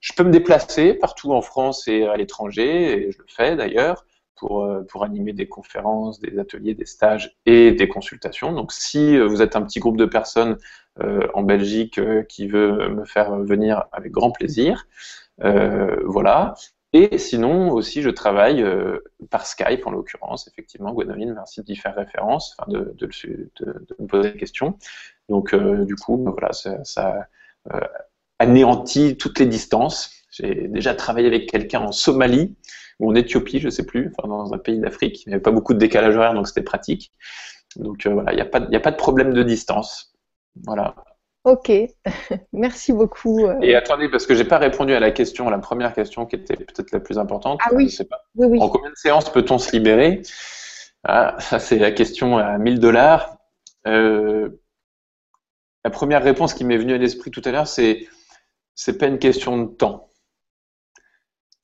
[0.00, 4.06] Je peux me déplacer partout en France et à l'étranger, et je le fais d'ailleurs.
[4.36, 8.52] Pour, pour, animer des conférences, des ateliers, des stages et des consultations.
[8.52, 10.58] Donc si vous êtes un petit groupe de personnes
[10.98, 14.88] en Belgique qui veut me faire venir avec grand plaisir,
[15.38, 16.54] voilà.
[16.94, 18.98] Et sinon, aussi, je travaille euh,
[19.30, 23.06] par Skype, en l'occurrence, effectivement, Gwenoline, merci d'y faire référence, enfin, de, de,
[23.60, 24.76] de, me poser des questions.
[25.30, 27.26] Donc, euh, du coup, ben voilà, ça, ça
[27.72, 27.80] euh,
[28.38, 30.10] anéantit toutes les distances.
[30.30, 32.56] J'ai déjà travaillé avec quelqu'un en Somalie,
[33.00, 35.24] ou en Éthiopie, je ne sais plus, enfin, dans un pays d'Afrique.
[35.24, 37.10] Il n'y avait pas beaucoup de décalage horaire, donc c'était pratique.
[37.76, 40.12] Donc, voilà, il n'y a, a pas de problème de distance.
[40.64, 40.94] Voilà.
[41.44, 41.72] Ok,
[42.52, 43.46] merci beaucoup.
[43.46, 43.58] Euh.
[43.62, 46.56] Et attendez, parce que j'ai pas répondu à la question, la première question qui était
[46.56, 47.60] peut-être la plus importante.
[47.64, 47.94] Ah oui.
[48.08, 48.24] pas.
[48.38, 50.22] En combien de séances peut-on se libérer?
[51.04, 53.38] Ah, Ça, c'est la question à 1000 dollars.
[53.88, 54.50] Euh,
[55.84, 58.06] la première réponse qui m'est venue à l'esprit tout à l'heure, c'est
[58.74, 60.10] c'est pas une question de temps.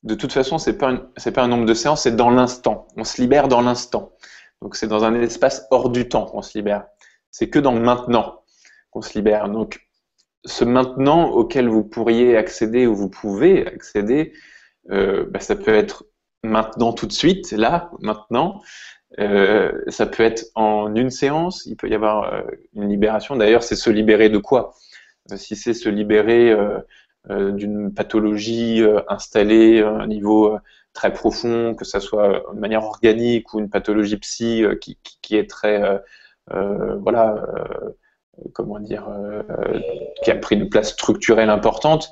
[0.02, 2.88] De toute façon, c'est pas c'est pas un nombre de séances, c'est dans l'instant.
[2.96, 4.10] On se libère dans l'instant.
[4.60, 6.86] Donc c'est dans un espace hors du temps qu'on se libère.
[7.30, 8.37] C'est que dans le maintenant
[8.98, 9.48] qu'on se libère.
[9.48, 9.86] Donc,
[10.44, 14.32] ce maintenant auquel vous pourriez accéder ou vous pouvez accéder,
[14.90, 16.04] euh, bah, ça peut être
[16.42, 18.60] maintenant tout de suite, là, maintenant.
[19.20, 22.42] Euh, ça peut être en une séance, il peut y avoir euh,
[22.74, 23.36] une libération.
[23.36, 24.74] D'ailleurs, c'est se libérer de quoi?
[25.36, 26.56] Si c'est se libérer
[27.28, 30.56] d'une pathologie installée à un niveau
[30.94, 36.00] très profond, que ça soit de manière organique ou une pathologie psy qui, est très
[36.46, 37.44] voilà
[38.52, 39.42] comment dire, euh,
[40.22, 42.10] qui a pris une place structurelle importante,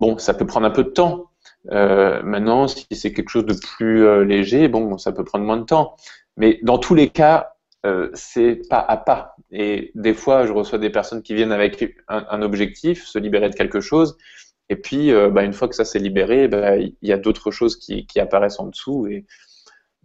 [0.00, 1.30] bon, ça peut prendre un peu de temps.
[1.72, 5.56] Euh, maintenant, si c'est quelque chose de plus euh, léger, bon, ça peut prendre moins
[5.56, 5.96] de temps.
[6.36, 7.54] Mais dans tous les cas,
[8.12, 9.34] c'est pas à pas.
[9.50, 13.54] Et des fois, je reçois des personnes qui viennent avec un, objectif, se libérer de
[13.54, 14.18] quelque chose.
[14.68, 17.76] Et puis, bah, une fois que ça s'est libéré, bah, il y a d'autres choses
[17.78, 19.06] qui, apparaissent en dessous.
[19.06, 19.24] Et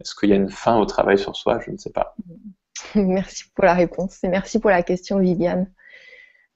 [0.00, 1.60] est-ce qu'il y a une fin au travail sur soi?
[1.66, 2.16] Je ne sais pas.
[2.94, 5.70] Merci pour la réponse et merci pour la question, Viviane.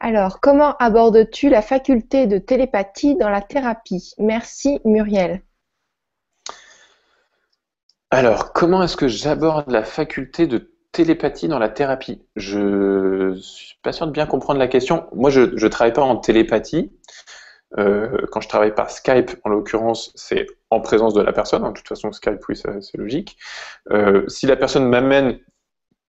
[0.01, 4.15] Alors, comment abordes-tu la faculté de télépathie dans la thérapie?
[4.19, 5.43] Merci, Muriel.
[8.11, 12.23] Alors, comment est-ce que j'aborde la faculté de télépathie dans la thérapie?
[12.37, 15.09] Je suis pas sûr de bien comprendre la question.
[15.13, 16.93] Moi, je ne travaille pas en télépathie.
[17.77, 21.63] Euh, quand je travaille par Skype, en l'occurrence, c'est en présence de la personne.
[21.65, 23.37] De toute façon, Skype, oui, c'est logique.
[23.91, 25.39] Euh, si la personne m'amène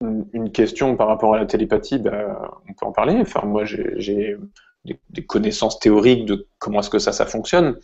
[0.00, 3.16] une question par rapport à la télépathie, bah, on peut en parler.
[3.20, 4.36] Enfin, moi, j'ai
[4.84, 7.78] des, connaissances théoriques de comment est-ce que ça, ça fonctionne.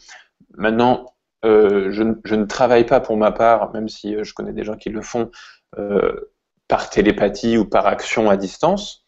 [0.56, 1.06] Maintenant,
[1.44, 4.76] euh, je, ne travaille pas pour ma part, même si euh, je connais des gens
[4.76, 5.30] qui le font,
[5.78, 6.32] euh,
[6.68, 9.04] par télépathie ou par action à distance.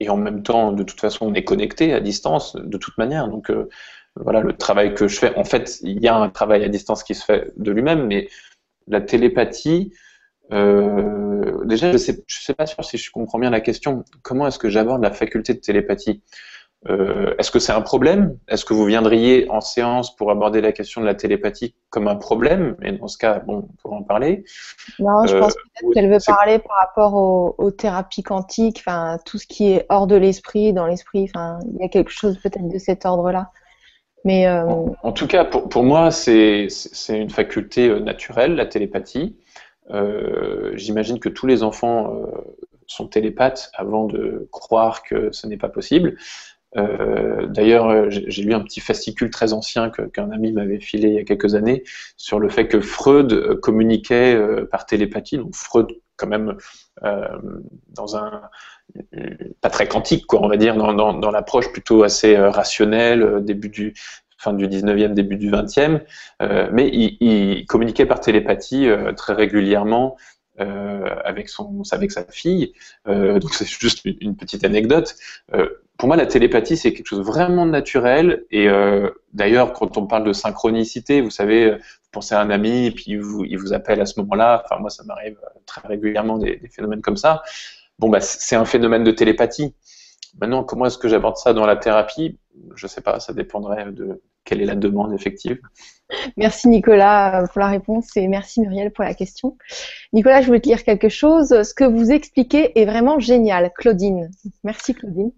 [0.00, 3.28] et en même temps, de toute façon, on est connecté à distance, de toute manière.
[3.28, 3.52] Donc,
[4.16, 7.02] voilà, le travail que je fais, en fait, il y a un travail à distance
[7.02, 8.28] qui se fait de lui-même, mais
[8.86, 9.92] la télépathie,
[10.52, 14.04] euh, déjà, je ne sais, sais, pas sûr si je comprends bien la question.
[14.22, 16.22] Comment est-ce que j'aborde la faculté de télépathie?
[16.88, 18.38] Euh, Est-ce que c'est un problème?
[18.48, 22.16] Est-ce que vous viendriez en séance pour aborder la question de la télépathie comme un
[22.16, 22.76] problème?
[22.82, 24.44] Et dans ce cas, bon, on pourra en parler.
[24.98, 29.46] Non, je pense euh, qu'elle veut parler par rapport aux, thérapies quantiques, enfin tout ce
[29.46, 31.24] qui est hors de l'esprit, dans l'esprit.
[31.24, 33.50] Enfin, il y a quelque chose peut-être de cet ordre-là.
[34.24, 36.68] Mais en, en, tout cas, pour, pour moi, c'est
[37.08, 39.36] une faculté naturelle, la télépathie.
[39.92, 42.26] Euh, j'imagine que tous les enfants euh,
[42.86, 46.16] sont télépathes avant de croire que ce n'est pas possible.
[46.76, 51.18] Euh, d'ailleurs, j'ai lu un petit fascicule très ancien qu'un ami m'avait filé il y
[51.18, 51.82] a quelques années
[52.16, 54.40] sur le fait que Freud communiquait
[54.70, 55.36] par télépathie.
[55.36, 56.56] Donc Freud, quand même,
[57.88, 58.42] dans un
[59.60, 63.94] pas très quantique, quoi, on va dire, dans, dans l'approche plutôt assez rationnelle, début du
[64.40, 66.00] fin du 19e, début du 20e,
[66.42, 70.16] euh, mais il, communiquait par télépathie euh, très régulièrement
[70.60, 72.72] euh, avec, son, avec sa fille.
[73.06, 75.14] donc c'est juste une, petite anecdote.
[75.98, 78.44] pour moi, la télépathie, c'est quelque chose vraiment naturel.
[78.50, 78.68] Et
[79.32, 83.04] d'ailleurs, quand on parle de synchronicité, vous savez, vous pensez à un ami et puis
[83.08, 84.62] il vous, appelle à ce moment-là.
[84.64, 87.42] Enfin, moi, ça m'arrive très régulièrement des, des, phénomènes comme ça.
[87.98, 89.74] Bon, bah, c'est un phénomène de télépathie.
[90.40, 92.38] Maintenant, comment est-ce que j'aborde ça dans la thérapie?
[92.74, 95.60] Je ne sais pas, ça dépendrait de quelle est la demande effective.
[96.36, 99.56] Merci Nicolas pour la réponse et merci Muriel pour la question.
[100.12, 101.48] Nicolas, je voulais te lire quelque chose.
[101.48, 104.30] Ce que vous expliquez est vraiment génial, Claudine.
[104.64, 105.32] Merci Claudine.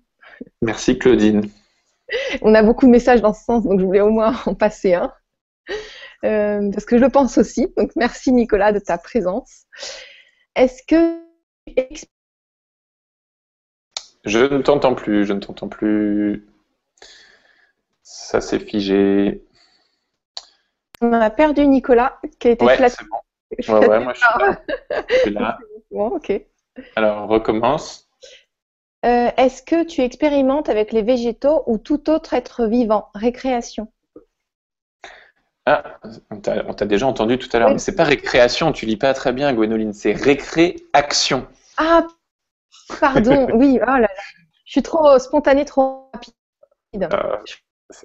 [0.62, 1.42] Merci Claudine.
[2.42, 4.94] On a beaucoup de messages dans ce sens, donc je voulais au moins en passer
[4.94, 5.12] un.
[6.24, 7.68] Euh, parce que je le pense aussi.
[7.76, 9.66] Donc merci Nicolas de ta présence.
[10.54, 11.18] Est-ce que
[14.24, 16.46] je ne t'entends plus, je ne t'entends plus.
[18.14, 19.42] Ça s'est figé.
[21.00, 23.74] On a perdu Nicolas, qui a été ouais, c'est bon.
[23.74, 24.20] Ouais, ouais, moi je
[25.20, 25.58] suis là.
[25.90, 26.32] Bon, ok.
[26.96, 28.08] Alors, recommence.
[29.04, 33.10] Euh, est-ce que tu expérimentes avec les végétaux ou tout autre être vivant?
[33.14, 33.92] Récréation.
[35.66, 35.98] Ah,
[36.30, 39.32] on t'a déjà entendu tout à l'heure, mais c'est pas récréation, tu lis pas très
[39.32, 41.46] bien, Gwénoline, c'est récréation.
[41.76, 42.06] Ah,
[43.00, 44.08] Pardon, oui, oh là là.
[44.64, 47.08] Je suis trop spontanée, trop rapide.
[47.12, 47.36] Euh,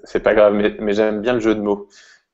[0.03, 1.87] c'est pas grave, mais, j'aime bien le jeu de mots.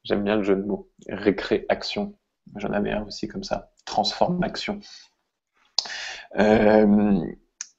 [0.03, 0.89] J'aime bien le jeu de mots.
[1.07, 2.13] Récréation.
[2.57, 3.71] J'en avais un aussi comme ça.
[3.85, 4.79] Transformation.
[6.37, 7.19] Euh,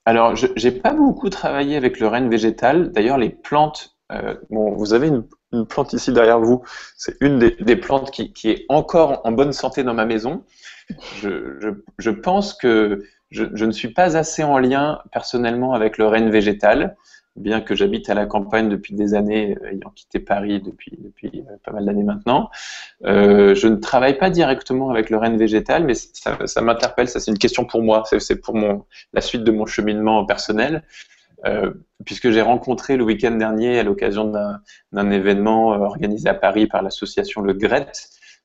[0.04, 2.92] alors, je n'ai pas beaucoup travaillé avec le renne végétal.
[2.92, 3.96] D'ailleurs, les plantes,
[4.50, 5.26] bon, vous avez une,
[5.68, 6.62] plante ici derrière vous.
[6.96, 10.44] C'est une des, plantes qui, est encore en bonne santé dans ma maison.
[11.22, 16.30] Je, pense que je, je, ne suis pas assez en lien personnellement avec le renne
[16.30, 16.96] végétal
[17.36, 21.56] bien que j'habite à la campagne depuis des années, euh, ayant quitté Paris depuis, euh,
[21.64, 22.50] pas mal d'années maintenant,
[23.04, 27.30] euh, je ne travaille pas directement avec le renne végétal, mais ça, m'interpelle, ça c'est
[27.30, 28.56] une question pour moi, c'est pour
[29.12, 30.82] la suite de mon cheminement personnel,
[32.06, 34.32] puisque j'ai rencontré le week-end dernier, à l'occasion
[34.92, 37.92] d'un événement organisé à Paris par l'association Le Gret,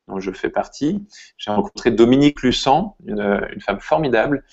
[0.09, 1.05] dont je fais partie,
[1.37, 4.43] j'ai rencontré Dominique Lussan, une, femme formidable,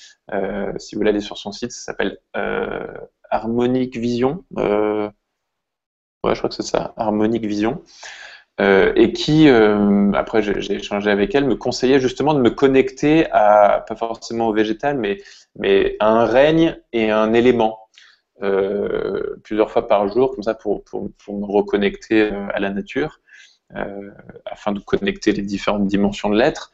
[0.77, 2.19] si vous l'allez sur son site, ça s'appelle
[3.31, 4.45] Harmonique Vision.
[4.59, 5.09] Euh,
[6.25, 7.83] ouais, je crois que c'est ça, Harmonique Vision.
[8.59, 13.31] Euh, et qui, euh, après j'ai échangé avec elle, me conseillait justement de me connecter
[13.31, 15.19] à, pas forcément au végétal, mais,
[15.57, 17.79] mais à un règne et à un élément.
[19.45, 23.21] plusieurs fois par jour, comme ça, pour, pour, pour me reconnecter à la nature,
[24.47, 26.73] afin de connecter les différentes dimensions de l'être.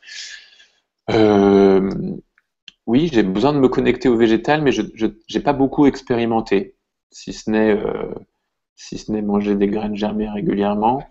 [2.87, 6.75] Oui, j'ai besoin de me connecter au végétal, mais je n'ai pas beaucoup expérimenté,
[7.11, 8.13] si ce n'est euh,
[8.75, 11.05] si manger des graines germées régulièrement.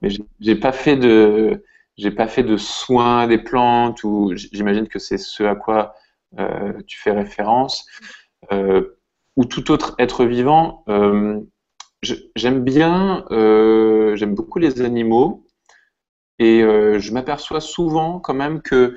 [0.00, 0.08] Mais
[0.40, 1.62] j'ai pas fait de
[1.98, 5.94] j'ai pas fait de soins des plantes ou j'imagine que c'est ce à quoi
[6.38, 7.86] euh, tu fais référence
[8.52, 8.96] euh,
[9.36, 10.84] ou tout autre être vivant.
[12.02, 15.44] j'aime bien, j'aime beaucoup les animaux
[16.38, 18.96] et je m'aperçois souvent quand même que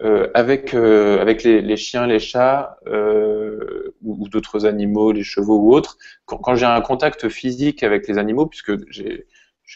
[0.00, 5.58] euh, avec euh, avec les, les, chiens, les chats euh, ou, d'autres animaux, les chevaux
[5.58, 9.26] ou autres, quand, quand j'ai un contact physique avec les animaux, puisque j'ai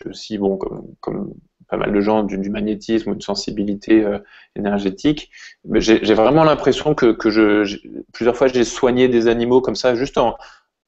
[0.06, 1.34] aussi bon comme, comme
[1.68, 4.18] pas mal de gens du, du magnétisme ou une sensibilité euh,
[4.56, 5.30] énergétique,
[5.74, 7.78] j'ai vraiment l'impression que, que je
[8.12, 10.36] plusieurs fois j'ai soigné des animaux comme ça juste en,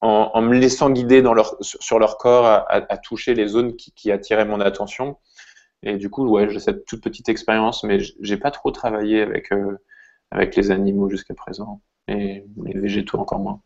[0.01, 3.47] en, en, me laissant guider dans leur, sur leur corps à, à, à toucher les
[3.47, 5.17] zones qui, qui attiraient mon attention.
[5.85, 9.51] Et du coup, ouais, j'ai cette toute petite expérience, mais j'ai pas trop travaillé avec,
[9.51, 9.77] euh,
[10.31, 13.61] avec les animaux jusqu'à présent, et les végétaux encore moins.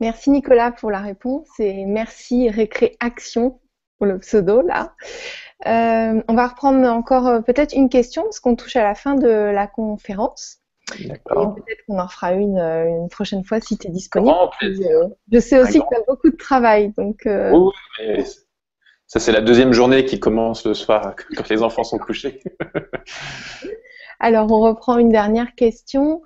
[0.00, 3.60] Merci Nicolas pour la réponse et merci Récréaction
[3.98, 4.94] pour le pseudo là.
[5.66, 9.16] Euh, on va reprendre encore euh, peut-être une question parce qu'on touche à la fin
[9.16, 10.58] de la conférence.
[11.04, 11.56] D'accord.
[11.56, 14.36] Peut-être qu'on en fera une une prochaine fois si tu es disponible.
[14.62, 16.92] je sais aussi que tu as beaucoup de travail.
[16.96, 18.24] Donc, Oui, mais
[19.08, 22.42] ça, c'est la deuxième journée qui commence le soir quand les enfants sont couchés.
[24.20, 26.22] Alors, on reprend une dernière question.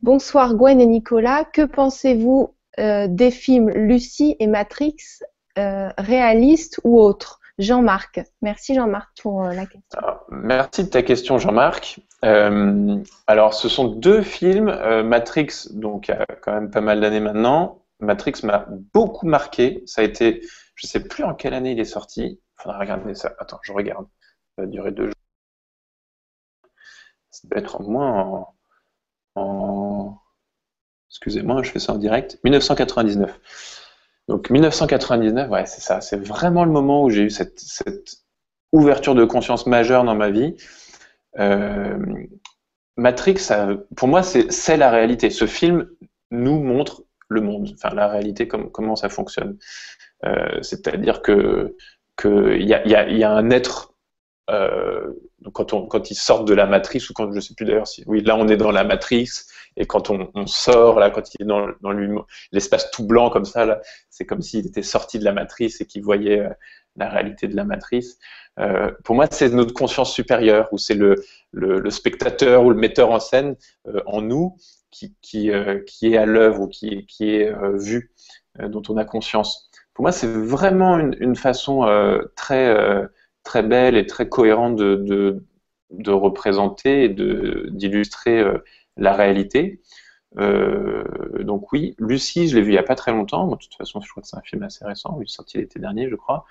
[0.00, 1.44] Bonsoir Gwen et Nicolas.
[1.44, 4.96] Que pensez-vous euh, des films Lucie et Matrix,
[5.58, 7.38] euh, réalistes ou autres?
[7.58, 8.20] Jean-Marc.
[8.42, 10.00] Merci Jean-Marc pour euh, la question.
[10.30, 12.00] merci de ta question Jean-Marc.
[12.22, 14.74] alors, ce sont deux films.
[15.04, 17.82] Matrix, donc il y a quand même pas mal d'années maintenant.
[18.00, 19.82] Matrix m'a beaucoup marqué.
[19.86, 20.42] Ça a été
[20.76, 22.22] je sais plus en quelle année il est sorti.
[22.22, 23.34] Il faudra regarder ça.
[23.38, 24.06] Attends, je regarde.
[24.56, 25.14] Ça va durer deux jours.
[27.30, 28.46] Ça doit être au moins
[29.34, 30.18] en,
[31.10, 32.38] Excusez-moi, je fais ça en direct.
[32.44, 33.82] 1999.
[34.28, 36.00] Donc 1999, ouais, c'est ça.
[36.00, 37.62] C'est vraiment le moment où j'ai eu cette,
[38.72, 40.56] ouverture de conscience majeure dans ma vie.
[41.38, 41.96] Euh,
[42.96, 43.48] Matrix,
[43.96, 45.30] pour moi, c'est la réalité.
[45.30, 45.88] Ce film
[46.30, 49.58] nous montre le monde, enfin la réalité, comment ça fonctionne.
[50.26, 51.76] Euh, c'est-à-dire que
[52.20, 53.94] qu'il y a, un être
[54.50, 55.12] euh,
[55.52, 58.04] quand, on, quand ils sortent de la matrice, ou quand je sais plus d'ailleurs si,
[58.06, 59.46] oui, là on est dans la matrice,
[59.76, 61.66] et quand on, sort, là, quand il est dans,
[62.52, 66.02] l'espace tout blanc comme ça, c'est comme s'il était sorti de la matrice et qu'il
[66.02, 66.48] voyait euh,
[66.96, 68.18] la réalité de la matrice.
[69.04, 71.22] Pour moi, c'est notre conscience supérieure, ou c'est le,
[71.52, 73.54] le, spectateur ou le metteur en scène
[74.06, 74.56] en nous
[74.90, 75.50] qui, qui,
[75.86, 78.14] qui est à l'œuvre ou qui, qui est vu,
[78.58, 79.66] dont on a conscience
[79.96, 83.06] pour moi, c'est vraiment une, façon euh, très, euh,
[83.44, 85.42] très belle et très cohérente de,
[85.90, 88.58] de, représenter et d'illustrer euh,
[88.98, 89.80] la réalité.
[90.36, 93.46] donc oui, Lucie, je l'ai vu il n'y a pas très longtemps.
[93.46, 95.16] de toute façon, je crois que c'est un film assez récent.
[95.18, 96.44] Il est sorti l'été dernier, je crois.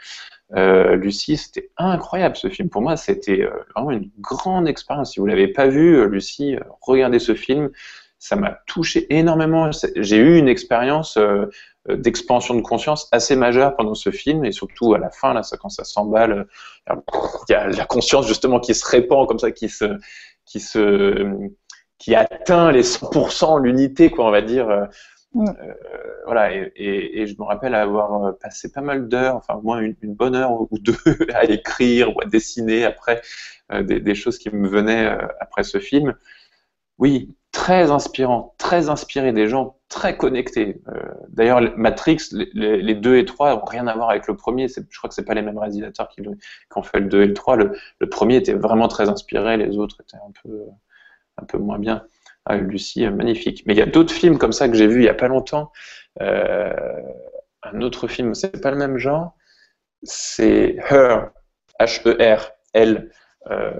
[0.95, 2.69] Lucie, c'était incroyable ce film.
[2.69, 5.11] Pour moi, c'était vraiment une grande expérience.
[5.11, 7.69] Si vous l'avez pas vu, Lucie, regardez ce film.
[8.17, 9.69] Ça m'a touché énormément.
[9.97, 11.19] J'ai eu une expérience
[11.90, 14.45] d'expansion de conscience assez majeure pendant ce film.
[14.45, 16.48] Et surtout à la fin là ça, quand ça s'emballe
[16.90, 16.95] euh,
[17.49, 19.98] il y a la conscience justement qui se répand comme ça qui se
[20.45, 21.49] qui se
[21.98, 24.86] qui atteint les 100% l'unité quoi on va dire euh,
[25.34, 25.52] mm.
[26.26, 26.56] voilà.
[26.56, 30.36] Et, et, je me rappelle avoir passé pas mal d'heures enfin au moins une, bonne
[30.36, 30.98] heure ou deux
[31.34, 33.22] à écrire ou à dessiner après
[33.72, 35.07] des, des, choses qui me venaient
[35.40, 36.14] après ce film.
[36.98, 40.82] Oui, très inspirant, très inspiré, des gens très connectés.
[40.90, 42.18] Euh, d'ailleurs, Matrix,
[42.53, 44.68] les, 2 et 3 n'ont rien à voir avec le premier.
[44.68, 46.22] Je crois que c'est pas les mêmes réalisateurs qui,
[46.76, 47.56] ont fait le 2 et le 3.
[47.56, 50.65] Le, premier était vraiment très inspiré, les autres étaient un peu,
[51.38, 52.06] un peu moins bien.
[52.45, 53.64] Ah, Lucie, magnifique.
[53.65, 55.30] Mais il y a d'autres films comme ça que j'ai vus il n'y a pas
[55.30, 55.72] longtemps.
[56.22, 57.02] Euh,
[57.64, 59.34] un autre film, c'est pas le même genre.
[60.03, 61.30] C'est Her,
[61.80, 63.11] H-E-R, Elle,
[63.49, 63.80] euh,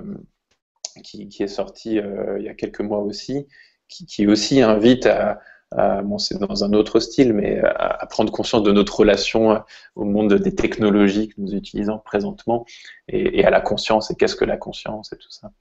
[1.02, 3.48] qui, est sorti il y a quelques mois aussi
[3.88, 5.40] qui, aussi invite à,
[6.04, 9.64] bon, c'est dans un autre style, mais à, prendre conscience de notre relation
[9.96, 12.66] au monde des technologies que nous utilisons présentement
[13.08, 15.52] et, à la conscience et qu'est-ce que la conscience et tout ça.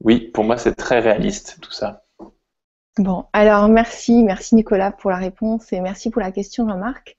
[0.00, 2.01] Oui, pour moi, c'est très réaliste tout ça.
[2.98, 7.16] Bon, alors merci, merci Nicolas pour la réponse et merci pour la question Jean-Marc.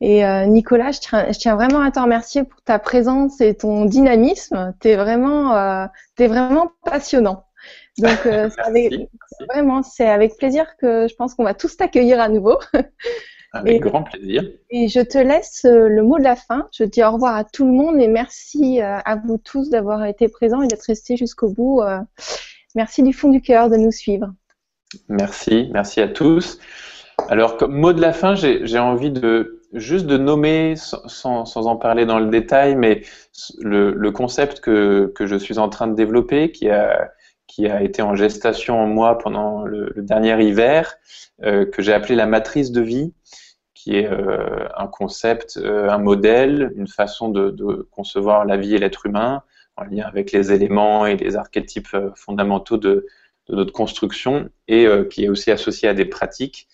[0.00, 3.56] Et euh, Nicolas, je tiens, je tiens, vraiment à te remercier pour ta présence et
[3.56, 4.72] ton dynamisme.
[4.80, 5.86] Tu es vraiment, euh,
[6.18, 7.44] es vraiment passionnant.
[7.98, 8.48] Donc, euh,
[9.48, 12.58] vraiment, c'est avec plaisir que je pense qu'on va tous t'accueillir à nouveau.
[13.52, 14.44] Avec grand plaisir.
[14.68, 16.68] Et je te laisse le mot de la fin.
[16.76, 20.28] Je dis au revoir à tout le monde et merci à vous tous d'avoir été
[20.28, 21.80] présents et d'être restés jusqu'au bout.
[22.74, 24.30] Merci du fond du cœur de nous suivre.
[25.08, 26.58] Merci, merci à tous.
[27.28, 32.06] Alors, comme mot de la fin, j'ai envie de juste de nommer, sans, en parler
[32.06, 33.02] dans le détail, mais
[33.58, 37.10] le, le concept que, que, je suis en train de développer, qui a,
[37.46, 40.94] qui a été en gestation en moi pendant le, dernier hiver,
[41.42, 43.12] euh, que j'ai appelé la matrice de vie,
[43.74, 48.74] qui est euh, un concept, euh, un modèle, une façon de, de, concevoir la vie
[48.74, 49.42] et l'être humain,
[49.76, 53.06] en lien avec les éléments et les archétypes fondamentaux de,
[53.48, 56.68] de notre construction, et qui est aussi associé à des pratiques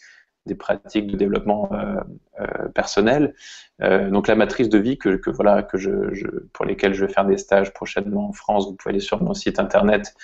[0.46, 2.00] des pratiques de développement euh,
[2.40, 3.34] euh, personnel.
[3.80, 5.76] Euh, donc la matrice de vie que, voilà que
[6.52, 8.66] pour lesquelles je vais faire des stages prochainement en France.
[8.66, 10.14] Vous pouvez aller sur mon site internet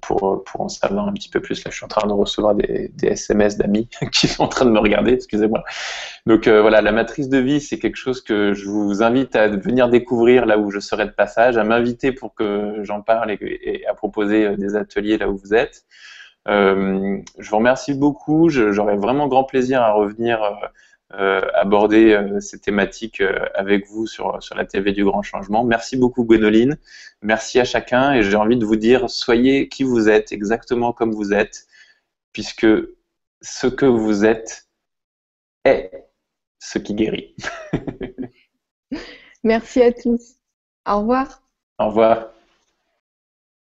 [0.00, 1.64] pour, pour en savoir un petit peu plus.
[1.64, 4.70] Là, je suis en train de recevoir des, SMS d'amis qui sont en train de
[4.70, 5.12] me regarder.
[5.12, 5.62] Excusez-moi.
[6.26, 9.88] Donc voilà, la matrice de vie, c'est quelque chose que je vous invite à venir
[9.88, 13.94] découvrir là où je serai de passage, à m'inviter pour que j'en parle et à
[13.94, 15.84] proposer des ateliers là où vous êtes.
[16.48, 18.48] Euh, je vous remercie beaucoup.
[18.48, 20.54] J'aurais vraiment grand plaisir à revenir euh,
[21.14, 23.22] euh, aborder ces thématiques
[23.54, 25.64] avec vous sur, sur la TV du Grand Changement.
[25.64, 26.78] Merci beaucoup Gwénoline.
[27.22, 31.12] Merci à chacun et j'ai envie de vous dire, soyez qui vous êtes, exactement comme
[31.12, 31.66] vous êtes,
[32.32, 32.66] puisque
[33.42, 34.68] ce que vous êtes
[35.64, 35.90] est
[36.58, 37.34] ce qui guérit.
[39.42, 40.36] Merci à tous.
[40.86, 41.42] Au revoir.
[41.78, 42.30] Au revoir.